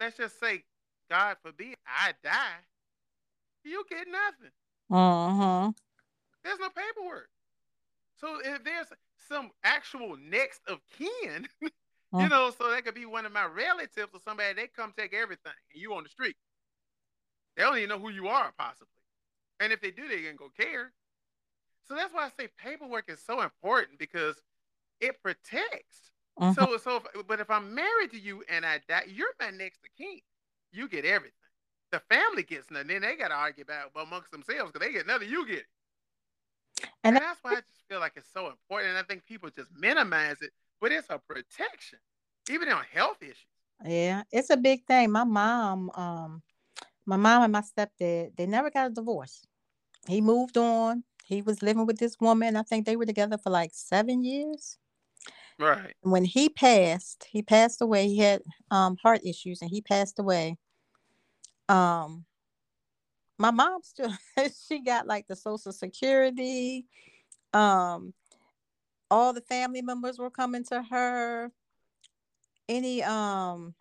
let's 0.00 0.16
just 0.16 0.38
say, 0.40 0.64
God 1.10 1.36
forbid, 1.42 1.76
I 1.86 2.12
die, 2.22 2.64
you 3.64 3.84
get 3.88 4.06
nothing. 4.08 4.52
Uh-huh. 4.90 5.72
There's 6.44 6.58
no 6.58 6.68
paperwork. 6.70 7.28
So 8.16 8.38
if 8.44 8.64
there's 8.64 8.86
some 9.28 9.50
actual 9.64 10.16
next 10.16 10.60
of 10.68 10.80
kin, 10.96 11.48
you 11.60 11.70
Mm. 12.14 12.30
know, 12.30 12.50
so 12.50 12.70
that 12.70 12.84
could 12.84 12.94
be 12.94 13.06
one 13.06 13.26
of 13.26 13.32
my 13.32 13.44
relatives 13.44 14.12
or 14.14 14.20
somebody, 14.24 14.54
they 14.54 14.66
come 14.68 14.92
take 14.96 15.12
everything 15.14 15.52
and 15.72 15.80
you 15.82 15.94
on 15.94 16.04
the 16.04 16.08
street. 16.08 16.36
They 17.56 17.62
don't 17.62 17.76
even 17.76 17.88
know 17.90 17.98
who 17.98 18.10
you 18.10 18.28
are, 18.28 18.52
possibly. 18.58 18.88
And 19.60 19.72
if 19.72 19.80
they 19.80 19.90
do, 19.90 20.08
they 20.08 20.26
ain't 20.26 20.38
gonna 20.38 20.50
care. 20.58 20.92
So 21.86 21.94
that's 21.94 22.12
why 22.12 22.26
I 22.26 22.30
say 22.30 22.48
paperwork 22.58 23.08
is 23.08 23.22
so 23.24 23.40
important 23.42 23.98
because 23.98 24.42
it 25.00 25.22
protects. 25.22 26.10
Mhm. 26.40 26.54
So 26.54 26.76
so 26.78 26.96
if, 26.96 27.26
but 27.26 27.40
if 27.40 27.50
I'm 27.50 27.74
married 27.74 28.10
to 28.12 28.18
you 28.18 28.42
and 28.48 28.64
I 28.64 28.80
die, 28.88 29.04
you're 29.08 29.34
my 29.40 29.50
next 29.50 29.84
of 29.84 29.90
kin. 29.96 30.20
You 30.72 30.88
get 30.88 31.04
everything. 31.04 31.34
The 31.90 32.00
family 32.00 32.42
gets 32.42 32.70
nothing. 32.70 32.88
Then 32.88 33.02
they 33.02 33.16
gotta 33.16 33.34
argue 33.34 33.62
about 33.64 33.90
amongst 33.96 34.30
themselves 34.30 34.72
because 34.72 34.86
they 34.86 34.92
get 34.92 35.06
nothing, 35.06 35.28
you 35.28 35.46
get 35.46 35.58
it. 35.58 35.66
And 37.04 37.16
And 37.16 37.16
that's 37.16 37.42
why 37.42 37.52
I 37.52 37.60
just 37.60 37.84
feel 37.88 38.00
like 38.00 38.12
it's 38.16 38.30
so 38.32 38.48
important. 38.48 38.90
And 38.90 38.98
I 38.98 39.02
think 39.02 39.24
people 39.24 39.50
just 39.50 39.70
minimize 39.76 40.42
it, 40.42 40.52
but 40.80 40.92
it's 40.92 41.08
a 41.10 41.18
protection, 41.18 41.98
even 42.50 42.68
on 42.68 42.84
health 42.92 43.22
issues. 43.22 43.36
Yeah, 43.84 44.22
it's 44.32 44.50
a 44.50 44.56
big 44.56 44.84
thing. 44.86 45.10
My 45.10 45.24
mom, 45.24 45.90
um, 45.94 46.42
my 47.06 47.16
mom 47.16 47.42
and 47.44 47.52
my 47.52 47.62
stepdad, 47.62 48.36
they 48.36 48.46
never 48.46 48.70
got 48.70 48.88
a 48.88 48.90
divorce. 48.90 49.46
He 50.06 50.20
moved 50.20 50.56
on. 50.56 51.04
He 51.24 51.42
was 51.42 51.62
living 51.62 51.86
with 51.86 51.98
this 51.98 52.18
woman. 52.20 52.56
I 52.56 52.62
think 52.62 52.86
they 52.86 52.96
were 52.96 53.06
together 53.06 53.38
for 53.38 53.50
like 53.50 53.70
seven 53.74 54.24
years. 54.24 54.78
Right. 55.58 55.94
When 56.02 56.24
he 56.24 56.48
passed, 56.48 57.26
he 57.30 57.42
passed 57.42 57.80
away. 57.82 58.08
He 58.08 58.18
had 58.18 58.42
um 58.70 58.96
heart 59.02 59.20
issues 59.24 59.60
and 59.60 59.70
he 59.70 59.80
passed 59.80 60.18
away. 60.18 60.56
Um, 61.68 62.24
my 63.38 63.50
mom 63.50 63.82
still 63.82 64.12
she 64.68 64.80
got 64.80 65.06
like 65.06 65.26
the 65.26 65.36
social 65.36 65.72
security. 65.72 66.86
Um, 67.52 68.14
all 69.10 69.32
the 69.32 69.40
family 69.42 69.82
members 69.82 70.18
were 70.18 70.30
coming 70.30 70.64
to 70.64 70.82
her. 70.82 71.50
Any 72.68 73.02
um 73.02 73.74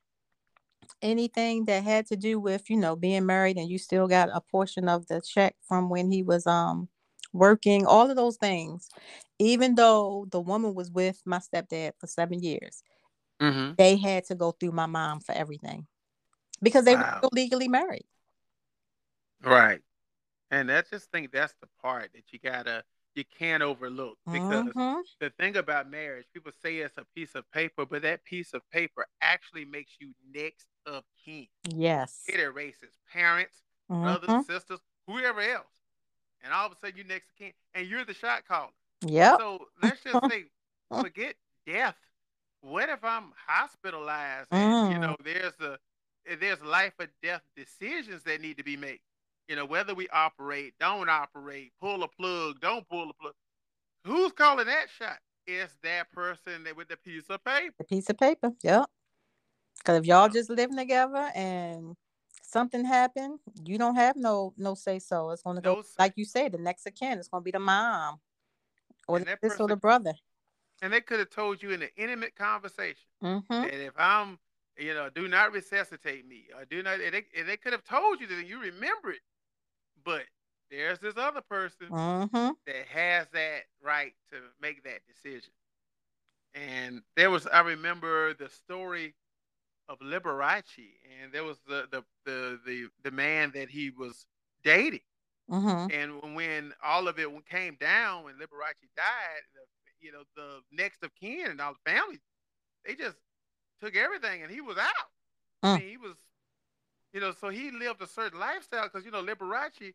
anything 1.02 1.66
that 1.66 1.84
had 1.84 2.08
to 2.08 2.16
do 2.16 2.40
with 2.40 2.70
you 2.70 2.78
know 2.78 2.96
being 2.96 3.26
married 3.26 3.58
and 3.58 3.70
you 3.70 3.78
still 3.78 4.08
got 4.08 4.30
a 4.34 4.42
portion 4.42 4.90
of 4.90 5.08
the 5.08 5.22
check 5.22 5.56
from 5.68 5.90
when 5.90 6.12
he 6.12 6.24
was 6.24 6.48
um 6.48 6.90
working 7.38 7.86
all 7.86 8.10
of 8.10 8.16
those 8.18 8.38
things 8.38 8.90
even 9.40 9.76
though 9.76 10.26
the 10.32 10.42
woman 10.42 10.74
was 10.74 10.92
with 10.92 11.22
my 11.26 11.40
stepdad 11.40 11.94
for 12.00 12.08
seven 12.08 12.42
years 12.42 12.84
Mm-hmm. 13.42 13.74
they 13.78 13.98
had 13.98 14.26
to 14.26 14.36
go 14.36 14.52
through 14.52 14.72
my 14.72 14.88
mom 14.88 15.20
for 15.20 15.34
everything 15.34 15.88
because 16.62 16.86
they 16.86 16.96
were 16.96 17.04
Wow. 17.04 17.18
still 17.20 17.30
legally 17.34 17.68
married 17.68 18.06
Right. 19.44 19.82
And 20.52 20.72
I 20.72 20.82
just 20.84 21.12
think 21.12 21.32
that's 21.32 21.54
the 21.62 21.68
part 21.82 22.12
that 22.14 22.32
you 22.32 22.40
gotta 22.40 22.84
you 23.16 23.26
can't 23.26 23.64
overlook 23.64 24.20
because 24.32 24.74
Mhm. 24.76 25.04
the 25.20 25.32
thing 25.32 25.58
about 25.58 25.90
marriage, 25.90 26.28
people 26.34 26.52
say 26.52 26.78
it's 26.80 26.98
a 26.98 27.06
piece 27.16 27.36
of 27.36 27.50
paper, 27.52 27.86
but 27.86 28.04
that 28.04 28.24
piece 28.26 28.54
of 28.54 28.70
paper 28.72 29.08
actually 29.22 29.66
makes 29.66 29.94
you 30.00 30.14
next 30.34 30.68
of 30.86 31.04
kin. 31.26 31.48
yes 31.76 32.24
It 32.28 32.40
erases 32.40 32.98
parents, 33.12 33.64
brothers, 34.02 34.30
Mhm. 34.32 34.46
sisters, 34.46 34.82
whoever 35.08 35.42
else. 35.42 35.77
And 36.44 36.54
all 36.54 36.66
of 36.68 36.72
a 36.72 36.76
sudden 36.76 36.98
you're 36.98 37.06
next 37.06 37.30
of 37.30 37.36
kin 37.38 37.52
and 37.74 37.88
you're 37.88 38.06
the 38.06 38.14
shot 38.14 38.48
caller. 38.48 38.72
Yeah. 39.02 39.38
So 39.38 39.68
let's 39.82 40.02
just 40.04 40.28
say 40.30 40.46
forget 41.00 41.36
death. 41.66 41.96
What 42.62 42.90
if 42.90 43.04
I'm 43.04 43.34
hospitalized 43.48 44.50
and 44.52 44.90
you 44.90 44.98
Mm. 44.98 45.02
know 45.02 45.16
there's 45.24 45.60
a 45.60 45.78
there's 46.40 46.62
life 46.62 46.94
or 47.00 47.08
death 47.24 47.42
decisions 47.56 48.24
that 48.24 48.42
need 48.42 48.58
to 48.58 48.64
be 48.64 48.76
made. 48.78 49.00
You 49.48 49.56
know, 49.56 49.66
whether 49.66 49.94
we 49.94 50.10
operate, 50.10 50.74
don't 50.80 51.10
operate, 51.10 51.72
pull 51.80 52.04
a 52.04 52.08
plug, 52.08 52.60
don't 52.60 52.88
pull 52.90 53.10
a 53.10 53.14
plug. 53.14 53.34
Who's 54.04 54.34
calling 54.34 54.66
that 54.66 54.88
shot? 54.90 55.20
It's 55.46 55.74
that 55.84 56.12
person 56.12 56.64
that 56.66 56.76
with 56.76 56.90
the 56.90 56.98
piece 56.98 57.30
of 57.30 57.44
paper. 57.46 57.74
a 57.80 57.84
piece 57.86 58.10
of 58.10 58.18
paper 58.18 58.52
yep 58.64 58.86
because 59.78 60.00
if 60.00 60.06
y'all 60.06 60.28
just 60.28 60.50
living 60.50 60.76
together 60.76 61.32
and 61.34 61.96
something 62.48 62.86
happened 62.86 63.40
you 63.66 63.78
don't 63.78 63.96
have 63.96 64.16
no 64.16 64.54
no 64.58 64.74
say 64.74 65.00
so 65.00 65.30
it's 65.32 65.44
going 65.44 65.56
to 65.56 65.62
go 65.62 65.84
like 66.00 66.14
you 66.16 66.26
said 66.26 66.52
the 66.52 66.58
next 66.58 66.86
of 66.88 66.96
kin 66.96 67.20
it's 67.20 67.28
going 67.28 67.42
to 67.42 67.46
be 67.46 67.52
the 67.52 67.60
mom 67.60 68.20
or 69.08 69.18
And 69.18 69.26
the 69.26 69.38
sister 69.42 69.64
or 69.64 69.68
the 69.68 69.76
brother 69.76 70.14
And 70.82 70.94
they 70.94 71.02
could 71.02 71.20
have 71.20 71.30
told 71.30 71.64
you 71.64 71.72
in 71.72 71.82
an 71.82 71.90
intimate 71.98 72.36
conversation 72.36 73.08
mm-hmm. 73.24 73.62
that 73.62 73.74
if 73.74 73.94
I'm, 73.98 74.38
you 74.78 74.94
know, 74.94 75.10
do 75.10 75.28
not 75.28 75.52
resuscitate 75.52 76.28
me, 76.28 76.46
or 76.56 76.66
do 76.66 76.84
not, 76.84 77.02
and 77.02 77.14
they, 77.14 77.24
and 77.38 77.50
they 77.50 77.58
could 77.58 77.74
have 77.74 77.84
told 77.84 78.22
you 78.22 78.28
that 78.28 78.46
you 78.46 78.60
remember 78.60 79.10
it. 79.12 79.22
But 80.06 80.24
there's 80.70 81.00
this 81.00 81.16
other 81.18 81.42
person 81.42 81.88
Mm-hmm. 81.90 82.50
that 82.68 82.88
has 82.90 83.28
that 83.34 83.62
right 83.84 84.14
to 84.32 84.38
make 84.62 84.84
that 84.84 85.02
decision. 85.08 85.52
And 86.54 87.02
there 87.16 87.32
was, 87.32 87.48
I 87.48 87.62
remember 87.62 88.34
the 88.34 88.50
story 88.50 89.16
of 89.90 90.00
Liberace, 90.00 90.96
and 91.22 91.32
there 91.32 91.44
was 91.44 91.60
the 91.68 91.88
the 91.92 92.04
the 92.26 92.60
the, 92.66 92.88
the 93.04 93.12
man 93.12 93.52
that 93.54 93.70
he 93.70 93.90
was 93.90 94.26
dating. 94.64 95.02
Mm-hmm. 95.52 95.92
And 95.92 96.36
when 96.36 96.74
all 96.84 97.08
of 97.08 97.20
it 97.20 97.30
came 97.50 97.76
down, 97.80 98.24
when 98.26 98.36
Liberace 98.36 98.88
died, 98.96 99.44
the, 99.54 99.62
you 100.00 100.12
know, 100.12 100.24
the 100.36 100.62
next 100.72 101.04
of 101.04 101.14
kin 101.16 101.48
and 101.50 101.62
all 101.62 101.74
the 101.74 101.92
family, 101.92 102.20
they 102.86 102.96
just 102.96 103.18
took 103.82 103.96
everything, 103.96 104.44
and 104.44 104.52
he 104.52 104.62
was 104.62 104.78
out. 104.78 105.10
I 105.64 105.68
Mm. 105.68 105.80
mean, 105.80 105.90
he 105.90 105.98
was, 105.98 106.16
you 107.14 107.20
know, 107.20 107.32
so 107.32 107.50
he 107.50 107.72
lived 107.72 108.02
a 108.02 108.08
certain 108.08 108.40
lifestyle 108.40 108.84
because 108.84 109.06
you 109.06 109.12
know 109.12 109.24
Liberace, 109.24 109.94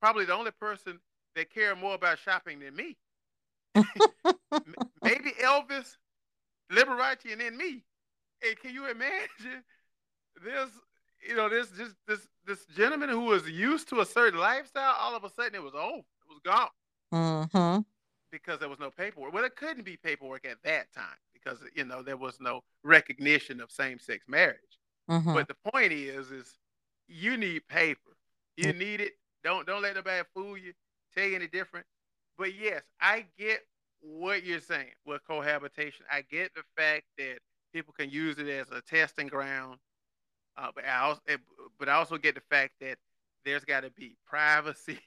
probably 0.00 0.24
the 0.24 0.34
only 0.34 0.52
person 0.52 1.00
that 1.34 1.50
cared 1.50 1.78
more 1.78 1.94
about 1.94 2.18
shopping 2.18 2.60
than 2.60 2.74
me. 2.76 2.96
Maybe 5.02 5.30
Elvis, 5.42 5.96
Liberace, 6.72 7.30
and 7.32 7.40
then 7.40 7.56
me. 7.56 7.84
Hey, 8.40 8.54
can 8.54 8.74
you 8.74 8.86
imagine 8.86 9.62
this? 10.44 10.70
You 11.26 11.34
know, 11.34 11.48
this 11.48 11.70
just 11.70 11.94
this 12.06 12.28
this 12.46 12.66
gentleman 12.76 13.08
who 13.08 13.22
was 13.22 13.48
used 13.48 13.88
to 13.88 14.00
a 14.00 14.06
certain 14.06 14.38
lifestyle, 14.38 14.94
all 14.98 15.16
of 15.16 15.24
a 15.24 15.30
sudden 15.30 15.54
it 15.54 15.62
was 15.62 15.74
over. 15.74 15.98
It 15.98 16.28
was 16.28 16.40
gone 16.44 16.68
Mm-hmm. 17.14 17.80
because 18.32 18.58
there 18.58 18.68
was 18.68 18.80
no 18.80 18.90
paperwork. 18.90 19.32
Well, 19.32 19.44
it 19.44 19.56
couldn't 19.56 19.84
be 19.84 19.96
paperwork 19.96 20.44
at 20.46 20.58
that 20.64 20.92
time 20.92 21.16
because 21.32 21.58
you 21.74 21.84
know 21.84 22.02
there 22.02 22.16
was 22.16 22.38
no 22.40 22.62
recognition 22.82 23.60
of 23.60 23.70
same-sex 23.70 24.24
marriage. 24.28 24.58
Mm-hmm. 25.10 25.34
But 25.34 25.48
the 25.48 25.70
point 25.72 25.92
is, 25.92 26.30
is 26.30 26.58
you 27.08 27.36
need 27.36 27.66
paper. 27.68 28.16
You 28.56 28.72
need 28.72 29.00
it. 29.00 29.12
Don't 29.44 29.66
don't 29.66 29.82
let 29.82 29.94
nobody 29.94 30.22
fool 30.34 30.56
you. 30.58 30.72
Tell 31.14 31.24
you 31.24 31.36
any 31.36 31.46
different. 31.46 31.86
But 32.36 32.54
yes, 32.54 32.82
I 33.00 33.26
get 33.38 33.60
what 34.00 34.44
you're 34.44 34.60
saying 34.60 34.92
with 35.06 35.26
cohabitation. 35.26 36.04
I 36.12 36.22
get 36.22 36.52
the 36.54 36.62
fact 36.76 37.04
that 37.18 37.38
people 37.76 37.92
can 37.92 38.08
use 38.08 38.38
it 38.38 38.48
as 38.48 38.70
a 38.70 38.80
testing 38.80 39.26
ground. 39.26 39.78
Uh, 40.56 40.68
but 40.74 40.84
I 40.86 41.00
also, 41.00 41.20
eh, 41.28 41.36
but 41.78 41.90
I 41.90 41.92
also 41.92 42.16
get 42.16 42.34
the 42.34 42.40
fact 42.40 42.72
that 42.80 42.96
there's 43.44 43.64
got 43.64 43.82
to 43.82 43.90
be 43.90 44.16
privacy. 44.26 44.98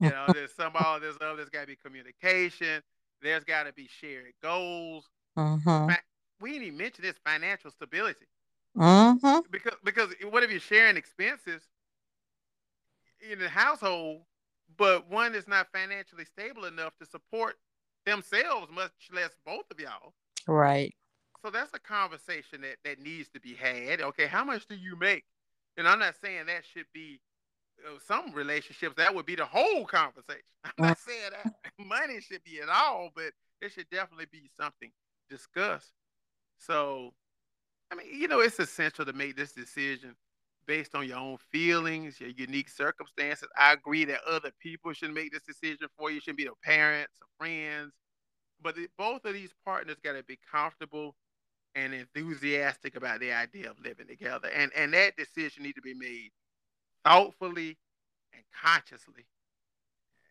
you 0.00 0.10
know, 0.10 0.26
there's 0.32 0.52
some 0.56 0.72
all 0.78 1.00
this 1.00 1.16
other. 1.20 1.36
There's 1.36 1.48
got 1.48 1.62
to 1.62 1.66
be 1.66 1.76
communication. 1.76 2.82
There's 3.20 3.42
got 3.42 3.64
to 3.64 3.72
be 3.72 3.88
shared 3.88 4.32
goals. 4.40 5.08
Mm-hmm. 5.36 5.92
We 6.40 6.52
didn't 6.52 6.66
even 6.68 6.78
mention 6.78 7.02
this 7.02 7.16
financial 7.24 7.70
stability 7.70 8.26
Mm-hmm. 8.76 9.40
because 9.50 9.74
because 9.84 10.08
what 10.30 10.42
if 10.42 10.50
you're 10.50 10.58
sharing 10.58 10.96
expenses 10.96 11.60
in 13.30 13.38
the 13.38 13.48
household, 13.48 14.22
but 14.78 15.10
one 15.10 15.34
is 15.34 15.46
not 15.46 15.66
financially 15.74 16.24
stable 16.24 16.64
enough 16.64 16.96
to 16.98 17.04
support 17.04 17.56
themselves, 18.06 18.68
much 18.72 18.92
less 19.12 19.30
both 19.44 19.64
of 19.70 19.78
y'all. 19.78 20.14
Right. 20.48 20.94
So 21.44 21.50
that's 21.50 21.72
a 21.74 21.80
conversation 21.80 22.60
that 22.62 22.76
that 22.84 23.00
needs 23.00 23.28
to 23.30 23.40
be 23.40 23.54
had. 23.54 24.00
Okay, 24.00 24.26
how 24.26 24.44
much 24.44 24.66
do 24.66 24.76
you 24.76 24.96
make? 24.96 25.24
And 25.76 25.88
I'm 25.88 25.98
not 25.98 26.14
saying 26.22 26.46
that 26.46 26.64
should 26.64 26.86
be 26.94 27.20
uh, 27.84 27.98
some 28.06 28.32
relationships. 28.32 28.94
That 28.96 29.14
would 29.14 29.26
be 29.26 29.34
the 29.34 29.44
whole 29.44 29.84
conversation. 29.84 30.42
I'm 30.64 30.72
not 30.78 30.98
saying 30.98 31.30
that 31.32 31.54
money 31.84 32.20
should 32.20 32.44
be 32.44 32.60
at 32.60 32.68
all, 32.68 33.10
but 33.14 33.32
it 33.60 33.72
should 33.72 33.90
definitely 33.90 34.26
be 34.30 34.50
something 34.60 34.90
discussed. 35.28 35.92
So, 36.58 37.12
I 37.90 37.96
mean, 37.96 38.06
you 38.12 38.28
know, 38.28 38.40
it's 38.40 38.60
essential 38.60 39.04
to 39.04 39.12
make 39.12 39.36
this 39.36 39.52
decision 39.52 40.14
based 40.66 40.94
on 40.94 41.08
your 41.08 41.18
own 41.18 41.38
feelings, 41.50 42.20
your 42.20 42.30
unique 42.30 42.68
circumstances. 42.68 43.48
I 43.58 43.72
agree 43.72 44.04
that 44.04 44.20
other 44.28 44.52
people 44.60 44.92
should 44.92 45.12
make 45.12 45.32
this 45.32 45.42
decision 45.42 45.88
for 45.98 46.10
you. 46.10 46.18
It 46.18 46.22
shouldn't 46.22 46.38
be 46.38 46.44
the 46.44 46.52
parents 46.62 47.14
or 47.20 47.26
friends. 47.36 47.92
But 48.62 48.76
the, 48.76 48.86
both 48.96 49.24
of 49.24 49.34
these 49.34 49.52
partners 49.64 49.96
got 50.04 50.12
to 50.12 50.22
be 50.22 50.38
comfortable 50.50 51.16
and 51.74 51.94
enthusiastic 51.94 52.96
about 52.96 53.20
the 53.20 53.32
idea 53.32 53.70
of 53.70 53.80
living 53.84 54.06
together. 54.06 54.48
And 54.48 54.72
and 54.76 54.92
that 54.94 55.16
decision 55.16 55.62
need 55.64 55.74
to 55.74 55.82
be 55.82 55.94
made 55.94 56.30
thoughtfully 57.04 57.78
and 58.34 58.42
consciously. 58.62 59.26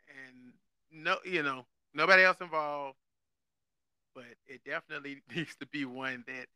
And 0.09 0.53
no, 0.91 1.17
you 1.25 1.43
know, 1.43 1.65
nobody 1.93 2.23
else 2.23 2.37
involved. 2.41 2.97
but 4.15 4.25
it 4.47 4.61
definitely 4.65 5.21
needs 5.35 5.55
to 5.57 5.65
be 5.67 5.85
one 5.85 6.23
that 6.27 6.47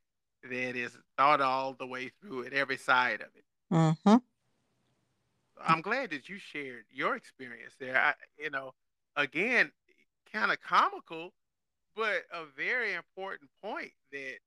that 0.50 0.76
is 0.76 0.98
thought 1.18 1.42
all 1.42 1.74
the 1.74 1.88
way 1.88 2.12
through 2.22 2.46
at 2.46 2.54
every 2.54 2.78
side 2.78 3.22
of 3.22 3.28
it. 3.36 3.46
Mm-hmm. 3.74 4.18
I'm 5.66 5.82
glad 5.82 6.12
that 6.12 6.30
you 6.30 6.38
shared 6.38 6.86
your 6.92 7.16
experience 7.16 7.74
there. 7.80 7.98
I, 7.98 8.14
you 8.38 8.50
know, 8.52 8.74
again, 9.16 9.72
kind 10.32 10.52
of 10.52 10.60
comical, 10.62 11.34
but 11.96 12.24
a 12.34 12.46
very 12.56 12.94
important 12.94 13.50
point 13.64 13.92
that 14.12 14.38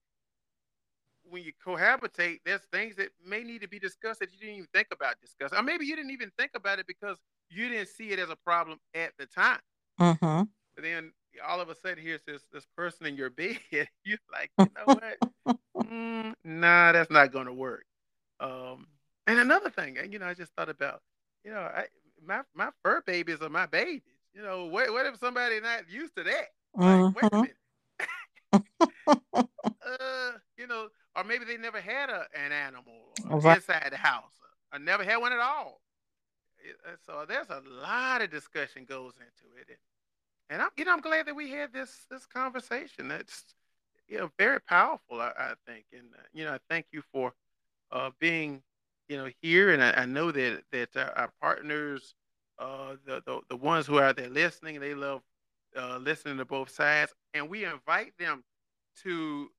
when 1.30 1.42
you 1.42 1.52
cohabitate, 1.64 2.40
there's 2.44 2.62
things 2.72 2.96
that 2.96 3.08
may 3.24 3.42
need 3.42 3.62
to 3.62 3.68
be 3.68 3.78
discussed 3.78 4.20
that 4.20 4.32
you 4.32 4.38
didn't 4.38 4.54
even 4.56 4.68
think 4.72 4.88
about 4.92 5.20
discussing, 5.20 5.58
or 5.58 5.62
maybe 5.62 5.86
you 5.86 5.96
didn't 5.96 6.10
even 6.10 6.30
think 6.38 6.52
about 6.54 6.78
it 6.78 6.86
because 6.86 7.18
you 7.50 7.68
didn't 7.68 7.88
see 7.88 8.10
it 8.10 8.18
as 8.18 8.30
a 8.30 8.36
problem 8.36 8.78
at 8.94 9.12
the 9.18 9.26
time. 9.26 9.60
Mm-hmm. 10.00 10.42
But 10.74 10.84
then 10.84 11.12
all 11.46 11.60
of 11.60 11.68
a 11.68 11.74
sudden, 11.74 12.02
here's 12.02 12.22
this 12.22 12.44
this 12.52 12.66
person 12.76 13.06
in 13.06 13.16
your 13.16 13.30
bed. 13.30 13.58
You're 14.04 14.18
like, 14.32 14.50
you 14.62 14.70
know 14.76 14.88
what? 14.90 15.18
mm, 15.90 16.34
nah, 16.44 16.92
that's 16.92 17.10
not 17.10 17.32
going 17.32 17.46
to 17.46 17.52
work. 17.52 17.84
Um, 18.40 18.86
and 19.26 19.38
another 19.38 19.70
thing, 19.70 19.98
and 19.98 20.12
you 20.12 20.18
know, 20.18 20.26
I 20.26 20.34
just 20.34 20.54
thought 20.54 20.68
about, 20.68 21.00
you 21.44 21.50
know, 21.52 21.60
I 21.60 21.86
my 22.24 22.42
my 22.54 22.70
fur 22.82 23.02
babies 23.06 23.40
are 23.42 23.48
my 23.48 23.66
babies. 23.66 24.02
You 24.34 24.42
know, 24.42 24.66
what 24.66 24.92
what 24.92 25.06
if 25.06 25.18
somebody 25.18 25.60
not 25.60 25.88
used 25.90 26.16
to 26.16 26.24
that? 26.24 26.46
Like, 26.84 27.06
wait 27.14 27.32
a 27.32 27.36
Mm-hmm. 27.36 27.42
minute. 27.42 27.56
uh, 29.86 30.32
you 30.56 30.66
know, 30.66 30.88
or 31.18 31.24
maybe 31.24 31.44
they 31.44 31.58
never 31.58 31.80
had 31.80 32.10
a, 32.10 32.26
an 32.34 32.52
animal 32.52 32.94
Right. 33.24 33.56
inside 33.56 33.90
the 33.92 33.98
house, 33.98 34.32
or 34.72 34.78
never 34.78 35.04
had 35.04 35.18
one 35.18 35.32
at 35.32 35.40
all. 35.40 35.82
Uh, 36.86 36.96
So 37.06 37.26
there's 37.28 37.50
a 37.50 37.62
lot 37.68 38.22
of 38.22 38.30
discussion 38.30 38.84
goes 38.84 39.14
into 39.16 39.56
it, 39.60 39.78
and, 40.50 40.62
I'm 40.62 40.70
you 40.76 40.84
know 40.84 40.92
I'm 40.94 41.00
glad 41.00 41.26
that 41.26 41.36
we 41.36 41.50
had 41.50 41.72
this 41.72 42.06
this 42.10 42.26
conversation. 42.26 43.08
That's 43.08 43.54
you 44.08 44.18
know 44.18 44.30
very 44.38 44.60
powerful, 44.60 45.20
I, 45.20 45.32
I 45.38 45.54
think, 45.66 45.86
and 45.92 46.14
uh, 46.14 46.22
you 46.32 46.44
know 46.44 46.54
I 46.54 46.58
thank 46.68 46.86
you 46.92 47.02
for 47.12 47.34
uh, 47.92 48.10
being 48.20 48.62
you 49.08 49.18
know 49.18 49.30
here, 49.42 49.72
and 49.72 49.82
I, 49.82 49.92
I 50.02 50.06
know 50.06 50.32
that 50.32 50.64
that 50.72 50.96
our, 50.96 51.12
our 51.18 51.32
partners, 51.40 52.14
uh, 52.58 52.96
the, 53.06 53.22
the 53.26 53.40
the 53.50 53.56
ones 53.56 53.86
who 53.86 53.98
are 53.98 54.12
there 54.12 54.30
listening, 54.30 54.80
they 54.80 54.94
love 54.94 55.22
uh, 55.76 55.98
listening 55.98 56.38
to 56.38 56.44
both 56.44 56.70
sides, 56.70 57.14
and 57.34 57.48
we 57.50 57.64
invite 57.64 58.14
them 58.18 58.44
to 59.04 59.50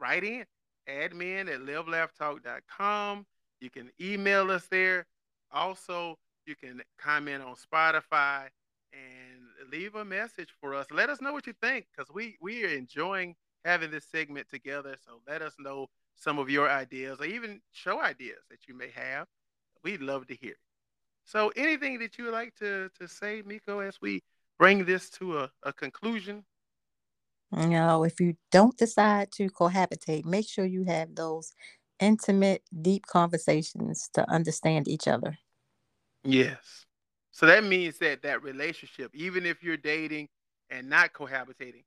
write 0.00 0.24
in 0.24 0.44
admin 0.88 1.52
at 1.52 1.60
livelaughtalk.com. 1.60 3.26
You 3.60 3.70
can 3.70 3.90
email 4.00 4.50
us 4.50 4.66
there. 4.68 5.06
Also, 5.52 6.16
you 6.46 6.54
can 6.56 6.82
comment 6.98 7.42
on 7.42 7.54
Spotify 7.54 8.48
and 8.92 9.70
leave 9.70 9.94
a 9.94 10.04
message 10.04 10.50
for 10.60 10.74
us. 10.74 10.86
Let 10.90 11.10
us 11.10 11.20
know 11.20 11.32
what 11.32 11.46
you 11.46 11.54
think 11.60 11.86
because 11.94 12.12
we, 12.12 12.36
we 12.40 12.64
are 12.64 12.68
enjoying 12.68 13.34
having 13.64 13.90
this 13.90 14.04
segment 14.04 14.48
together. 14.48 14.96
So 15.04 15.20
let 15.26 15.42
us 15.42 15.54
know 15.58 15.88
some 16.14 16.38
of 16.38 16.48
your 16.48 16.70
ideas 16.70 17.20
or 17.20 17.26
even 17.26 17.60
show 17.72 18.00
ideas 18.00 18.38
that 18.50 18.68
you 18.68 18.74
may 18.74 18.90
have. 18.94 19.26
We'd 19.82 20.00
love 20.00 20.26
to 20.28 20.34
hear. 20.34 20.54
So 21.24 21.52
anything 21.56 21.98
that 21.98 22.16
you 22.18 22.24
would 22.24 22.32
like 22.32 22.54
to, 22.56 22.88
to 23.00 23.08
say, 23.08 23.42
Mico, 23.42 23.80
as 23.80 24.00
we 24.00 24.22
bring 24.58 24.84
this 24.84 25.10
to 25.10 25.38
a, 25.38 25.50
a 25.64 25.72
conclusion? 25.72 26.44
You 27.52 27.68
know, 27.70 28.04
if 28.04 28.20
you 28.20 28.36
don't 28.50 28.76
decide 28.76 29.32
to 29.32 29.48
cohabitate, 29.50 30.24
make 30.24 30.48
sure 30.48 30.64
you 30.64 30.84
have 30.84 31.14
those 31.14 31.52
intimate, 32.00 32.62
deep 32.82 33.06
conversations 33.06 34.08
to 34.14 34.28
understand 34.30 34.88
each 34.88 35.08
other. 35.08 35.38
Yes. 36.24 36.86
So 37.32 37.46
that 37.46 37.64
means 37.64 37.98
that 37.98 38.22
that 38.22 38.42
relationship, 38.42 39.14
even 39.14 39.44
if 39.46 39.62
you're 39.62 39.76
dating 39.76 40.28
and 40.70 40.88
not 40.88 41.12
cohabitating, 41.12 41.84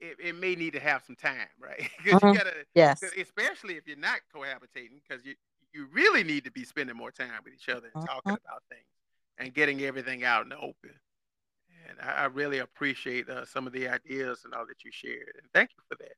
it, 0.00 0.16
it 0.20 0.34
may 0.34 0.54
need 0.54 0.72
to 0.74 0.80
have 0.80 1.04
some 1.04 1.16
time, 1.16 1.48
right? 1.58 1.88
Because 1.98 2.22
Mhm. 2.22 2.32
you 2.32 2.38
gotta, 2.38 2.66
Yes. 2.74 3.14
especially 3.16 3.76
if 3.76 3.86
you're 3.86 3.96
not 3.96 4.20
cohabitating, 4.34 5.00
because 5.08 5.24
you 5.24 5.34
you 5.74 5.86
really 5.92 6.24
need 6.24 6.44
to 6.44 6.50
be 6.50 6.64
spending 6.64 6.96
more 6.96 7.12
time 7.12 7.42
with 7.44 7.52
each 7.52 7.68
other 7.68 7.88
and 7.88 8.00
talking 8.00 8.22
Mhm. 8.24 8.38
about 8.46 8.62
things 8.70 8.86
and 9.36 9.52
getting 9.52 9.82
everything 9.82 10.24
out 10.24 10.42
in 10.42 10.48
the 10.48 10.56
open. 10.56 10.98
And 11.88 11.98
I, 12.00 12.22
I 12.22 12.24
really 12.26 12.58
appreciate 12.58 13.28
uh, 13.28 13.44
some 13.44 13.66
of 13.66 13.72
the 13.72 13.88
ideas 13.88 14.42
and 14.44 14.54
all 14.54 14.66
that 14.66 14.84
you 14.84 14.90
shared, 14.92 15.34
and 15.40 15.50
thank 15.52 15.70
you 15.76 15.82
for 15.88 15.96
that. 16.02 16.14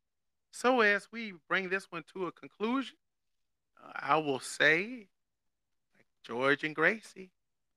So 0.52 0.80
as 0.80 1.08
we 1.12 1.34
bring 1.48 1.68
this 1.68 1.86
one 1.90 2.04
to 2.14 2.26
a 2.26 2.32
conclusion, 2.32 2.96
uh, 3.82 3.92
I 3.94 4.16
will 4.16 4.40
say, 4.40 5.08
like 5.96 6.06
George 6.24 6.64
and 6.64 6.74
Gracie, 6.74 7.30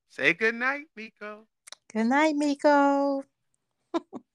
say 0.10 0.34
good 0.34 0.56
night, 0.56 0.86
Mico. 0.96 1.46
Good 1.92 2.06
night, 2.06 2.36
Mico. 2.36 3.24